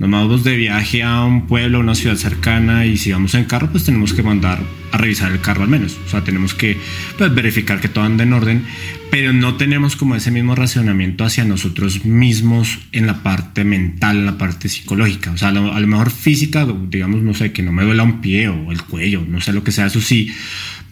nos 0.00 0.10
vamos 0.10 0.42
de 0.42 0.56
viaje 0.56 1.04
a 1.04 1.24
un 1.24 1.46
pueblo, 1.46 1.78
a 1.78 1.80
una 1.80 1.94
ciudad 1.94 2.16
cercana 2.16 2.86
y 2.86 2.96
si 2.96 3.12
vamos 3.12 3.36
en 3.36 3.44
carro, 3.44 3.70
pues 3.70 3.84
tenemos 3.84 4.12
que 4.12 4.24
mandar 4.24 4.58
a 4.90 4.98
revisar 4.98 5.30
el 5.30 5.40
carro 5.40 5.62
al 5.62 5.68
menos. 5.68 5.96
O 6.04 6.10
sea, 6.10 6.24
tenemos 6.24 6.54
que 6.54 6.76
pues, 7.16 7.32
verificar 7.32 7.80
que 7.80 7.88
todo 7.88 8.02
anda 8.02 8.24
en 8.24 8.32
orden, 8.32 8.64
pero 9.12 9.32
no 9.32 9.54
tenemos 9.54 9.94
como 9.94 10.16
ese 10.16 10.32
mismo 10.32 10.56
racionamiento 10.56 11.24
hacia 11.24 11.44
nosotros 11.44 12.04
mismos 12.04 12.80
en 12.90 13.06
la 13.06 13.22
parte 13.22 13.62
mental, 13.62 14.16
en 14.16 14.26
la 14.26 14.38
parte 14.38 14.68
psicológica. 14.68 15.30
O 15.30 15.36
sea, 15.36 15.50
a 15.50 15.52
lo, 15.52 15.72
a 15.72 15.78
lo 15.78 15.86
mejor 15.86 16.10
física, 16.10 16.66
digamos, 16.88 17.22
no 17.22 17.32
sé, 17.32 17.52
que 17.52 17.62
no 17.62 17.70
me 17.70 17.84
duela 17.84 18.02
un 18.02 18.20
pie 18.20 18.48
o 18.48 18.72
el 18.72 18.82
cuello, 18.82 19.24
no 19.24 19.40
sé 19.40 19.52
lo 19.52 19.62
que 19.62 19.70
sea, 19.70 19.86
eso 19.86 20.00
sí 20.00 20.32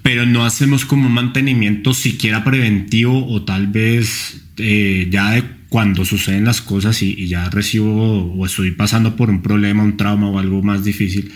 pero 0.03 0.27
no 0.27 0.45
hacemos 0.45 0.85
como 0.85 1.07
un 1.07 1.15
mantenimiento 1.15 1.95
siquiera 1.95 2.45
preventivo 2.45 3.27
o 3.29 3.43
tal 3.43 3.69
vez 3.69 4.43
eh, 4.59 5.09
ya 5.11 5.31
de 5.31 5.45
cuando 5.73 6.05
suceden 6.05 6.45
las 6.45 6.61
cosas 6.61 7.03
y, 7.03 7.27
ya 7.29 7.49
recibo 7.49 8.31
o 8.35 8.45
estoy 8.45 8.73
pasando 8.73 9.17
por 9.17 9.31
un 9.31 9.41
problema, 9.41 9.83
un 9.83 9.97
trauma 9.97 10.29
o 10.29 10.39
algo 10.39 10.63
más 10.63 10.85
difícil. 10.85 11.33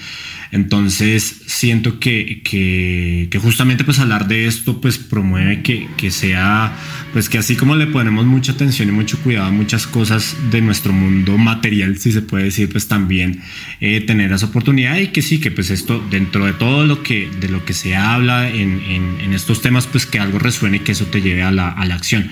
Entonces 0.52 1.40
siento 1.46 1.98
que, 1.98 2.42
que, 2.44 3.38
justamente 3.40 3.82
pues 3.82 3.98
hablar 3.98 4.28
de 4.28 4.46
esto 4.46 4.78
pues 4.78 4.98
promueve 4.98 5.62
que, 5.62 5.88
que, 5.96 6.10
sea 6.10 6.76
pues 7.14 7.30
que 7.30 7.38
así 7.38 7.56
como 7.56 7.76
le 7.76 7.86
ponemos 7.86 8.26
mucha 8.26 8.52
atención 8.52 8.90
y 8.90 8.92
mucho 8.92 9.18
cuidado 9.20 9.46
a 9.46 9.50
muchas 9.50 9.86
cosas 9.86 10.36
de 10.50 10.60
nuestro 10.60 10.92
mundo 10.92 11.38
material 11.38 11.96
si 11.98 12.12
se 12.12 12.20
puede 12.20 12.44
decir 12.44 12.68
pues 12.68 12.88
también 12.88 13.40
eh, 13.80 14.00
tener 14.02 14.32
esa 14.32 14.46
oportunidad 14.46 14.98
y 14.98 15.08
que 15.08 15.22
sí 15.22 15.38
que 15.38 15.50
pues 15.50 15.70
esto 15.70 16.04
dentro 16.10 16.44
de 16.44 16.52
todo 16.52 16.84
lo 16.84 17.02
que 17.02 17.30
de 17.40 17.48
lo 17.48 17.64
que 17.64 17.72
se 17.72 17.96
habla 17.96 18.50
en, 18.50 18.82
en, 18.82 19.20
en 19.20 19.32
estos 19.32 19.62
temas 19.62 19.86
pues 19.86 20.04
que 20.04 20.18
algo 20.18 20.38
resuene 20.38 20.78
y 20.78 20.80
que 20.80 20.92
eso 20.92 21.06
te 21.06 21.22
lleve 21.22 21.42
a 21.42 21.50
la, 21.50 21.70
a 21.70 21.86
la 21.86 21.94
acción. 21.94 22.30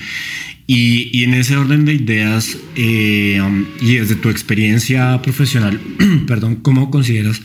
Y, 0.67 1.11
y, 1.13 1.25
en 1.25 1.35
ese 1.35 1.57
orden 1.59 1.85
de 1.85 1.93
ideas 1.93 2.57
eh, 2.75 3.39
um, 3.45 3.67
y 3.83 3.97
desde 3.97 4.15
tu 4.15 4.31
experiencia 4.31 5.21
profesional, 5.21 5.79
perdón, 6.27 6.57
¿cómo 6.57 6.91
consideras 6.91 7.43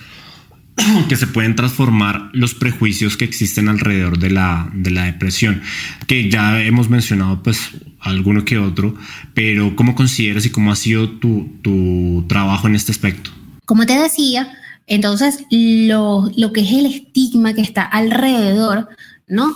que 1.10 1.18
se 1.18 1.28
pueden 1.28 1.54
transformar 1.56 2.30
los 2.32 2.54
prejuicios 2.54 3.18
que 3.18 3.26
existen 3.26 3.68
alrededor 3.68 4.20
de 4.20 4.30
la, 4.30 4.70
de 4.74 4.92
la 4.92 5.04
depresión? 5.04 5.62
Que 6.08 6.30
ya 6.30 6.62
hemos 6.62 6.90
mencionado 6.90 7.44
pues 7.44 7.72
alguno 8.00 8.46
que 8.46 8.58
otro, 8.58 8.96
pero 9.34 9.76
¿cómo 9.76 9.96
consideras 9.96 10.46
y 10.46 10.52
cómo 10.52 10.72
ha 10.72 10.78
sido 10.78 11.10
tu, 11.10 11.58
tu 11.62 12.24
trabajo 12.30 12.68
en 12.68 12.76
este 12.76 12.94
aspecto? 12.94 13.32
Como 13.66 13.86
te 13.86 14.00
decía, 14.00 14.50
entonces 14.88 15.44
lo, 15.52 16.32
lo 16.38 16.54
que 16.54 16.62
es 16.62 16.72
el 16.72 16.86
estigma 16.86 17.54
que 17.54 17.62
está 17.62 17.84
alrededor, 17.84 18.88
¿no? 19.28 19.54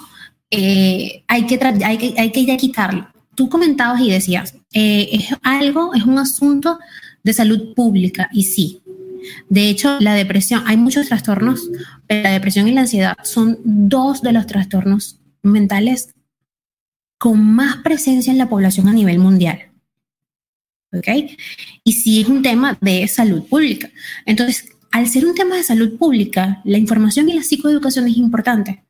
Eh, 0.52 1.24
hay, 1.30 1.46
que 1.46 1.58
hay, 1.84 1.98
que, 1.98 2.14
hay 2.18 2.32
que 2.34 2.46
ya 2.46 2.58
quitarlo 2.58 3.13
tú 3.36 3.50
comentabas 3.50 4.02
y 4.02 4.12
decías, 4.12 4.56
eh, 4.74 5.10
es 5.12 5.36
algo, 5.42 5.94
es 5.94 6.04
un 6.04 6.18
asunto 6.18 6.80
de 7.24 7.34
salud 7.34 7.74
pública 7.74 8.30
y 8.32 8.44
sí. 8.44 8.82
De 9.50 9.70
hecho, 9.70 10.00
la 10.00 10.16
depresión, 10.16 10.64
hay 10.66 10.78
muchos 10.78 11.08
trastornos, 11.08 11.70
pero 12.08 12.24
la 12.24 12.32
depresión 12.32 12.68
y 12.68 12.74
la 12.74 12.82
ansiedad 12.82 13.16
son 13.24 13.58
dos 13.64 14.22
de 14.22 14.34
los 14.34 14.48
trastornos 14.48 15.20
mentales 15.42 16.14
con 17.18 17.44
más 17.44 17.78
presencia 17.78 18.32
en 18.32 18.38
la 18.38 18.50
población 18.50 18.90
a 18.90 18.94
nivel 18.94 19.20
mundial. 19.20 19.72
¿Ok? 20.92 21.08
Y 21.84 21.94
sí 21.94 22.22
es 22.22 22.28
un 22.28 22.42
tema 22.42 22.78
de 22.82 23.08
salud 23.08 23.44
pública. 23.44 23.90
Entonces, 24.26 24.70
al 24.92 25.08
ser 25.08 25.26
un 25.26 25.34
tema 25.34 25.56
de 25.56 25.64
salud 25.64 25.98
pública, 25.98 26.62
la 26.66 26.78
información 26.78 27.30
y 27.30 27.34
la 27.34 27.44
psicoeducación 27.44 28.08
es 28.08 28.18
importante. 28.18 28.83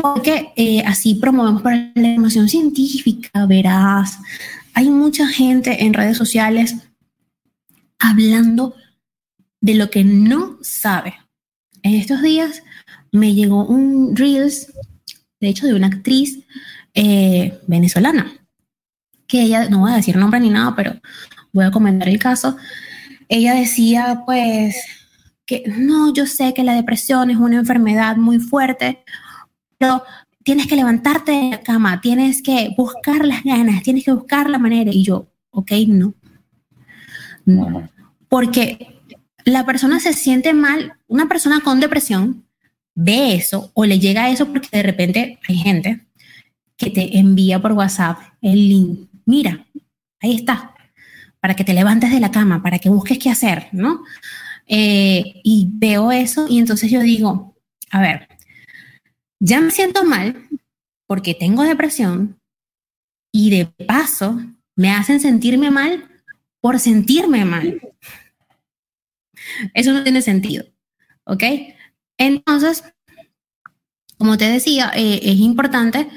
Porque 0.00 0.52
eh, 0.56 0.82
así 0.86 1.14
promovemos 1.16 1.62
para 1.62 1.92
la 1.94 2.08
información 2.08 2.48
científica, 2.48 3.46
verás. 3.46 4.18
Hay 4.74 4.88
mucha 4.88 5.26
gente 5.28 5.84
en 5.84 5.94
redes 5.94 6.16
sociales 6.16 6.76
hablando 7.98 8.74
de 9.60 9.74
lo 9.74 9.90
que 9.90 10.04
no 10.04 10.58
sabe. 10.62 11.14
En 11.82 11.94
estos 11.94 12.22
días 12.22 12.62
me 13.12 13.34
llegó 13.34 13.64
un 13.66 14.16
Reels, 14.16 14.72
de 15.40 15.48
hecho, 15.48 15.66
de 15.66 15.74
una 15.74 15.88
actriz 15.88 16.40
eh, 16.94 17.58
venezolana, 17.66 18.32
que 19.26 19.42
ella, 19.42 19.68
no 19.68 19.80
voy 19.80 19.92
a 19.92 19.96
decir 19.96 20.16
nombre 20.16 20.40
ni 20.40 20.50
nada, 20.50 20.74
pero 20.74 20.94
voy 21.52 21.64
a 21.64 21.70
comentar 21.70 22.08
el 22.08 22.18
caso. 22.18 22.56
Ella 23.28 23.54
decía, 23.54 24.22
pues, 24.26 24.76
que 25.46 25.64
no, 25.66 26.12
yo 26.12 26.26
sé 26.26 26.54
que 26.54 26.64
la 26.64 26.74
depresión 26.74 27.30
es 27.30 27.36
una 27.36 27.56
enfermedad 27.56 28.16
muy 28.16 28.38
fuerte, 28.38 29.04
pero 29.80 30.02
tienes 30.44 30.66
que 30.66 30.76
levantarte 30.76 31.32
de 31.32 31.50
la 31.52 31.62
cama, 31.62 32.02
tienes 32.02 32.42
que 32.42 32.74
buscar 32.76 33.24
las 33.24 33.42
ganas, 33.42 33.82
tienes 33.82 34.04
que 34.04 34.12
buscar 34.12 34.50
la 34.50 34.58
manera. 34.58 34.90
Y 34.92 35.02
yo, 35.04 35.26
ok, 35.48 35.72
no. 35.88 36.12
No. 37.46 37.88
Porque 38.28 39.00
la 39.46 39.64
persona 39.64 39.98
se 39.98 40.12
siente 40.12 40.52
mal, 40.52 40.98
una 41.08 41.28
persona 41.28 41.60
con 41.60 41.80
depresión 41.80 42.44
ve 42.94 43.34
eso 43.34 43.70
o 43.72 43.86
le 43.86 43.98
llega 43.98 44.24
a 44.24 44.30
eso 44.30 44.48
porque 44.48 44.68
de 44.70 44.82
repente 44.82 45.38
hay 45.48 45.56
gente 45.56 46.06
que 46.76 46.90
te 46.90 47.18
envía 47.18 47.58
por 47.62 47.72
WhatsApp 47.72 48.18
el 48.42 48.68
link. 48.68 49.08
Mira, 49.24 49.64
ahí 50.20 50.36
está, 50.36 50.74
para 51.40 51.56
que 51.56 51.64
te 51.64 51.72
levantes 51.72 52.10
de 52.10 52.20
la 52.20 52.30
cama, 52.30 52.62
para 52.62 52.78
que 52.78 52.90
busques 52.90 53.18
qué 53.18 53.30
hacer, 53.30 53.68
¿no? 53.72 54.02
Eh, 54.66 55.40
y 55.42 55.70
veo 55.72 56.12
eso 56.12 56.46
y 56.50 56.58
entonces 56.58 56.90
yo 56.90 57.00
digo, 57.00 57.56
a 57.90 58.02
ver, 58.02 58.28
ya 59.40 59.60
me 59.60 59.70
siento 59.70 60.04
mal 60.04 60.48
porque 61.06 61.34
tengo 61.34 61.64
depresión 61.64 62.38
y 63.32 63.50
de 63.50 63.66
paso 63.86 64.40
me 64.76 64.90
hacen 64.90 65.20
sentirme 65.20 65.70
mal 65.70 66.08
por 66.60 66.78
sentirme 66.78 67.44
mal. 67.44 67.80
Eso 69.74 69.92
no 69.92 70.02
tiene 70.02 70.22
sentido, 70.22 70.64
¿ok? 71.24 71.42
Entonces, 72.18 72.84
como 74.18 74.36
te 74.36 74.44
decía, 74.46 74.92
eh, 74.94 75.20
es 75.22 75.38
importante 75.38 76.08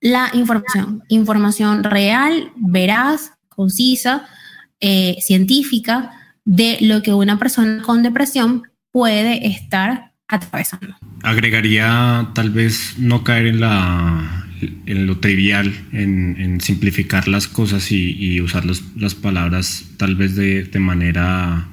la 0.00 0.30
información, 0.32 1.02
información 1.08 1.82
real, 1.82 2.52
veraz, 2.56 3.32
concisa, 3.48 4.28
eh, 4.80 5.16
científica 5.20 6.36
de 6.44 6.78
lo 6.80 7.02
que 7.02 7.12
una 7.12 7.38
persona 7.38 7.82
con 7.82 8.04
depresión 8.04 8.62
puede 8.92 9.48
estar 9.48 10.07
atravesando. 10.28 10.94
Agregaría 11.22 12.28
tal 12.34 12.50
vez 12.50 12.94
no 12.98 13.24
caer 13.24 13.46
en 13.46 13.60
la 13.60 14.44
en 14.86 15.06
lo 15.06 15.18
trivial, 15.18 15.72
en, 15.92 16.60
simplificar 16.60 17.28
las 17.28 17.46
cosas 17.46 17.92
y, 17.92 18.40
usar 18.40 18.64
las 18.64 19.14
palabras 19.14 19.84
tal 19.96 20.16
vez 20.16 20.34
de, 20.34 20.64
de 20.64 20.78
manera 20.80 21.68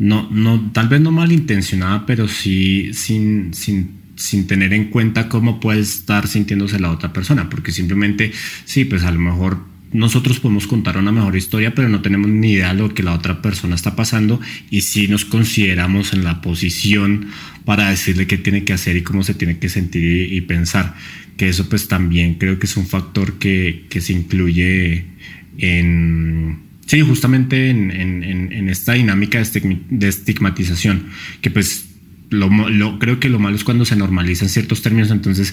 no, 0.00 0.28
no, 0.30 0.70
tal 0.72 0.88
vez 0.88 1.00
no 1.02 1.12
malintencionada, 1.12 2.06
pero 2.06 2.26
sí 2.26 2.94
sin, 2.94 3.52
sin, 3.52 4.00
sin 4.16 4.46
tener 4.46 4.72
en 4.72 4.86
cuenta 4.86 5.28
cómo 5.28 5.60
puede 5.60 5.80
estar 5.80 6.26
sintiéndose 6.26 6.80
la 6.80 6.90
otra 6.90 7.12
persona, 7.12 7.50
porque 7.50 7.70
simplemente, 7.70 8.32
sí, 8.64 8.86
pues 8.86 9.04
a 9.04 9.10
lo 9.10 9.20
mejor 9.20 9.58
nosotros 9.92 10.40
podemos 10.40 10.66
contar 10.66 10.96
una 10.96 11.12
mejor 11.12 11.36
historia, 11.36 11.74
pero 11.74 11.90
no 11.90 12.00
tenemos 12.00 12.30
ni 12.30 12.52
idea 12.52 12.72
de 12.72 12.80
lo 12.80 12.94
que 12.94 13.02
la 13.02 13.12
otra 13.12 13.42
persona 13.42 13.74
está 13.74 13.94
pasando 13.94 14.40
y 14.70 14.80
si 14.80 15.06
nos 15.06 15.26
consideramos 15.26 16.14
en 16.14 16.24
la 16.24 16.40
posición 16.40 17.26
para 17.70 17.88
decirle 17.88 18.26
qué 18.26 18.36
tiene 18.36 18.64
que 18.64 18.72
hacer 18.72 18.96
y 18.96 19.02
cómo 19.02 19.22
se 19.22 19.32
tiene 19.32 19.58
que 19.58 19.68
sentir 19.68 20.32
y, 20.32 20.40
pensar, 20.40 20.96
que 21.36 21.50
eso 21.50 21.68
pues 21.68 21.86
también 21.86 22.34
creo 22.34 22.58
que 22.58 22.66
es 22.66 22.76
un 22.76 22.84
factor 22.84 23.38
que, 23.38 23.86
que 23.88 24.00
se 24.00 24.12
incluye 24.12 25.04
en 25.56 26.58
Sí, 26.84 27.00
justamente 27.02 27.70
en, 27.70 28.68
esta 28.68 28.94
dinámica 28.94 29.40
de 29.40 30.08
estigmatización, 30.08 31.10
que 31.40 31.52
pues 31.52 31.89
lo, 32.30 32.98
creo 32.98 33.18
que 33.18 33.28
lo 33.28 33.40
malo 33.40 33.56
es 33.56 33.64
cuando 33.64 33.84
se 33.84 33.96
normalizan 33.96 34.48
ciertos 34.48 34.82
términos. 34.82 35.10
Entonces, 35.10 35.52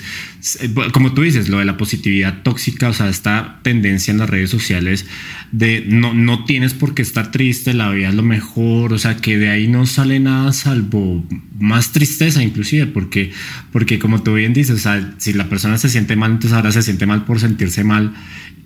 eh, 0.61 0.69
como 0.93 1.13
tú 1.13 1.23
dices, 1.23 1.49
lo 1.49 1.57
de 1.57 1.65
la 1.65 1.75
positividad 1.75 2.43
tóxica, 2.43 2.89
o 2.89 2.93
sea, 2.93 3.09
esta 3.09 3.59
tendencia 3.63 4.11
en 4.11 4.19
las 4.19 4.29
redes 4.29 4.49
sociales 4.49 5.05
de 5.51 5.83
no, 5.87 6.13
no 6.13 6.45
tienes 6.45 6.73
por 6.73 6.93
qué 6.93 7.01
estar 7.01 7.31
triste, 7.31 7.73
la 7.73 7.89
vida 7.89 8.09
es 8.09 8.15
lo 8.15 8.23
mejor, 8.23 8.93
o 8.93 8.99
sea, 8.99 9.17
que 9.17 9.37
de 9.37 9.49
ahí 9.49 9.67
no 9.67 9.85
sale 9.85 10.19
nada 10.19 10.53
salvo 10.53 11.25
más 11.59 11.91
tristeza, 11.91 12.43
inclusive, 12.43 12.85
porque, 12.85 13.31
porque 13.71 13.97
como 13.97 14.21
tú 14.21 14.35
bien 14.35 14.53
dices, 14.53 14.75
o 14.75 14.79
sea, 14.79 15.15
si 15.17 15.33
la 15.33 15.49
persona 15.49 15.77
se 15.77 15.89
siente 15.89 16.15
mal, 16.15 16.31
entonces 16.31 16.53
ahora 16.53 16.71
se 16.71 16.83
siente 16.83 17.05
mal 17.05 17.25
por 17.25 17.39
sentirse 17.39 17.83
mal 17.83 18.13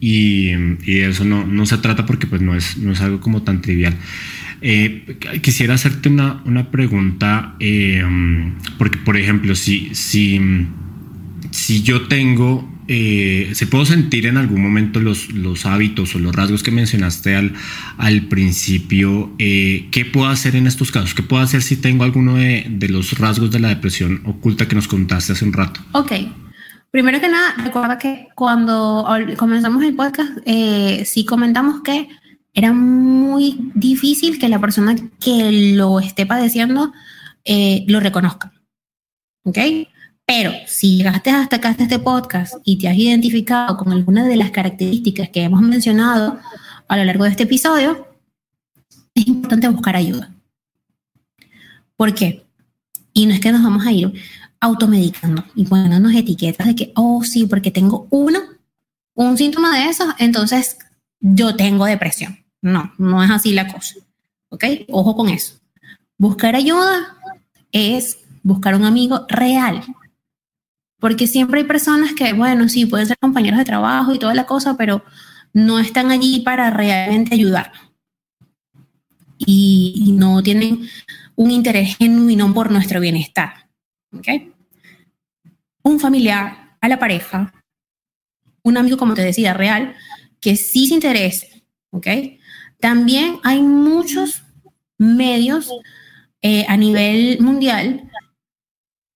y, 0.02 0.50
y 0.84 1.00
eso 1.00 1.24
no, 1.24 1.46
no, 1.46 1.66
se 1.66 1.78
trata 1.78 2.06
porque 2.06 2.28
pues 2.28 2.42
no 2.42 2.56
es, 2.56 2.78
no 2.78 2.92
es 2.92 3.02
algo 3.02 3.22
como 3.22 3.44
tan 3.44 3.62
trivial. 3.62 3.96
Eh, 4.62 5.18
quisiera 5.42 5.74
hacerte 5.74 6.10
una, 6.10 6.42
una 6.46 6.70
pregunta, 6.70 7.56
eh, 7.60 8.04
porque 8.78 9.00
por 9.00 9.18
ejemplo, 9.18 9.56
si, 9.56 9.96
si, 9.96 10.40
si 11.50 11.82
yo 11.82 12.08
tengo, 12.08 12.70
eh, 12.88 13.52
se 13.54 13.66
puedo 13.66 13.86
sentir 13.86 14.28
en 14.28 14.38
algún 14.38 14.62
momento 14.62 15.00
los, 15.00 15.32
los 15.32 15.66
hábitos 15.66 16.14
o 16.16 16.20
los 16.20 16.36
rasgos 16.36 16.62
que 16.62 16.70
mencionaste 16.70 17.36
al, 17.36 17.54
al 17.98 18.28
principio, 18.28 19.32
¿qué 19.38 20.10
puedo 20.14 20.28
hacer 20.28 20.56
en 20.56 20.68
estos 20.68 20.92
casos? 20.92 21.16
¿Qué 21.16 21.24
puedo 21.24 21.42
hacer 21.42 21.64
si 21.64 21.78
tengo 21.78 22.04
alguno 22.04 22.36
de, 22.36 22.68
de 22.70 22.90
los 22.90 23.18
rasgos 23.18 23.50
de 23.50 23.60
la 23.60 23.70
depresión 23.70 24.22
oculta 24.26 24.68
que 24.68 24.76
nos 24.76 24.88
contaste 24.88 25.34
hace 25.34 25.46
un 25.46 25.54
rato? 25.54 25.82
Ok, 25.94 26.12
Primero 26.92 27.22
que 27.22 27.30
nada, 27.30 27.54
recuerda 27.64 27.98
que 27.98 28.28
cuando 28.36 29.08
comenzamos 29.38 29.82
el 29.82 29.96
podcast, 29.96 30.32
eh, 30.46 31.04
sí 31.06 31.24
comentamos 31.24 31.82
que 31.84 32.10
era 32.54 32.74
muy 32.74 33.72
difícil 33.76 34.40
que 34.40 34.50
la 34.50 34.60
persona 34.60 34.96
que 35.20 35.74
lo 35.76 36.00
esté 36.00 36.26
padeciendo 36.26 36.92
eh, 37.46 37.86
lo 37.88 38.00
reconozca. 38.00 38.52
¿Ok? 39.44 39.58
Pero 40.26 40.52
si 40.66 40.98
llegaste 40.98 41.30
hasta 41.30 41.58
acá, 41.58 41.70
hasta 41.70 41.84
este 41.84 42.00
podcast, 42.00 42.56
y 42.64 42.78
te 42.78 42.88
has 42.88 42.98
identificado 42.98 43.76
con 43.78 43.92
alguna 43.92 44.26
de 44.26 44.38
las 44.38 44.52
características 44.52 45.30
que 45.30 45.44
hemos 45.44 45.62
mencionado 45.62 46.40
a 46.88 46.98
lo 46.98 47.04
largo 47.04 47.24
de 47.24 47.32
este 47.32 47.44
episodio, 47.44 48.08
es 49.14 49.28
importante 49.28 49.68
buscar 49.68 49.96
ayuda. 49.96 50.34
¿Por 51.98 52.14
qué? 52.14 52.46
Y 53.14 53.26
no 53.26 53.34
es 53.34 53.40
que 53.40 53.52
nos 53.52 53.64
vamos 53.64 53.86
a 53.86 53.92
ir 53.92 54.14
automedicando 54.60 55.44
y 55.56 55.66
poniéndonos 55.66 56.14
etiquetas 56.14 56.68
de 56.68 56.76
que, 56.76 56.92
oh, 56.96 57.24
sí, 57.24 57.46
porque 57.46 57.72
tengo 57.72 58.08
uno, 58.10 58.40
un 59.16 59.38
síntoma 59.38 59.78
de 59.78 59.90
eso, 59.90 60.14
entonces 60.18 60.78
yo 61.20 61.56
tengo 61.56 61.86
depresión. 61.86 62.41
No, 62.62 62.94
no 62.98 63.24
es 63.24 63.32
así 63.32 63.54
la 63.54 63.68
cosa. 63.68 63.96
¿Ok? 64.50 64.64
Ojo 64.90 65.16
con 65.16 65.30
eso. 65.30 65.60
Buscar 66.18 66.56
ayuda 66.56 67.18
es 67.72 68.20
buscar 68.44 68.76
un 68.76 68.86
amigo 68.86 69.26
real. 69.28 69.84
Porque 71.00 71.26
siempre 71.26 71.62
hay 71.62 71.66
personas 71.66 72.14
que, 72.14 72.34
bueno, 72.34 72.70
sí, 72.70 72.86
pueden 72.86 73.08
ser 73.08 73.18
compañeros 73.18 73.58
de 73.58 73.66
trabajo 73.66 74.14
y 74.14 74.20
toda 74.20 74.36
la 74.36 74.46
cosa, 74.46 74.78
pero 74.78 75.04
no 75.54 75.80
están 75.80 76.12
allí 76.12 76.42
para 76.42 76.70
realmente 76.70 77.34
ayudar. 77.34 77.72
Y, 79.38 79.94
y 79.96 80.12
no 80.12 80.44
tienen 80.44 80.88
un 81.36 81.50
interés 81.50 81.98
genuino 81.98 82.54
por 82.54 82.72
nuestro 82.72 83.00
bienestar. 83.00 83.68
¿ok? 84.14 84.28
Un 85.84 86.00
familiar, 86.00 86.76
a 86.80 86.88
la 86.88 87.00
pareja, 87.00 87.54
un 88.64 88.78
amigo, 88.78 88.98
como 88.98 89.14
te 89.14 89.24
decía, 89.24 89.54
real, 89.54 89.96
que 90.40 90.56
sí 90.56 90.88
se 90.88 90.96
interese, 90.96 91.64
¿ok? 91.92 92.08
También 92.82 93.40
hay 93.44 93.62
muchos 93.62 94.44
medios 94.98 95.72
eh, 96.42 96.66
a 96.68 96.76
nivel 96.78 97.40
mundial 97.40 98.10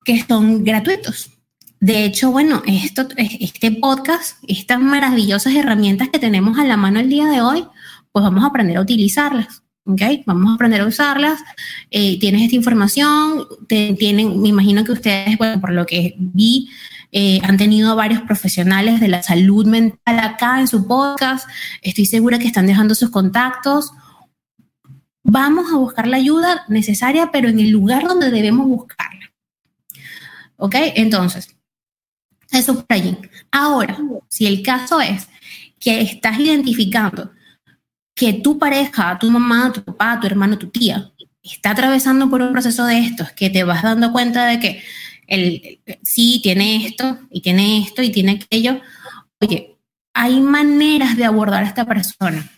que 0.04 0.24
son 0.24 0.64
gratuitos. 0.64 1.32
De 1.80 2.06
hecho, 2.06 2.32
bueno, 2.32 2.64
esto, 2.66 3.08
este 3.18 3.72
podcast, 3.72 4.38
estas 4.48 4.80
maravillosas 4.80 5.54
herramientas 5.54 6.10
que 6.10 6.20
tenemos 6.20 6.58
a 6.58 6.64
la 6.64 6.78
mano 6.78 7.00
el 7.00 7.10
día 7.10 7.26
de 7.26 7.42
hoy, 7.42 7.66
pues 8.12 8.24
vamos 8.24 8.44
a 8.44 8.48
aprender 8.48 8.78
a 8.78 8.82
utilizarlas. 8.82 9.64
Vamos 10.26 10.52
a 10.52 10.56
aprender 10.56 10.82
a 10.82 10.88
usarlas. 10.88 11.40
Eh, 11.92 12.18
tienes 12.20 12.44
esta 12.44 12.56
información, 12.56 13.46
tienen, 13.68 14.42
me 14.42 14.50
imagino 14.50 14.84
que 14.84 14.94
ustedes, 14.94 15.38
bueno, 15.38 15.62
por 15.62 15.72
lo 15.72 15.86
que 15.86 16.16
vi, 16.18 16.70
eh, 17.12 17.40
han 17.44 17.58
tenido 17.58 17.96
varios 17.96 18.22
profesionales 18.22 19.00
de 19.00 19.08
la 19.08 19.24
salud 19.24 19.66
mental 19.66 20.20
acá 20.20 20.60
en 20.60 20.68
su 20.68 20.88
podcast. 20.88 21.48
Estoy 21.82 22.06
segura 22.06 22.40
que 22.40 22.48
están 22.48 22.68
dejando 22.68 22.96
sus 22.96 23.10
contactos. 23.10 23.92
Vamos 25.24 25.72
a 25.72 25.78
buscar 25.78 26.08
la 26.08 26.18
ayuda 26.18 26.66
necesaria, 26.68 27.32
pero 27.32 27.50
en 27.50 27.60
el 27.60 27.70
lugar 27.70 28.08
donde 28.08 28.32
debemos 28.32 28.68
buscarla. 28.68 29.32
¿Ok? 30.58 30.76
Entonces, 30.96 31.56
eso 32.52 32.76
por 32.76 32.86
allí. 32.90 33.18
Ahora, 33.52 33.98
si 34.30 34.46
el 34.46 34.62
caso 34.62 35.02
es 35.02 35.28
que 35.80 36.02
estás 36.02 36.40
identificando 36.40 37.32
que 38.16 38.34
tu 38.34 38.58
pareja, 38.58 39.18
tu 39.20 39.30
mamá, 39.30 39.72
tu 39.74 39.84
papá, 39.84 40.20
tu 40.20 40.28
hermano, 40.28 40.58
tu 40.58 40.70
tía, 40.70 41.12
está 41.44 41.72
atravesando 41.72 42.30
por 42.30 42.42
un 42.42 42.52
proceso 42.54 42.86
de 42.86 43.00
estos, 43.00 43.32
que 43.34 43.50
te 43.50 43.64
vas 43.64 43.84
dando 43.84 44.12
cuenta 44.12 44.46
de 44.46 44.60
que 44.60 44.84
el, 45.28 45.80
sí 46.04 46.40
tiene 46.42 46.86
esto 46.86 47.20
y 47.30 47.42
tiene 47.42 47.80
esto 47.80 48.02
y 48.02 48.12
tiene 48.12 48.40
aquello, 48.44 48.82
oye, 49.40 49.78
hay 50.14 50.40
maneras 50.42 51.18
de 51.18 51.26
abordar 51.26 51.64
a 51.64 51.68
esta 51.68 51.86
persona. 51.86 52.52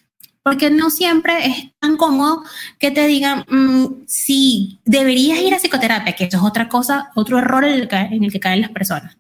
Porque 0.44 0.70
no 0.70 0.90
siempre 0.90 1.46
es 1.46 1.72
tan 1.80 1.98
cómodo 1.98 2.44
que 2.80 2.92
te 2.92 3.06
digan, 3.06 3.46
mm, 3.50 4.06
sí, 4.08 4.80
deberías 4.86 5.40
ir 5.40 5.54
a 5.54 5.60
psicoterapia, 5.60 6.16
que 6.16 6.26
eso 6.26 6.38
es 6.38 6.44
otra 6.44 6.70
cosa, 6.70 7.12
otro 7.16 7.38
error 7.38 7.66
en 7.66 7.74
el, 7.74 7.90
en 7.92 8.24
el 8.24 8.32
que 8.32 8.40
caen 8.40 8.62
las 8.62 8.72
personas. 8.72 9.18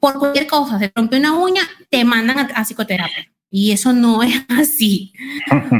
Por 0.00 0.18
cualquier 0.18 0.46
cosa, 0.46 0.78
se 0.78 0.90
rompe 0.94 1.18
una 1.18 1.34
uña, 1.34 1.62
te 1.90 2.04
mandan 2.04 2.50
a 2.54 2.64
psicoterapia 2.64 3.32
y 3.54 3.70
eso 3.70 3.92
no 3.92 4.22
es 4.22 4.34
así. 4.48 5.12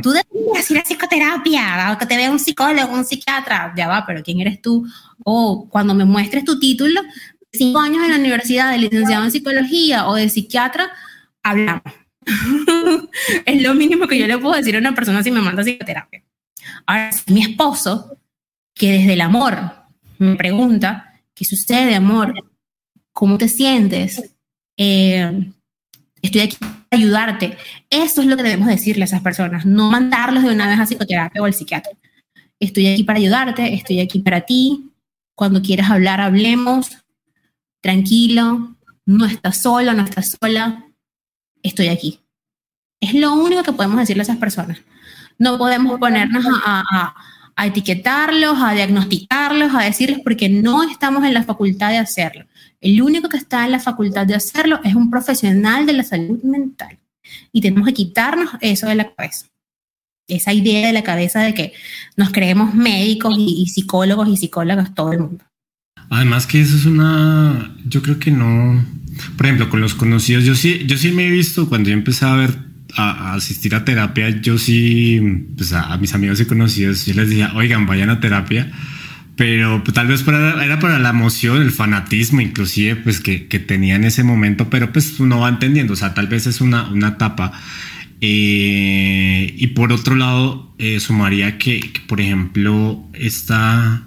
Tú 0.02 0.10
deberías 0.10 0.70
ir 0.70 0.78
a 0.78 0.82
psicoterapia, 0.82 1.96
que 1.98 2.04
te 2.04 2.16
vea 2.18 2.30
un 2.30 2.38
psicólogo, 2.38 2.92
un 2.92 3.06
psiquiatra. 3.06 3.72
Ya 3.74 3.88
va, 3.88 4.04
pero 4.06 4.22
¿quién 4.22 4.40
eres 4.40 4.60
tú? 4.60 4.86
O 5.24 5.66
cuando 5.70 5.94
me 5.94 6.04
muestres 6.04 6.44
tu 6.44 6.60
título, 6.60 7.00
cinco 7.50 7.78
años 7.80 8.04
en 8.04 8.10
la 8.10 8.18
universidad 8.18 8.70
de 8.70 8.78
licenciado 8.78 9.24
en 9.24 9.30
psicología 9.30 10.06
o 10.06 10.16
de 10.16 10.28
psiquiatra, 10.28 10.92
hablamos. 11.42 11.82
es 13.46 13.62
lo 13.62 13.72
mínimo 13.72 14.06
que 14.06 14.18
yo 14.18 14.26
le 14.26 14.36
puedo 14.36 14.54
decir 14.54 14.76
a 14.76 14.78
una 14.78 14.94
persona 14.94 15.22
si 15.22 15.30
me 15.30 15.40
manda 15.40 15.62
a 15.62 15.64
psicoterapia. 15.64 16.22
Ahora, 16.84 17.10
mi 17.28 17.40
esposo, 17.40 18.18
que 18.74 18.92
desde 18.92 19.14
el 19.14 19.22
amor 19.22 19.56
me 20.18 20.36
pregunta, 20.36 21.22
¿qué 21.34 21.46
sucede, 21.46 21.94
amor? 21.94 22.34
¿Cómo 23.14 23.38
te 23.38 23.48
sientes? 23.48 24.34
Eh, 24.76 25.52
estoy 26.22 26.40
aquí 26.40 26.56
para 26.56 26.78
ayudarte. 26.90 27.58
Eso 27.90 28.22
es 28.22 28.26
lo 28.26 28.36
que 28.36 28.44
debemos 28.44 28.68
decirle 28.68 29.02
a 29.02 29.06
esas 29.06 29.20
personas, 29.20 29.66
no 29.66 29.90
mandarlos 29.90 30.44
de 30.44 30.54
una 30.54 30.68
vez 30.68 30.78
a 30.78 30.86
psicoterapia 30.86 31.42
o 31.42 31.44
al 31.44 31.54
psiquiatra. 31.54 31.92
Estoy 32.58 32.86
aquí 32.86 33.02
para 33.02 33.18
ayudarte, 33.18 33.74
estoy 33.74 34.00
aquí 34.00 34.20
para 34.20 34.42
ti. 34.42 34.92
Cuando 35.34 35.60
quieras 35.60 35.90
hablar, 35.90 36.20
hablemos. 36.20 36.96
Tranquilo, 37.82 38.76
no 39.04 39.26
estás 39.26 39.58
solo, 39.58 39.92
no 39.92 40.04
estás 40.04 40.38
sola. 40.40 40.86
Estoy 41.62 41.88
aquí. 41.88 42.20
Es 43.00 43.14
lo 43.14 43.34
único 43.34 43.64
que 43.64 43.72
podemos 43.72 43.98
decirle 43.98 44.20
a 44.20 44.24
esas 44.24 44.36
personas. 44.36 44.78
No 45.38 45.58
podemos 45.58 45.98
ponernos 45.98 46.44
a, 46.64 47.14
etiquetarlos, 47.56 48.58
a 48.60 48.72
diagnosticarlos, 48.72 49.74
a 49.74 49.82
decirles 49.82 50.20
porque 50.22 50.48
no 50.48 50.82
estamos 50.82 51.24
en 51.24 51.34
la 51.34 51.44
facultad 51.44 51.90
de 51.90 51.98
hacerlo. 51.98 52.46
El 52.80 53.00
único 53.00 53.28
que 53.28 53.36
está 53.36 53.64
en 53.64 53.72
la 53.72 53.78
facultad 53.78 54.26
de 54.26 54.34
hacerlo 54.34 54.80
es 54.84 54.94
un 54.94 55.10
profesional 55.10 55.86
de 55.86 55.92
la 55.92 56.02
salud 56.02 56.42
mental. 56.42 56.98
Y 57.52 57.60
tenemos 57.60 57.86
que 57.86 57.94
quitarnos 57.94 58.50
eso 58.60 58.88
de 58.88 58.96
la 58.96 59.14
cabeza. 59.14 59.46
Esa 60.28 60.52
idea 60.52 60.86
de 60.86 60.92
la 60.92 61.02
cabeza 61.02 61.40
de 61.40 61.54
que 61.54 61.72
nos 62.16 62.30
creemos 62.30 62.74
médicos 62.74 63.34
y, 63.38 63.66
psicólogos 63.66 64.28
y 64.28 64.36
psicólogas 64.36 64.94
todo 64.94 65.12
el 65.12 65.20
mundo. 65.20 65.44
Además 66.10 66.46
que 66.46 66.60
eso 66.60 66.76
es 66.76 66.84
una, 66.84 67.74
yo 67.86 68.02
creo 68.02 68.18
que 68.18 68.30
no, 68.30 68.84
por 69.36 69.46
ejemplo, 69.46 69.70
con 69.70 69.80
los 69.80 69.94
conocidos, 69.94 70.44
yo 70.44 70.54
sí, 70.54 70.84
yo 70.86 70.98
sí 70.98 71.10
me 71.12 71.26
he 71.26 71.30
visto 71.30 71.68
cuando 71.68 71.88
yo 71.88 71.94
empecé 71.94 72.26
a 72.26 72.34
ver, 72.34 72.58
a, 72.96 73.34
asistir 73.34 73.74
a 73.74 73.84
terapia, 73.84 74.28
yo 74.40 74.58
sí, 74.58 75.20
pues 75.56 75.72
a, 75.72 75.92
a, 75.92 75.98
mis 75.98 76.14
amigos 76.14 76.40
y 76.40 76.46
conocidos, 76.46 77.06
yo 77.06 77.14
les 77.14 77.30
decía, 77.30 77.52
oigan, 77.54 77.86
vayan 77.86 78.10
a 78.10 78.20
terapia, 78.20 78.70
pero 79.36 79.82
pues, 79.82 79.94
tal 79.94 80.08
vez 80.08 80.24
era 80.26 80.78
para 80.78 80.98
la 80.98 81.10
emoción, 81.10 81.62
el 81.62 81.70
fanatismo 81.70 82.40
inclusive 82.40 82.96
pues 82.96 83.20
que, 83.20 83.38
tenía 83.38 83.96
en 83.96 84.04
ese 84.04 84.24
momento, 84.24 84.68
pero 84.68 84.92
pues 84.92 85.18
uno 85.20 85.40
va 85.40 85.48
entendiendo, 85.48 85.94
o 85.94 85.96
sea, 85.96 86.14
tal 86.14 86.26
vez 86.26 86.46
es 86.46 86.60
una, 86.60 86.88
una 86.90 87.08
etapa. 87.08 87.52
Eh, 88.20 89.54
y 89.56 89.66
por 89.68 89.92
otro 89.92 90.14
lado, 90.14 90.72
eh, 90.78 91.00
sumaría 91.00 91.58
que, 91.58 91.92
por 92.06 92.20
ejemplo, 92.20 93.02
está... 93.14 94.04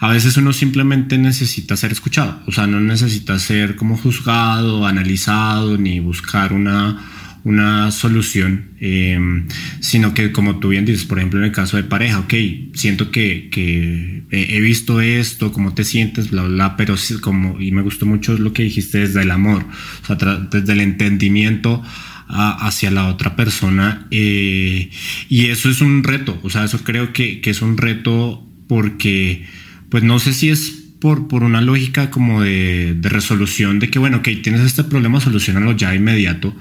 A 0.00 0.08
veces 0.10 0.36
uno 0.36 0.52
simplemente 0.52 1.18
necesita 1.18 1.76
ser 1.76 1.90
escuchado, 1.90 2.40
o 2.46 2.52
sea, 2.52 2.68
no 2.68 2.78
necesita 2.78 3.36
ser 3.40 3.74
como 3.74 3.96
juzgado, 3.96 4.86
analizado, 4.86 5.76
ni 5.76 5.98
buscar 5.98 6.52
una, 6.52 7.00
una 7.44 7.90
solución, 7.90 8.70
em, 8.80 9.46
sino 9.80 10.14
que 10.14 10.32
como 10.32 10.58
tú 10.58 10.68
bien 10.68 10.84
dices, 10.84 11.04
por 11.04 11.18
ejemplo, 11.18 11.38
en 11.38 11.46
el 11.46 11.52
caso 11.52 11.76
de 11.76 11.84
pareja, 11.84 12.20
ok, 12.20 12.34
siento 12.74 13.10
que, 13.10 13.48
que 13.50 14.22
he 14.30 14.60
visto 14.60 15.00
esto, 15.00 15.52
cómo 15.52 15.74
te 15.74 15.84
sientes, 15.84 16.30
bla, 16.30 16.42
bla, 16.42 16.76
pero 16.76 16.96
como, 17.20 17.60
y 17.60 17.72
me 17.72 17.82
gustó 17.82 18.06
mucho 18.06 18.36
lo 18.36 18.52
que 18.52 18.64
dijiste 18.64 18.98
desde 18.98 19.22
el 19.22 19.30
amor, 19.30 19.64
o 20.02 20.06
sea, 20.06 20.16
desde 20.50 20.72
el 20.72 20.80
entendimiento 20.80 21.82
hacia 22.28 22.90
la 22.90 23.06
otra 23.06 23.36
persona, 23.36 24.06
eh, 24.10 24.90
y 25.30 25.46
eso 25.46 25.70
es 25.70 25.80
un 25.80 26.04
reto, 26.04 26.38
o 26.42 26.50
sea, 26.50 26.64
eso 26.64 26.84
creo 26.84 27.12
que, 27.12 27.40
que, 27.40 27.50
es 27.50 27.62
un 27.62 27.78
reto 27.78 28.46
porque, 28.66 29.46
pues 29.88 30.04
no 30.04 30.18
sé 30.18 30.34
si 30.34 30.50
es 30.50 30.88
por, 31.00 31.28
por 31.28 31.42
una 31.42 31.62
lógica 31.62 32.10
como 32.10 32.42
de, 32.42 32.94
de 32.94 33.08
resolución, 33.08 33.78
de 33.78 33.88
que, 33.88 33.98
bueno, 33.98 34.18
ok, 34.18 34.28
tienes 34.42 34.60
este 34.60 34.84
problema, 34.84 35.20
solucionalo 35.20 35.72
ya 35.72 35.94
inmediato, 35.94 36.54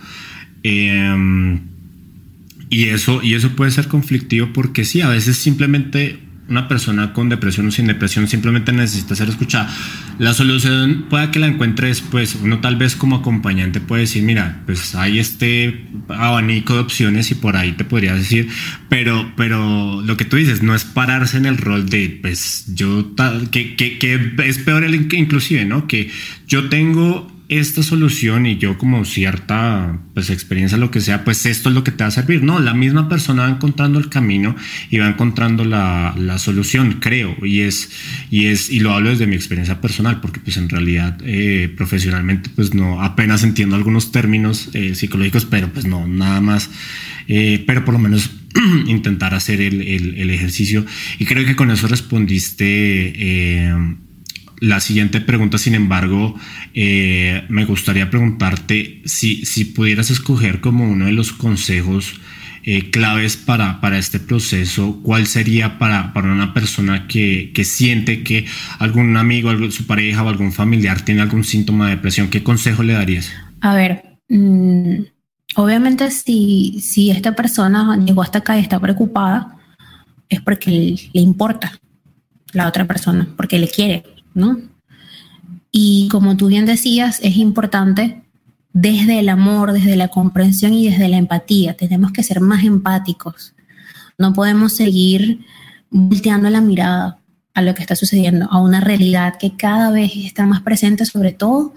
Em, 0.69 1.61
y, 2.69 2.89
eso, 2.89 3.23
y 3.23 3.35
eso 3.35 3.51
puede 3.55 3.71
ser 3.71 3.87
conflictivo 3.87 4.49
porque 4.53 4.83
sí, 4.83 4.99
a 4.99 5.07
veces 5.07 5.37
simplemente 5.37 6.19
una 6.49 6.67
persona 6.67 7.13
con 7.13 7.29
depresión 7.29 7.67
o 7.67 7.71
sin 7.71 7.87
depresión 7.87 8.27
simplemente 8.27 8.73
necesita 8.73 9.15
ser 9.15 9.29
escuchada. 9.29 9.73
La 10.19 10.33
solución 10.33 11.05
puede 11.09 11.31
que 11.31 11.39
la 11.39 11.47
encuentres, 11.47 12.01
pues 12.01 12.37
uno 12.41 12.59
tal 12.59 12.75
vez 12.75 12.97
como 12.97 13.17
acompañante 13.17 13.79
puede 13.79 14.01
decir, 14.01 14.23
mira, 14.23 14.61
pues 14.65 14.95
hay 14.95 15.19
este 15.19 15.87
abanico 16.09 16.73
de 16.73 16.79
opciones 16.81 17.31
y 17.31 17.35
por 17.35 17.55
ahí 17.55 17.73
te 17.73 17.85
podría 17.85 18.13
decir, 18.15 18.49
pero, 18.89 19.31
pero 19.37 20.01
lo 20.01 20.17
que 20.17 20.25
tú 20.25 20.35
dices 20.35 20.63
no 20.63 20.75
es 20.75 20.83
pararse 20.83 21.37
en 21.37 21.45
el 21.45 21.57
rol 21.57 21.89
de, 21.89 22.19
pues 22.21 22.65
yo, 22.73 23.13
que, 23.51 23.75
que, 23.75 23.99
que 23.99 24.31
es 24.45 24.57
peor 24.59 24.83
el, 24.83 24.95
inclusive, 24.95 25.65
¿no? 25.65 25.87
Que 25.87 26.09
yo 26.47 26.67
tengo 26.69 27.36
esta 27.49 27.81
solución 27.81 28.45
y 28.45 28.57
yo 28.57 28.77
como 28.77 29.05
cierta 29.05 29.99
pues 30.13 30.29
experiencia 30.29 30.77
lo 30.77 30.91
que 30.91 30.99
sea 30.99 31.23
pues 31.23 31.45
esto 31.45 31.69
es 31.69 31.75
lo 31.75 31.83
que 31.83 31.91
te 31.91 32.03
va 32.03 32.09
a 32.09 32.11
servir. 32.11 32.43
No 32.43 32.59
la 32.59 32.73
misma 32.73 33.07
persona 33.07 33.43
va 33.43 33.49
encontrando 33.49 33.99
el 33.99 34.09
camino 34.09 34.55
y 34.89 34.97
va 34.97 35.07
encontrando 35.07 35.63
la, 35.63 36.13
la 36.17 36.39
solución 36.39 36.97
creo. 36.99 37.35
Y 37.45 37.61
es 37.61 37.89
y 38.29 38.47
es 38.47 38.69
y 38.69 38.79
lo 38.79 38.93
hablo 38.93 39.09
desde 39.09 39.27
mi 39.27 39.35
experiencia 39.35 39.79
personal 39.79 40.19
porque 40.19 40.39
pues 40.39 40.57
en 40.57 40.69
realidad 40.69 41.17
eh, 41.23 41.73
profesionalmente 41.75 42.49
pues 42.53 42.73
no 42.73 43.01
apenas 43.01 43.43
entiendo 43.43 43.75
algunos 43.75 44.11
términos 44.11 44.69
eh, 44.73 44.95
psicológicos 44.95 45.45
pero 45.45 45.69
pues 45.71 45.85
no 45.85 46.07
nada 46.07 46.41
más. 46.41 46.69
Eh, 47.29 47.63
pero 47.67 47.83
por 47.83 47.93
lo 47.93 47.99
menos 47.99 48.31
intentar 48.87 49.33
hacer 49.33 49.61
el, 49.61 49.81
el, 49.81 50.15
el, 50.17 50.29
ejercicio. 50.29 50.85
Y 51.19 51.25
creo 51.25 51.45
que 51.45 51.57
con 51.57 51.71
eso 51.71 51.87
respondiste 51.87 53.67
la 54.59 54.79
siguiente 54.79 55.21
pregunta, 55.21 55.57
sin 55.57 55.75
embargo, 55.75 56.35
eh, 56.73 57.43
me 57.49 57.65
gustaría 57.65 58.09
preguntarte 58.09 59.01
si, 59.05 59.45
si 59.45 59.65
pudieras 59.65 60.09
escoger 60.09 60.61
como 60.61 60.89
uno 60.89 61.05
de 61.05 61.11
los 61.11 61.31
consejos 61.31 62.19
eh, 62.63 62.89
claves 62.89 63.37
para, 63.37 63.79
para 63.79 63.97
este 63.97 64.19
proceso, 64.19 64.99
¿cuál 65.01 65.27
sería 65.27 65.79
para, 65.79 66.11
para 66.11 66.31
una 66.31 66.53
persona 66.53 67.07
que, 67.07 67.51
que, 67.53 67.63
siente 67.63 68.23
que 68.23 68.45
algún 68.79 69.15
amigo, 69.15 69.51
su 69.71 69.85
pareja 69.85 70.23
o 70.23 70.29
algún 70.29 70.51
familiar 70.51 71.01
tiene 71.01 71.21
algún 71.21 71.43
síntoma 71.43 71.85
de 71.85 71.95
depresión? 71.95 72.29
¿Qué 72.29 72.43
consejo 72.43 72.83
le 72.83 72.93
darías? 72.93 73.31
A 73.61 73.73
ver, 73.73 74.19
mmm, 74.27 74.95
obviamente 75.55 76.11
si, 76.11 76.79
si 76.81 77.09
esta 77.09 77.35
persona 77.35 77.97
llegó 78.03 78.21
hasta 78.21 78.39
acá 78.39 78.57
y 78.57 78.61
está 78.61 78.79
preocupada, 78.79 79.55
es 80.27 80.41
porque 80.41 80.95
le 81.13 81.21
importa 81.21 81.79
la 82.51 82.67
otra 82.67 82.85
persona, 82.85 83.27
porque 83.37 83.59
le 83.59 83.67
quiere, 83.67 84.03
¿no? 84.37 84.61
Y 85.71 86.07
como 86.09 86.37
tú 86.37 86.47
bien 86.47 86.65
decías, 86.65 87.19
es 87.23 87.37
importante 87.37 88.21
desde 88.71 89.19
el 89.19 89.29
amor, 89.29 89.73
desde 89.73 89.95
la 89.95 90.07
comprensión 90.07 90.73
y 90.73 90.89
desde 90.89 91.09
la 91.09 91.17
empatía. 91.17 91.75
Tenemos 91.75 92.11
que 92.11 92.23
ser 92.23 92.39
más 92.39 92.63
empáticos. 92.63 93.53
No 94.17 94.33
podemos 94.33 94.73
seguir 94.73 95.45
volteando 95.89 96.49
la 96.49 96.61
mirada 96.61 97.19
a 97.53 97.61
lo 97.63 97.73
que 97.73 97.81
está 97.81 97.95
sucediendo, 97.95 98.47
a 98.51 98.61
una 98.61 98.79
realidad 98.79 99.37
que 99.39 99.57
cada 99.57 99.89
vez 99.89 100.11
está 100.15 100.45
más 100.45 100.61
presente, 100.61 101.05
sobre 101.05 101.31
todo 101.31 101.73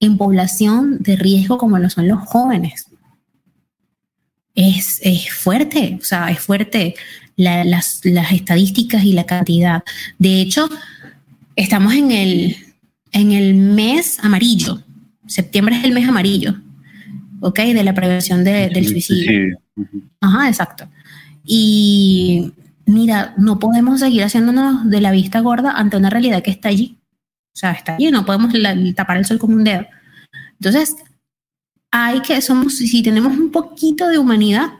en 0.00 0.16
población 0.16 0.98
de 1.00 1.16
riesgo 1.16 1.58
como 1.58 1.78
lo 1.78 1.90
son 1.90 2.08
los 2.08 2.20
jóvenes. 2.20 2.86
Es, 4.54 5.00
es 5.02 5.30
fuerte, 5.32 5.98
o 6.00 6.04
sea, 6.04 6.30
es 6.30 6.40
fuerte 6.40 6.94
las, 7.38 8.00
estadísticas 8.04 9.04
y 9.04 9.12
la 9.12 9.24
cantidad. 9.24 9.82
De 10.18 10.40
hecho, 10.40 10.68
estamos 11.58 11.92
en 11.92 12.12
el, 12.12 12.56
en 13.12 13.32
el 13.32 13.54
mes 13.54 14.18
amarillo. 14.22 14.82
Septiembre 15.26 15.76
es 15.76 15.84
el 15.84 15.92
mes 15.92 16.08
amarillo, 16.08 16.54
¿ok? 17.40 17.58
De 17.58 17.82
la 17.82 17.94
prevención 17.94 18.44
del 18.44 18.88
suicidio. 18.88 19.58
Ajá, 20.20 20.48
exacto. 20.48 20.88
Y 21.44 22.52
mira, 22.86 23.34
no 23.36 23.58
podemos 23.58 24.00
seguir 24.00 24.22
haciéndonos 24.22 24.88
de 24.88 25.00
la 25.00 25.10
vista 25.10 25.40
gorda 25.40 25.72
ante 25.72 25.96
una 25.96 26.10
realidad 26.10 26.42
que 26.42 26.52
está 26.52 26.68
allí. 26.68 26.96
O 27.54 27.58
sea, 27.58 27.72
está 27.72 27.96
allí, 27.96 28.10
no 28.10 28.24
podemos 28.24 28.54
tapar 28.94 29.16
el 29.16 29.24
sol 29.24 29.38
con 29.38 29.52
un 29.52 29.64
dedo. 29.64 29.84
Entonces, 30.60 30.94
hay 31.90 32.20
que, 32.20 32.40
somos, 32.40 32.76
si 32.76 33.02
tenemos 33.02 33.36
un 33.36 33.50
poquito 33.50 34.08
de 34.08 34.18
humanidad, 34.18 34.74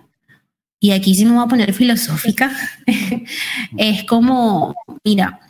y 0.80 0.92
aquí 0.92 1.16
sí 1.16 1.24
me 1.24 1.32
voy 1.32 1.44
a 1.44 1.48
poner 1.48 1.74
filosófica, 1.74 2.52
es 3.76 4.04
como, 4.04 4.76
mira, 5.04 5.40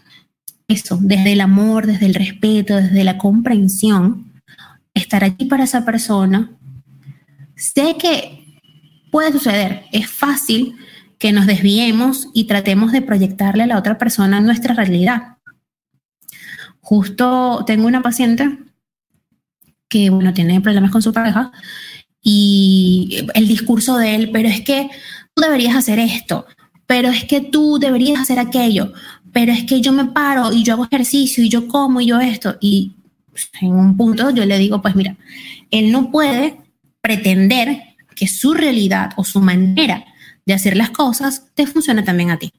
eso, 0.68 0.98
desde 1.00 1.32
el 1.32 1.40
amor, 1.40 1.86
desde 1.86 2.06
el 2.06 2.14
respeto, 2.14 2.76
desde 2.76 3.02
la 3.02 3.16
comprensión, 3.16 4.32
estar 4.94 5.24
aquí 5.24 5.46
para 5.46 5.64
esa 5.64 5.84
persona. 5.84 6.50
Sé 7.56 7.96
que 7.98 8.60
puede 9.10 9.32
suceder, 9.32 9.84
es 9.92 10.08
fácil 10.08 10.76
que 11.18 11.32
nos 11.32 11.46
desviemos 11.46 12.28
y 12.34 12.44
tratemos 12.44 12.92
de 12.92 13.02
proyectarle 13.02 13.64
a 13.64 13.66
la 13.66 13.78
otra 13.78 13.98
persona 13.98 14.40
nuestra 14.40 14.74
realidad. 14.74 15.38
Justo 16.80 17.64
tengo 17.66 17.86
una 17.86 18.02
paciente 18.02 18.58
que, 19.88 20.10
bueno, 20.10 20.34
tiene 20.34 20.60
problemas 20.60 20.90
con 20.90 21.02
su 21.02 21.12
pareja 21.12 21.50
y 22.22 23.26
el 23.34 23.48
discurso 23.48 23.96
de 23.96 24.14
él, 24.14 24.30
pero 24.32 24.48
es 24.48 24.60
que 24.60 24.88
tú 25.34 25.42
deberías 25.42 25.76
hacer 25.76 25.98
esto, 25.98 26.46
pero 26.86 27.08
es 27.08 27.24
que 27.24 27.40
tú 27.40 27.78
deberías 27.78 28.20
hacer 28.20 28.38
aquello, 28.38 28.92
pero 29.38 29.52
es 29.52 29.62
que 29.62 29.80
yo 29.80 29.92
me 29.92 30.06
paro 30.06 30.52
y 30.52 30.64
yo 30.64 30.72
hago 30.72 30.86
ejercicio 30.86 31.44
y 31.44 31.48
yo 31.48 31.68
como 31.68 32.00
y 32.00 32.06
yo 32.06 32.18
esto. 32.18 32.56
Y 32.60 32.96
en 33.60 33.70
un 33.70 33.96
punto 33.96 34.30
yo 34.30 34.44
le 34.44 34.58
digo, 34.58 34.82
pues 34.82 34.96
mira, 34.96 35.16
él 35.70 35.92
no 35.92 36.10
puede 36.10 36.56
pretender 37.00 37.94
que 38.16 38.26
su 38.26 38.52
realidad 38.52 39.12
o 39.14 39.22
su 39.22 39.38
manera 39.38 40.04
de 40.44 40.54
hacer 40.54 40.76
las 40.76 40.90
cosas 40.90 41.54
te 41.54 41.68
funcione 41.68 42.02
también 42.02 42.32
a 42.32 42.38
ti. 42.40 42.52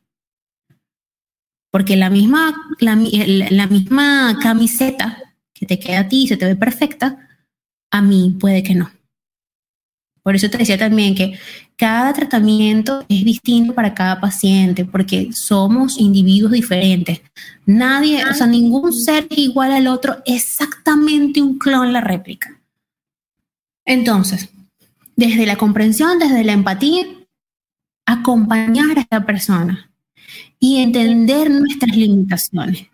Porque 1.70 1.98
la 1.98 2.10
misma, 2.10 2.56
la, 2.80 2.96
la 2.96 3.68
misma 3.68 4.40
camiseta 4.42 5.18
que 5.54 5.66
te 5.66 5.80
queda 5.80 6.00
a 6.00 6.08
ti 6.08 6.24
y 6.24 6.28
se 6.30 6.38
te 6.38 6.46
ve 6.46 6.56
perfecta, 6.56 7.28
a 7.92 8.02
mí 8.02 8.38
puede 8.40 8.64
que 8.64 8.76
no. 8.76 8.90
Por 10.24 10.36
eso 10.36 10.50
te 10.50 10.58
decía 10.58 10.78
también 10.78 11.16
que 11.16 11.40
cada 11.76 12.14
tratamiento 12.14 13.06
es 13.08 13.24
distinto 13.24 13.74
para 13.74 13.94
cada 13.94 14.20
paciente, 14.20 14.86
porque 14.86 15.32
somos 15.32 15.98
individuos 15.98 16.52
diferentes. 16.52 17.22
Nadie, 17.66 18.24
o 18.26 18.34
sea, 18.34 18.48
ningún 18.48 18.92
ser 18.94 19.28
es 19.30 19.38
igual 19.38 19.72
al 19.72 19.88
otro, 19.88 20.18
exactamente 20.26 21.42
un 21.42 21.58
clon 21.58 21.94
la 21.94 22.02
réplica. 22.02 22.60
Entonces, 23.86 24.50
desde 25.16 25.46
la 25.46 25.56
comprensión, 25.56 26.20
desde 26.20 26.44
la 26.44 26.54
empatía, 26.54 27.06
acompañar 28.06 28.98
a 28.98 29.02
esta 29.02 29.26
persona 29.26 29.92
y 30.60 30.78
entender 30.78 31.50
nuestras 31.50 31.96
limitaciones, 31.96 32.88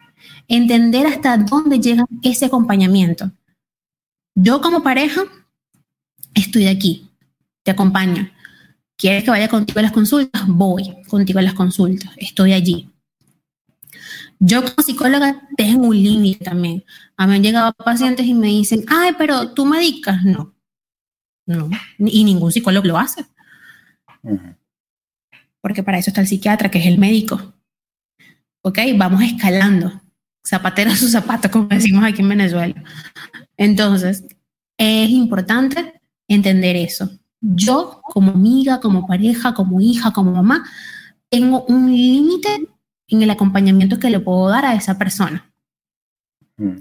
entender 0.48 1.08
hasta 1.08 1.38
dónde 1.38 1.80
llega 1.80 2.06
ese 2.22 2.46
acompañamiento. 2.46 3.32
Yo 4.36 4.62
como 4.62 4.84
pareja 4.84 5.24
estoy 6.34 6.68
aquí, 6.68 7.05
te 7.66 7.72
acompaño. 7.72 8.30
¿Quieres 8.96 9.24
que 9.24 9.32
vaya 9.32 9.50
contigo 9.50 9.80
a 9.80 9.82
las 9.82 9.92
consultas? 9.92 10.44
Voy 10.48 10.96
contigo 11.08 11.40
a 11.40 11.42
las 11.42 11.56
consultas, 11.56 12.12
estoy 12.16 12.54
allí. 12.54 12.90
Yo 14.40 14.62
como 14.62 14.84
psicóloga 14.86 15.42
tengo 15.58 15.88
un 15.88 16.02
límite 16.02 16.46
también. 16.46 16.86
A 17.18 17.26
mí 17.26 17.36
han 17.36 17.44
llegado 17.44 17.74
pacientes 17.74 18.26
y 18.26 18.34
me 18.36 18.48
dicen, 18.48 18.86
ay, 18.88 19.14
pero 19.18 19.52
tú 19.54 19.66
medicas. 19.66 20.24
No, 20.24 20.54
no, 21.48 21.70
y 21.98 22.24
ningún 22.24 22.52
psicólogo 22.52 22.88
lo 22.88 23.00
hace. 23.00 23.26
Porque 25.60 25.82
para 25.82 25.98
eso 25.98 26.12
está 26.12 26.22
el 26.22 26.28
psiquiatra, 26.28 26.70
que 26.70 26.78
es 26.78 26.86
el 26.86 27.00
médico. 27.00 27.56
¿Ok? 28.62 28.78
Vamos 28.96 29.24
escalando. 29.24 30.02
Zapatero 30.48 30.92
a 30.92 30.96
su 30.96 31.08
zapato, 31.08 31.50
como 31.50 31.68
decimos 31.68 32.04
aquí 32.04 32.22
en 32.22 32.30
Venezuela. 32.30 32.84
Entonces, 33.58 34.24
es 34.78 35.10
importante 35.10 36.00
entender 36.28 36.76
eso. 36.76 37.10
Yo, 37.42 38.02
como 38.04 38.32
amiga, 38.32 38.80
como 38.80 39.06
pareja, 39.06 39.54
como 39.54 39.82
hija, 39.82 40.12
como 40.12 40.32
mamá, 40.32 40.66
tengo 41.30 41.66
un 41.66 41.92
límite 41.92 42.68
en 43.08 43.22
el 43.22 43.30
acompañamiento 43.30 44.00
que 44.00 44.10
le 44.10 44.20
puedo 44.20 44.50
dar 44.50 44.66
a 44.66 44.76
esa 44.76 44.98
persona. 44.98 45.52
Mm. 46.58 46.78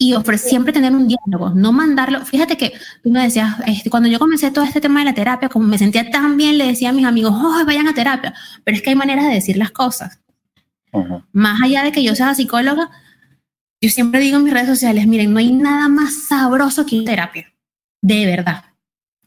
Y 0.00 0.14
ofrecer 0.14 0.50
siempre 0.50 0.72
tener 0.72 0.92
un 0.92 1.08
diálogo, 1.08 1.50
no 1.50 1.72
mandarlo. 1.72 2.24
Fíjate 2.24 2.56
que 2.56 2.72
tú 3.02 3.10
me 3.10 3.22
decías, 3.22 3.56
este, 3.66 3.90
cuando 3.90 4.08
yo 4.08 4.20
comencé 4.20 4.50
todo 4.52 4.64
este 4.64 4.80
tema 4.80 5.00
de 5.00 5.06
la 5.06 5.14
terapia, 5.14 5.48
como 5.48 5.66
me 5.66 5.76
sentía 5.76 6.08
tan 6.10 6.36
bien, 6.36 6.56
le 6.56 6.68
decía 6.68 6.90
a 6.90 6.92
mis 6.92 7.04
amigos, 7.04 7.32
oh, 7.34 7.64
vayan 7.66 7.88
a 7.88 7.94
terapia. 7.94 8.32
Pero 8.62 8.76
es 8.76 8.82
que 8.82 8.90
hay 8.90 8.96
maneras 8.96 9.26
de 9.26 9.34
decir 9.34 9.56
las 9.56 9.72
cosas. 9.72 10.20
Más 11.32 11.60
allá 11.62 11.82
de 11.82 11.92
que 11.92 12.02
yo 12.02 12.14
sea 12.14 12.34
psicóloga, 12.34 12.90
yo 13.80 13.90
siempre 13.90 14.20
digo 14.20 14.38
en 14.38 14.44
mis 14.44 14.52
redes 14.52 14.68
sociales, 14.68 15.06
miren, 15.06 15.32
no 15.32 15.38
hay 15.38 15.52
nada 15.52 15.88
más 15.88 16.26
sabroso 16.28 16.86
que 16.86 17.02
terapia. 17.02 17.52
De 18.00 18.24
verdad. 18.26 18.64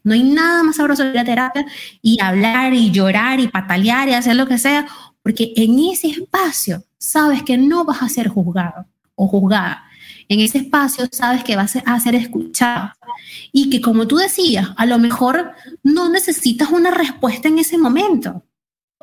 No 0.04 0.14
hay 0.14 0.22
nada 0.22 0.62
más 0.62 0.76
sabroso 0.76 1.04
que 1.04 1.12
la 1.12 1.24
terapia 1.24 1.64
y 2.00 2.20
hablar 2.20 2.74
y 2.74 2.90
llorar 2.90 3.40
y 3.40 3.48
patalear 3.48 4.08
y 4.08 4.14
hacer 4.14 4.36
lo 4.36 4.46
que 4.46 4.58
sea, 4.58 4.86
porque 5.22 5.52
en 5.56 5.78
ese 5.78 6.08
espacio 6.08 6.84
sabes 6.98 7.42
que 7.42 7.56
no 7.56 7.84
vas 7.84 8.02
a 8.02 8.08
ser 8.08 8.28
juzgado 8.28 8.86
o 9.14 9.28
juzgada. 9.28 9.84
En 10.28 10.40
ese 10.40 10.58
espacio 10.58 11.06
sabes 11.10 11.44
que 11.44 11.56
vas 11.56 11.76
a 11.76 12.00
ser 12.00 12.14
escuchado 12.14 12.90
y 13.52 13.70
que 13.70 13.80
como 13.80 14.06
tú 14.06 14.16
decías, 14.16 14.70
a 14.76 14.86
lo 14.86 14.98
mejor 14.98 15.52
no 15.82 16.08
necesitas 16.08 16.70
una 16.70 16.90
respuesta 16.90 17.48
en 17.48 17.58
ese 17.58 17.78
momento. 17.78 18.42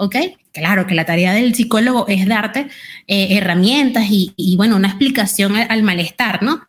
¿Ok? 0.02 0.16
Claro 0.54 0.88
que 0.88 0.96
la 0.96 1.06
tarea 1.06 1.34
del 1.34 1.54
psicólogo 1.54 2.08
es 2.08 2.26
darte 2.26 2.70
eh, 3.06 3.38
herramientas 3.38 4.06
y, 4.10 4.56
bueno, 4.56 4.78
una 4.78 4.88
explicación 4.88 5.58
al, 5.58 5.84
malestar, 5.84 6.42
¿no? 6.42 6.62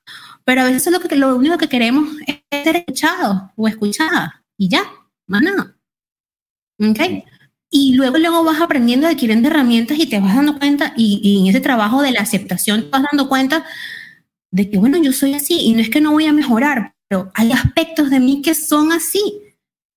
Pero 0.50 0.62
a 0.62 0.64
veces 0.64 0.92
lo, 0.92 0.98
que, 0.98 1.14
lo 1.14 1.36
único 1.36 1.56
que 1.58 1.68
queremos 1.68 2.08
es 2.26 2.40
ser 2.64 2.74
escuchado 2.74 3.52
o 3.54 3.68
escuchada 3.68 4.42
y 4.58 4.68
ya, 4.68 4.82
más 5.28 5.42
nada. 5.42 5.76
¿Ok? 6.80 6.98
Y 7.70 7.94
luego, 7.94 8.18
luego 8.18 8.42
vas 8.42 8.60
aprendiendo, 8.60 9.06
adquiriendo 9.06 9.46
herramientas 9.46 9.96
y 10.00 10.08
te 10.08 10.18
vas 10.18 10.34
dando 10.34 10.58
cuenta, 10.58 10.92
y, 10.96 11.20
y, 11.22 11.38
en 11.38 11.54
ese 11.54 11.60
trabajo 11.60 12.02
de 12.02 12.10
la 12.10 12.22
aceptación 12.22 12.82
te 12.82 12.88
vas 12.88 13.04
dando 13.12 13.28
cuenta 13.28 13.64
de 14.50 14.68
que, 14.68 14.78
bueno, 14.78 14.98
yo 15.00 15.12
soy 15.12 15.34
así 15.34 15.56
y 15.60 15.72
no 15.72 15.82
es 15.82 15.88
que 15.88 16.00
no 16.00 16.10
voy 16.10 16.26
a 16.26 16.32
mejorar, 16.32 16.96
pero 17.06 17.30
hay 17.36 17.52
aspectos 17.52 18.10
de 18.10 18.18
mí 18.18 18.42
que 18.42 18.56
son 18.56 18.90
así 18.90 19.22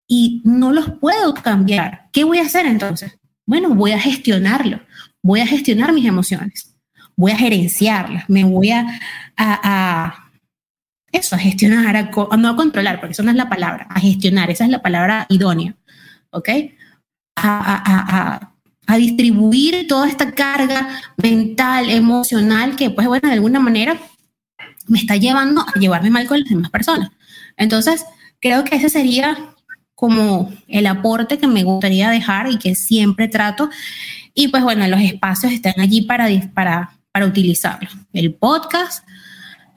y 0.07 0.43
no 0.45 0.71
los 0.71 0.87
puedo 0.99 1.33
cambiar. 1.33 2.11
¿Qué 2.11 2.25
voy 2.25 2.37
a 2.37 2.43
hacer 2.43 2.67
entonces? 2.67 3.17
Bueno, 3.47 3.73
voy 3.73 3.93
a 3.93 3.99
gestionarlo, 3.99 4.79
voy 5.23 5.39
a 5.39 5.47
gestionar 5.47 5.93
mis 5.93 6.05
emociones, 6.05 6.75
voy 7.15 7.31
a 7.31 7.37
gerenciarlas, 7.37 8.29
me 8.29 8.43
voy 8.43 8.69
a, 8.69 8.99
a, 9.35 10.22
eso, 11.13 11.35
a 11.35 11.39
gestionar, 11.39 11.95
a, 11.95 12.37
no 12.37 12.49
a 12.49 12.55
controlar, 12.55 12.99
porque 12.99 13.13
eso 13.13 13.23
no 13.23 13.31
es 13.31 13.37
la 13.37 13.47
palabra, 13.47 13.87
a 13.89 13.99
gestionar, 13.99 14.49
esa 14.49 14.65
es 14.65 14.71
la 14.71 14.81
palabra 14.81 15.25
idónea, 15.29 15.75
¿ok? 16.31 16.49
A, 17.35 18.49
a, 18.87 18.97
distribuir 18.97 19.87
toda 19.87 20.07
esta 20.07 20.31
carga 20.33 20.87
mental, 21.17 21.89
emocional, 21.89 22.75
que 22.75 22.91
pues 22.91 23.07
bueno, 23.07 23.27
de 23.27 23.33
alguna 23.33 23.59
manera 23.59 23.97
me 24.87 24.99
está 24.99 25.15
llevando 25.15 25.61
a 25.61 25.79
llevarme 25.79 26.11
mal 26.11 26.27
con 26.27 26.39
las 26.39 26.49
demás 26.49 26.69
personas. 26.69 27.09
Entonces, 27.57 28.05
creo 28.39 28.63
que 28.63 28.75
ese 28.75 28.89
sería 28.89 29.53
como 29.95 30.51
el 30.67 30.85
aporte 30.85 31.37
que 31.37 31.47
me 31.47 31.63
gustaría 31.63 32.09
dejar 32.09 32.51
y 32.51 32.57
que 32.57 32.75
siempre 32.75 33.27
trato. 33.27 33.69
Y 34.33 34.49
pues 34.49 34.63
bueno, 34.63 34.87
los 34.87 35.01
espacios 35.01 35.53
están 35.53 35.79
allí 35.79 36.01
para, 36.01 36.27
para, 36.53 36.91
para 37.11 37.25
utilizarlos. 37.25 37.95
El 38.11 38.33
podcast, 38.33 39.07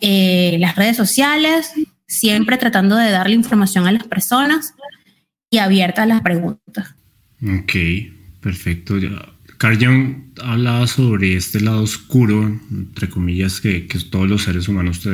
eh, 0.01 0.57
las 0.59 0.77
redes 0.77 0.97
sociales, 0.97 1.73
siempre 2.07 2.57
tratando 2.57 2.97
de 2.97 3.11
darle 3.11 3.35
información 3.35 3.87
a 3.87 3.93
las 3.93 4.05
personas 4.05 4.75
y 5.51 5.59
abierta 5.59 6.03
a 6.03 6.07
las 6.07 6.23
preguntas. 6.23 6.95
Ok, 7.43 7.73
perfecto. 8.41 8.97
Carl 9.59 9.79
hablaba 10.43 10.87
sobre 10.87 11.37
este 11.37 11.61
lado 11.61 11.83
oscuro, 11.83 12.47
entre 12.71 13.09
comillas, 13.09 13.61
que 13.61 13.89
todos 14.11 14.29
los 14.29 14.43
seres 14.43 14.69
humanos 14.69 15.07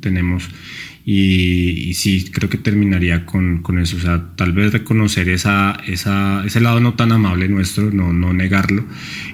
tenemos 0.00 0.48
y, 1.12 1.92
sí, 1.94 2.30
creo 2.30 2.48
que 2.48 2.56
terminaría 2.56 3.26
con, 3.26 3.62
con, 3.62 3.80
eso. 3.80 3.96
O 3.96 4.00
sea, 4.00 4.30
tal 4.36 4.52
vez 4.52 4.72
reconocer 4.72 5.28
esa, 5.28 5.76
esa, 5.88 6.44
ese 6.46 6.60
lado 6.60 6.78
no 6.78 6.94
tan 6.94 7.10
amable 7.10 7.48
nuestro, 7.48 7.90
no, 7.90 8.12
no 8.12 8.32
negarlo 8.32 8.84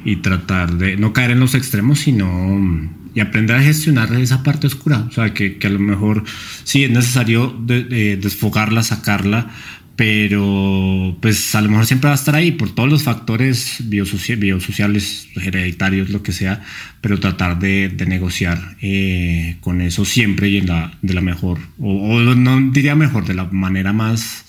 y 0.03 0.17
tratar 0.17 0.79
de 0.79 0.97
no 0.97 1.13
caer 1.13 1.33
en 1.33 1.41
los 1.41 1.55
extremos, 1.55 1.99
sino 1.99 2.91
y 3.15 3.21
aprender 3.21 3.57
a 3.57 3.63
gestionar 3.63 4.11
esa 4.15 4.43
parte 4.43 4.67
oscura. 4.67 5.05
O 5.07 5.13
sea, 5.13 5.35
que, 5.35 5.59
que 5.59 5.67
a 5.67 5.71
lo 5.71 5.79
mejor 5.79 6.25
sí 6.65 6.85
es 6.85 6.91
necesario 6.91 7.55
desfogarla, 7.67 8.83
sacarla, 8.83 9.51
pero 9.97 11.17
pues 11.23 11.55
a 11.55 11.63
lo 11.63 11.71
mejor 11.71 11.87
siempre 11.87 12.09
va 12.09 12.13
a 12.13 12.17
estar 12.19 12.35
ahí 12.35 12.53
por 12.53 12.75
todos 12.75 12.89
los 12.89 13.03
factores 13.03 13.79
biosociales, 13.81 15.29
hereditarios, 15.35 16.11
lo 16.11 16.23
que 16.23 16.33
sea, 16.33 16.63
pero 17.01 17.19
tratar 17.19 17.59
de, 17.59 17.91
negociar 18.07 18.77
eh, 18.83 19.57
con 19.63 19.81
eso 19.81 20.05
siempre 20.05 20.51
y 20.51 20.59
en 20.59 20.67
la, 20.67 20.93
de 21.01 21.15
la 21.15 21.23
mejor, 21.23 21.59
o, 21.81 22.21
no 22.21 22.71
diría 22.71 22.95
mejor, 22.95 23.27
de 23.27 23.35
la 23.35 23.45
manera 23.45 23.95
más, 23.95 24.45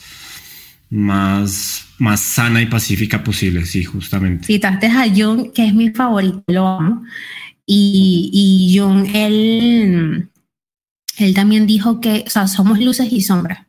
más, 0.89 1.85
más 1.97 2.19
sana 2.19 2.61
y 2.61 2.65
pacífica 2.65 3.23
posible, 3.23 3.65
sí, 3.65 3.85
justamente. 3.85 4.47
Citaste 4.47 4.87
a 4.87 5.05
Jung, 5.07 5.53
que 5.53 5.65
es 5.65 5.73
mi 5.73 5.91
favorito, 5.91 6.43
lo 6.47 6.67
amo, 6.67 7.03
y, 7.65 8.29
y 8.33 8.77
Jung, 8.77 9.07
él, 9.13 10.29
él 11.17 11.33
también 11.33 11.65
dijo 11.65 12.01
que, 12.01 12.25
o 12.27 12.29
sea, 12.29 12.47
somos 12.47 12.79
luces 12.79 13.07
y 13.13 13.21
sombras 13.21 13.67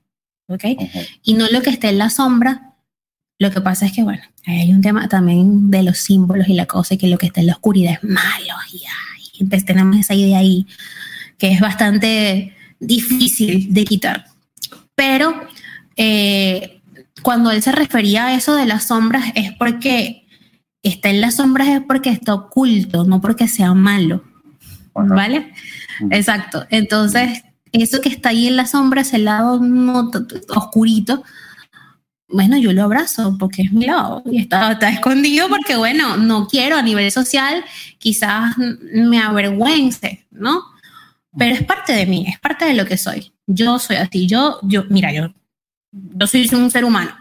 ¿ok? 0.49 0.65
Y 1.23 1.35
no 1.35 1.47
lo 1.49 1.63
que 1.63 1.71
esté 1.71 1.91
en 1.91 1.99
la 1.99 2.11
sombra, 2.11 2.75
lo 3.39 3.51
que 3.51 3.61
pasa 3.61 3.87
es 3.87 3.93
que, 3.93 4.03
bueno, 4.03 4.23
hay 4.47 4.73
un 4.73 4.83
tema 4.83 5.09
también 5.09 5.71
de 5.71 5.85
los 5.85 5.99
símbolos 5.99 6.49
y 6.49 6.55
la 6.55 6.67
cosa, 6.67 6.97
que 6.97 7.07
lo 7.07 7.19
que 7.19 7.27
está 7.27 7.41
en 7.41 7.47
la 7.47 7.53
oscuridad 7.53 7.95
es 7.95 8.03
malo, 8.03 8.55
y, 8.73 8.83
entonces 9.41 9.65
tenemos 9.65 9.97
esa 9.97 10.15
idea 10.15 10.39
ahí 10.39 10.67
que 11.39 11.53
es 11.53 11.61
bastante 11.61 12.57
difícil 12.81 13.73
de 13.73 13.85
quitar. 13.85 14.27
Pero 14.97 15.47
eh, 15.97 16.81
cuando 17.23 17.53
él 17.53 17.63
se 17.63 17.71
refería 17.71 18.27
a 18.27 18.35
eso 18.35 18.57
de 18.57 18.67
las 18.67 18.89
sombras 18.89 19.31
es 19.37 19.53
porque 19.53 20.27
está 20.83 21.11
en 21.11 21.21
las 21.21 21.37
sombras 21.37 21.69
es 21.69 21.81
porque 21.87 22.11
está 22.11 22.35
oculto, 22.35 23.05
no 23.05 23.21
porque 23.21 23.47
sea 23.47 23.75
malo. 23.75 24.25
¿Vale? 24.93 25.53
Exacto. 26.11 26.67
Entonces, 26.71 27.45
eso 27.73 28.01
que 28.01 28.09
está 28.09 28.31
ahí 28.31 28.47
en 28.47 28.57
la 28.57 28.67
sombra, 28.67 29.03
ese 29.03 29.19
lado 29.19 29.61
oscurito, 30.49 31.23
bueno, 32.29 32.59
yo 32.59 32.73
lo 32.73 32.83
abrazo 32.85 33.37
porque 33.39 33.63
es 33.63 33.73
mi 33.73 33.87
lado 33.87 34.23
y 34.31 34.39
está, 34.39 34.73
está 34.73 34.91
escondido 34.91 35.49
porque, 35.49 35.77
bueno, 35.77 36.17
no 36.17 36.47
quiero 36.47 36.77
a 36.77 36.83
nivel 36.83 37.11
social, 37.11 37.65
quizás 37.99 38.55
me 38.93 39.19
avergüence, 39.19 40.27
¿no? 40.31 40.63
Pero 41.37 41.55
es 41.55 41.65
parte 41.65 41.95
de 41.95 42.07
mí, 42.07 42.27
es 42.29 42.39
parte 42.39 42.67
de 42.67 42.75
lo 42.75 42.85
que 42.85 42.99
soy. 42.99 43.33
Yo 43.47 43.79
soy 43.79 43.97
así, 43.97 44.27
yo, 44.27 44.59
yo, 44.63 44.85
mira, 44.91 45.13
yo, 45.13 45.33
yo 45.91 46.27
soy 46.27 46.49
un 46.53 46.71
ser 46.71 46.85
humano 46.85 47.13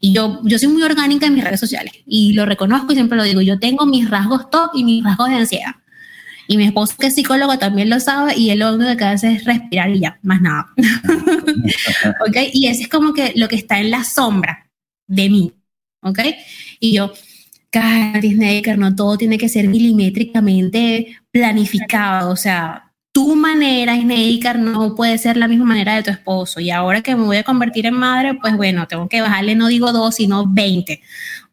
y 0.00 0.12
yo, 0.12 0.40
yo 0.42 0.58
soy 0.58 0.68
muy 0.68 0.82
orgánica 0.82 1.26
en 1.26 1.34
mis 1.34 1.44
redes 1.44 1.60
sociales 1.60 1.92
y 2.04 2.32
lo 2.32 2.44
reconozco 2.44 2.92
y 2.92 2.96
siempre 2.96 3.16
lo 3.16 3.24
digo, 3.24 3.40
yo 3.40 3.60
tengo 3.60 3.86
mis 3.86 4.10
rasgos 4.10 4.50
top 4.50 4.70
y 4.74 4.82
mis 4.82 5.04
rasgos 5.04 5.28
de 5.28 5.36
ansiedad. 5.36 5.76
Y 6.48 6.56
mi 6.56 6.64
esposo, 6.64 6.94
que 6.98 7.08
es 7.08 7.14
psicólogo, 7.14 7.58
también 7.58 7.90
lo 7.90 8.00
sabe 8.00 8.36
y 8.36 8.50
él 8.50 8.60
lo 8.60 8.74
único 8.74 8.96
que 8.96 9.04
hace 9.04 9.32
es 9.32 9.44
respirar 9.44 9.90
y 9.90 10.00
ya, 10.00 10.18
más 10.22 10.40
nada. 10.40 10.68
¿Ok? 12.26 12.36
Y 12.52 12.68
ese 12.68 12.82
es 12.82 12.88
como 12.88 13.12
que 13.12 13.32
lo 13.36 13.48
que 13.48 13.56
está 13.56 13.80
en 13.80 13.90
la 13.90 14.04
sombra 14.04 14.68
de 15.06 15.28
mí. 15.28 15.52
¿Ok? 16.02 16.20
Y 16.78 16.92
yo, 16.92 17.12
Disney, 18.20 18.62
que 18.62 18.76
no 18.76 18.94
todo 18.94 19.18
tiene 19.18 19.38
que 19.38 19.48
ser 19.48 19.68
milimétricamente 19.68 21.18
planificado. 21.30 22.30
O 22.30 22.36
sea, 22.36 22.92
tu 23.12 23.34
manera, 23.36 23.96
Sneaker, 23.96 24.58
no 24.58 24.94
puede 24.94 25.18
ser 25.18 25.36
la 25.36 25.48
misma 25.48 25.64
manera 25.64 25.96
de 25.96 26.02
tu 26.02 26.10
esposo. 26.10 26.60
Y 26.60 26.70
ahora 26.70 27.02
que 27.02 27.16
me 27.16 27.24
voy 27.24 27.38
a 27.38 27.44
convertir 27.44 27.86
en 27.86 27.94
madre, 27.94 28.34
pues 28.34 28.56
bueno, 28.56 28.86
tengo 28.86 29.08
que 29.08 29.20
bajarle, 29.20 29.54
no 29.54 29.68
digo 29.68 29.92
dos, 29.92 30.16
sino 30.16 30.46
veinte. 30.46 31.02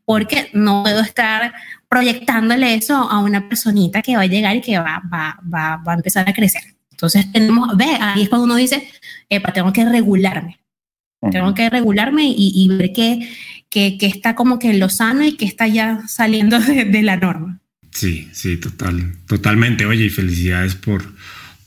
Porque 0.05 0.49
no 0.53 0.83
puedo 0.83 1.01
estar 1.01 1.53
proyectándole 1.93 2.73
eso 2.73 2.95
a 2.95 3.19
una 3.19 3.47
personita 3.47 4.01
que 4.01 4.15
va 4.15 4.23
a 4.23 4.25
llegar 4.25 4.55
y 4.55 4.61
que 4.61 4.79
va, 4.79 4.99
va, 5.13 5.39
va, 5.43 5.77
va 5.77 5.91
a 5.91 5.95
empezar 5.95 6.27
a 6.27 6.33
crecer. 6.33 6.63
Entonces 6.89 7.31
tenemos, 7.31 7.77
ve, 7.77 7.85
ahí 8.01 8.23
es 8.23 8.29
cuando 8.29 8.45
uno 8.45 8.55
dice, 8.55 8.89
epa, 9.29 9.53
tengo 9.53 9.71
que 9.71 9.85
regularme. 9.85 10.59
Tengo 11.31 11.53
que 11.53 11.69
regularme 11.69 12.23
y, 12.25 12.51
y 12.55 12.67
ver 12.67 12.91
que, 12.93 13.29
que, 13.69 13.99
que, 13.99 14.07
está 14.07 14.33
como 14.33 14.57
que 14.57 14.71
en 14.71 14.79
lo 14.79 14.89
sano 14.89 15.23
y 15.23 15.37
que 15.37 15.45
está 15.45 15.67
ya 15.67 16.01
saliendo 16.07 16.59
de, 16.59 16.85
de, 16.85 17.01
la 17.03 17.15
norma. 17.15 17.61
Sí, 17.91 18.27
sí, 18.33 18.57
total, 18.57 19.13
totalmente. 19.27 19.85
Oye, 19.85 20.05
y 20.05 20.09
felicidades 20.09 20.73
por, 20.73 21.03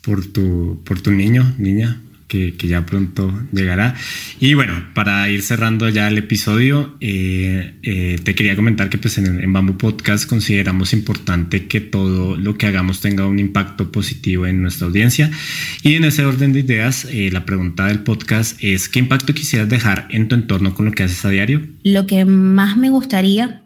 por, 0.02 0.26
tu, 0.26 0.82
por 0.84 1.00
tu 1.00 1.12
niño, 1.12 1.54
niña 1.56 2.00
que, 2.28 2.56
ya 2.66 2.84
pronto 2.84 3.32
llegará. 3.52 3.94
Y 4.40 4.54
bueno, 4.54 4.74
para 4.94 5.28
ir 5.28 5.42
cerrando 5.42 5.88
ya 5.88 6.08
el 6.08 6.18
episodio, 6.18 6.96
eh, 7.00 7.74
eh, 7.82 8.18
te 8.22 8.34
quería 8.34 8.56
comentar 8.56 8.88
que 8.88 8.98
pues 8.98 9.18
en, 9.18 9.40
en 9.40 9.52
Bamboo 9.52 9.78
Podcast 9.78 10.28
consideramos 10.28 10.92
importante 10.92 11.66
que 11.66 11.80
todo 11.80 12.36
lo 12.36 12.58
que 12.58 12.66
hagamos 12.66 13.00
tenga 13.00 13.26
un 13.26 13.38
impacto 13.38 13.92
positivo 13.92 14.46
en 14.46 14.62
nuestra 14.62 14.86
audiencia. 14.86 15.30
Y 15.82 15.94
en 15.94 16.04
ese 16.04 16.24
orden 16.24 16.52
de 16.52 16.60
ideas, 16.60 17.06
eh, 17.10 17.30
la 17.32 17.44
pregunta 17.44 17.86
del 17.86 18.00
podcast 18.00 18.62
es, 18.62 18.88
¿qué 18.88 18.98
impacto 18.98 19.34
quisieras 19.34 19.68
dejar 19.68 20.08
en 20.10 20.28
tu 20.28 20.34
entorno 20.34 20.74
con 20.74 20.86
lo 20.86 20.92
que 20.92 21.04
haces 21.04 21.24
a 21.24 21.30
diario? 21.30 21.66
Lo 21.84 22.06
que 22.06 22.24
más 22.24 22.76
me 22.76 22.90
gustaría 22.90 23.62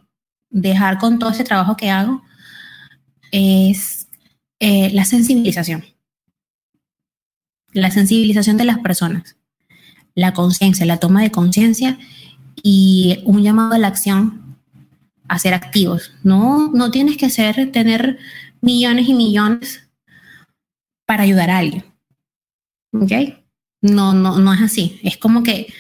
dejar 0.51 0.99
con 0.99 1.19
todo 1.19 1.31
ese 1.31 1.45
trabajo 1.45 1.77
que 1.77 1.91
hago 1.91 2.23
es 3.33 4.09
la 4.61 5.05
sensibilización 5.05 5.85
la 7.73 7.91
sensibilización 7.91 8.57
de 8.57 8.65
las 8.65 8.79
personas, 8.79 9.37
la 10.15 10.33
conciencia, 10.33 10.87
la 10.87 10.99
toma 10.99 11.23
de 11.23 11.31
conciencia 11.31 11.99
y 12.63 13.21
un 13.25 13.43
llamado 13.43 13.75
a 13.75 13.79
la 13.79 13.89
acción 13.89 14.57
a 15.29 15.39
ser 15.39 15.55
activos. 15.55 16.13
No, 16.23 16.71
no 16.73 16.91
tienes 16.91 17.17
que 17.17 17.31
ser, 17.31 17.71
tener 17.73 18.19
millones 18.61 19.09
y 19.09 19.15
millones 19.15 19.89
para 21.07 21.23
ayudar 21.23 21.51
a 21.51 21.59
alguien. 21.59 21.85
¿Ok? 22.93 23.13
No, 23.81 24.13
no, 24.13 24.39
no 24.39 24.53
es 24.53 24.61
así. 24.61 25.01
Es 25.03 25.17
como 25.17 25.43
que, 25.43 25.73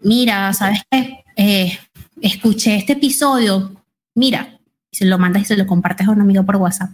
mira, 0.00 0.52
¿sabes 0.52 0.80
qué? 0.90 1.24
Eh, 1.36 1.78
escuché 2.20 2.76
este 2.76 2.92
episodio, 2.94 3.82
mira, 4.14 4.60
se 4.92 5.06
lo 5.06 5.18
mandas 5.18 5.42
y 5.42 5.46
se 5.46 5.56
lo 5.56 5.66
compartes 5.66 6.06
a 6.06 6.10
un 6.10 6.20
amigo 6.20 6.44
por 6.44 6.56
WhatsApp. 6.56 6.90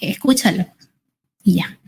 Escúchalo 0.00 0.66
y 1.42 1.54
ya 1.56 1.79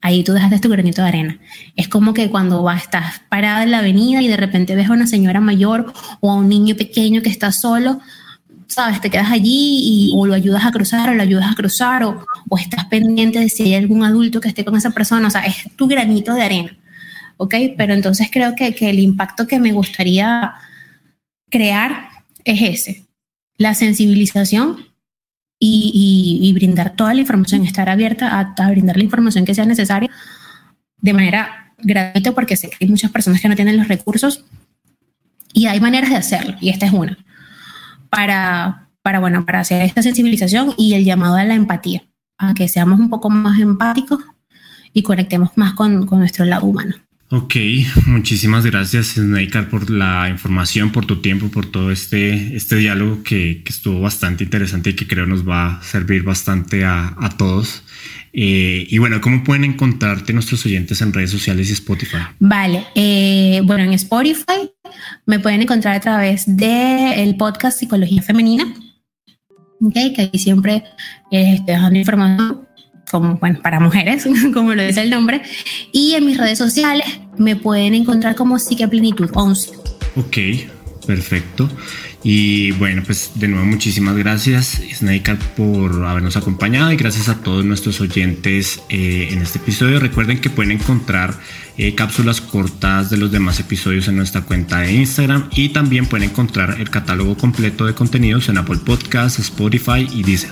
ahí 0.00 0.24
tú 0.24 0.32
dejaste 0.32 0.58
tu 0.58 0.68
granito 0.68 1.02
de 1.02 1.08
arena. 1.08 1.38
Es 1.76 1.88
como 1.88 2.14
que 2.14 2.30
cuando 2.30 2.62
vas, 2.62 2.82
estás 2.82 3.20
parada 3.28 3.62
en 3.62 3.70
la 3.70 3.78
avenida 3.78 4.22
y 4.22 4.28
de 4.28 4.36
repente 4.36 4.74
ves 4.74 4.88
a 4.88 4.92
una 4.92 5.06
señora 5.06 5.40
mayor 5.40 5.92
o 6.20 6.30
a 6.30 6.36
un 6.36 6.48
niño 6.48 6.74
pequeño 6.76 7.22
que 7.22 7.28
está 7.28 7.52
solo, 7.52 8.00
sabes, 8.66 9.00
te 9.00 9.10
quedas 9.10 9.30
allí 9.30 9.80
y 9.82 10.12
o 10.14 10.26
lo 10.26 10.34
ayudas 10.34 10.64
a 10.64 10.70
cruzar 10.70 11.10
o 11.10 11.14
lo 11.14 11.22
ayudas 11.22 11.50
a 11.50 11.54
cruzar 11.54 12.04
o, 12.04 12.24
o 12.48 12.58
estás 12.58 12.84
pendiente 12.86 13.40
de 13.40 13.48
si 13.48 13.64
hay 13.64 13.74
algún 13.74 14.04
adulto 14.04 14.40
que 14.40 14.48
esté 14.48 14.64
con 14.64 14.76
esa 14.76 14.90
persona, 14.90 15.28
o 15.28 15.30
sea, 15.30 15.42
es 15.42 15.56
tu 15.76 15.86
granito 15.86 16.34
de 16.34 16.42
arena, 16.42 16.76
¿ok? 17.36 17.54
Pero 17.76 17.94
entonces 17.94 18.28
creo 18.30 18.54
que, 18.54 18.74
que 18.74 18.90
el 18.90 19.00
impacto 19.00 19.46
que 19.46 19.58
me 19.58 19.72
gustaría 19.72 20.54
crear 21.50 22.08
es 22.44 22.62
ese, 22.62 23.06
la 23.58 23.74
sensibilización 23.74 24.89
y, 25.62 26.52
brindar 26.54 26.96
toda 26.96 27.12
la 27.14 27.20
información, 27.20 27.64
estar 27.64 27.88
abierta 27.88 28.54
a, 28.56 28.70
brindar 28.70 28.96
la 28.96 29.04
información 29.04 29.44
que 29.44 29.54
sea 29.54 29.66
necesaria 29.66 30.10
de 30.96 31.12
manera 31.12 31.74
gratuita, 31.78 32.32
porque 32.32 32.56
sé 32.56 32.70
que 32.70 32.76
hay 32.80 32.88
muchas 32.88 33.10
personas 33.10 33.40
que 33.40 33.48
no 33.48 33.56
tienen 33.56 33.76
los 33.76 33.88
recursos 33.88 34.44
y 35.52 35.66
hay 35.66 35.80
maneras 35.80 36.10
de 36.10 36.16
hacerlo, 36.16 36.56
y 36.60 36.70
esta 36.70 36.86
es 36.86 36.92
una, 36.92 37.18
para, 38.08 38.88
para, 39.02 39.20
bueno, 39.20 39.44
para 39.44 39.60
hacer 39.60 39.82
esta 39.82 40.02
sensibilización 40.02 40.74
y 40.78 40.94
el 40.94 41.04
llamado 41.04 41.36
a 41.36 41.44
la 41.44 41.54
empatía, 41.54 42.04
a 42.38 42.54
que 42.54 42.68
seamos 42.68 42.98
un 42.98 43.10
poco 43.10 43.28
más 43.28 43.60
empáticos 43.60 44.20
y 44.92 45.02
conectemos 45.02 45.50
más 45.56 45.74
con, 45.74 46.06
con 46.06 46.20
nuestro 46.20 46.44
lado 46.44 46.66
humano. 46.66 46.94
Ok, 47.32 47.54
muchísimas 48.06 48.66
gracias 48.66 49.14
Snaker 49.14 49.68
por 49.68 49.88
la 49.88 50.28
información, 50.28 50.90
por 50.90 51.06
tu 51.06 51.20
tiempo, 51.20 51.48
por 51.48 51.64
todo 51.66 51.92
este, 51.92 52.56
este 52.56 52.74
diálogo 52.74 53.22
que, 53.22 53.62
que 53.64 53.72
estuvo 53.72 54.00
bastante 54.00 54.42
interesante 54.42 54.90
y 54.90 54.94
que 54.94 55.06
creo 55.06 55.26
nos 55.26 55.48
va 55.48 55.76
a 55.76 55.82
servir 55.82 56.24
bastante 56.24 56.84
a, 56.84 57.14
a 57.16 57.28
todos. 57.36 57.84
Eh, 58.32 58.84
y 58.88 58.98
bueno, 58.98 59.20
¿cómo 59.20 59.44
pueden 59.44 59.62
encontrarte 59.62 60.32
nuestros 60.32 60.66
oyentes 60.66 61.00
en 61.02 61.12
redes 61.12 61.30
sociales 61.30 61.70
y 61.70 61.74
Spotify? 61.74 62.18
Vale, 62.40 62.84
eh, 62.96 63.60
bueno, 63.64 63.84
en 63.84 63.92
Spotify 63.92 64.68
me 65.24 65.38
pueden 65.38 65.62
encontrar 65.62 65.94
a 65.94 66.00
través 66.00 66.44
del 66.56 67.12
el 67.16 67.36
podcast 67.36 67.78
Psicología 67.78 68.22
Femenina, 68.22 68.74
okay, 69.80 70.12
que 70.14 70.22
ahí 70.22 70.38
siempre 70.38 70.82
eh, 71.30 71.54
estoy 71.54 71.74
dejando 71.74 71.98
información 71.98 72.66
como, 73.10 73.36
bueno, 73.36 73.60
para 73.62 73.80
mujeres, 73.80 74.26
como 74.54 74.74
lo 74.74 74.82
dice 74.82 75.02
el 75.02 75.10
nombre. 75.10 75.42
Y 75.92 76.14
en 76.14 76.26
mis 76.26 76.38
redes 76.38 76.58
sociales 76.58 77.06
me 77.38 77.56
pueden 77.56 77.94
encontrar 77.94 78.34
como 78.34 78.58
Psiqueplenitud 78.58 79.30
11. 79.32 79.72
Ok, 80.16 80.36
perfecto. 81.06 81.68
Y 82.22 82.72
bueno, 82.72 83.02
pues 83.04 83.32
de 83.36 83.48
nuevo 83.48 83.64
muchísimas 83.64 84.14
gracias 84.14 84.82
Snake 84.94 85.36
por 85.56 86.04
habernos 86.04 86.36
acompañado 86.36 86.92
y 86.92 86.96
gracias 86.96 87.30
a 87.30 87.36
todos 87.36 87.64
nuestros 87.64 87.98
oyentes 88.02 88.82
eh, 88.90 89.28
en 89.30 89.40
este 89.40 89.58
episodio. 89.58 89.98
Recuerden 90.00 90.38
que 90.38 90.50
pueden 90.50 90.72
encontrar 90.72 91.34
eh, 91.78 91.94
cápsulas 91.94 92.42
cortas 92.42 93.08
de 93.08 93.16
los 93.16 93.32
demás 93.32 93.58
episodios 93.58 94.06
en 94.08 94.16
nuestra 94.16 94.42
cuenta 94.42 94.80
de 94.80 94.92
Instagram 94.92 95.48
y 95.52 95.70
también 95.70 96.04
pueden 96.06 96.28
encontrar 96.28 96.76
el 96.78 96.90
catálogo 96.90 97.38
completo 97.38 97.86
de 97.86 97.94
contenidos 97.94 98.50
en 98.50 98.58
Apple 98.58 98.80
Podcasts, 98.84 99.38
Spotify 99.38 100.06
y 100.12 100.22
Deezer. 100.22 100.50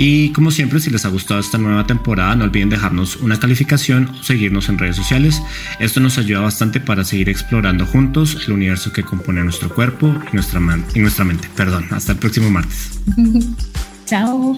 Y 0.00 0.30
como 0.30 0.52
siempre, 0.52 0.78
si 0.78 0.90
les 0.90 1.04
ha 1.04 1.08
gustado 1.08 1.40
esta 1.40 1.58
nueva 1.58 1.84
temporada, 1.84 2.36
no 2.36 2.44
olviden 2.44 2.70
dejarnos 2.70 3.16
una 3.16 3.40
calificación 3.40 4.08
o 4.08 4.22
seguirnos 4.22 4.68
en 4.68 4.78
redes 4.78 4.94
sociales. 4.94 5.42
Esto 5.80 5.98
nos 5.98 6.18
ayuda 6.18 6.38
bastante 6.38 6.78
para 6.78 7.02
seguir 7.02 7.28
explorando 7.28 7.84
juntos 7.84 8.38
el 8.46 8.52
universo 8.52 8.92
que 8.92 9.02
compone 9.02 9.42
nuestro 9.42 9.68
cuerpo 9.74 10.14
y 10.32 10.34
nuestra, 10.36 10.60
y 10.94 11.00
nuestra 11.00 11.24
mente. 11.24 11.50
Perdón, 11.56 11.86
hasta 11.90 12.12
el 12.12 12.18
próximo 12.18 12.48
martes. 12.48 13.00
Chao. 14.06 14.56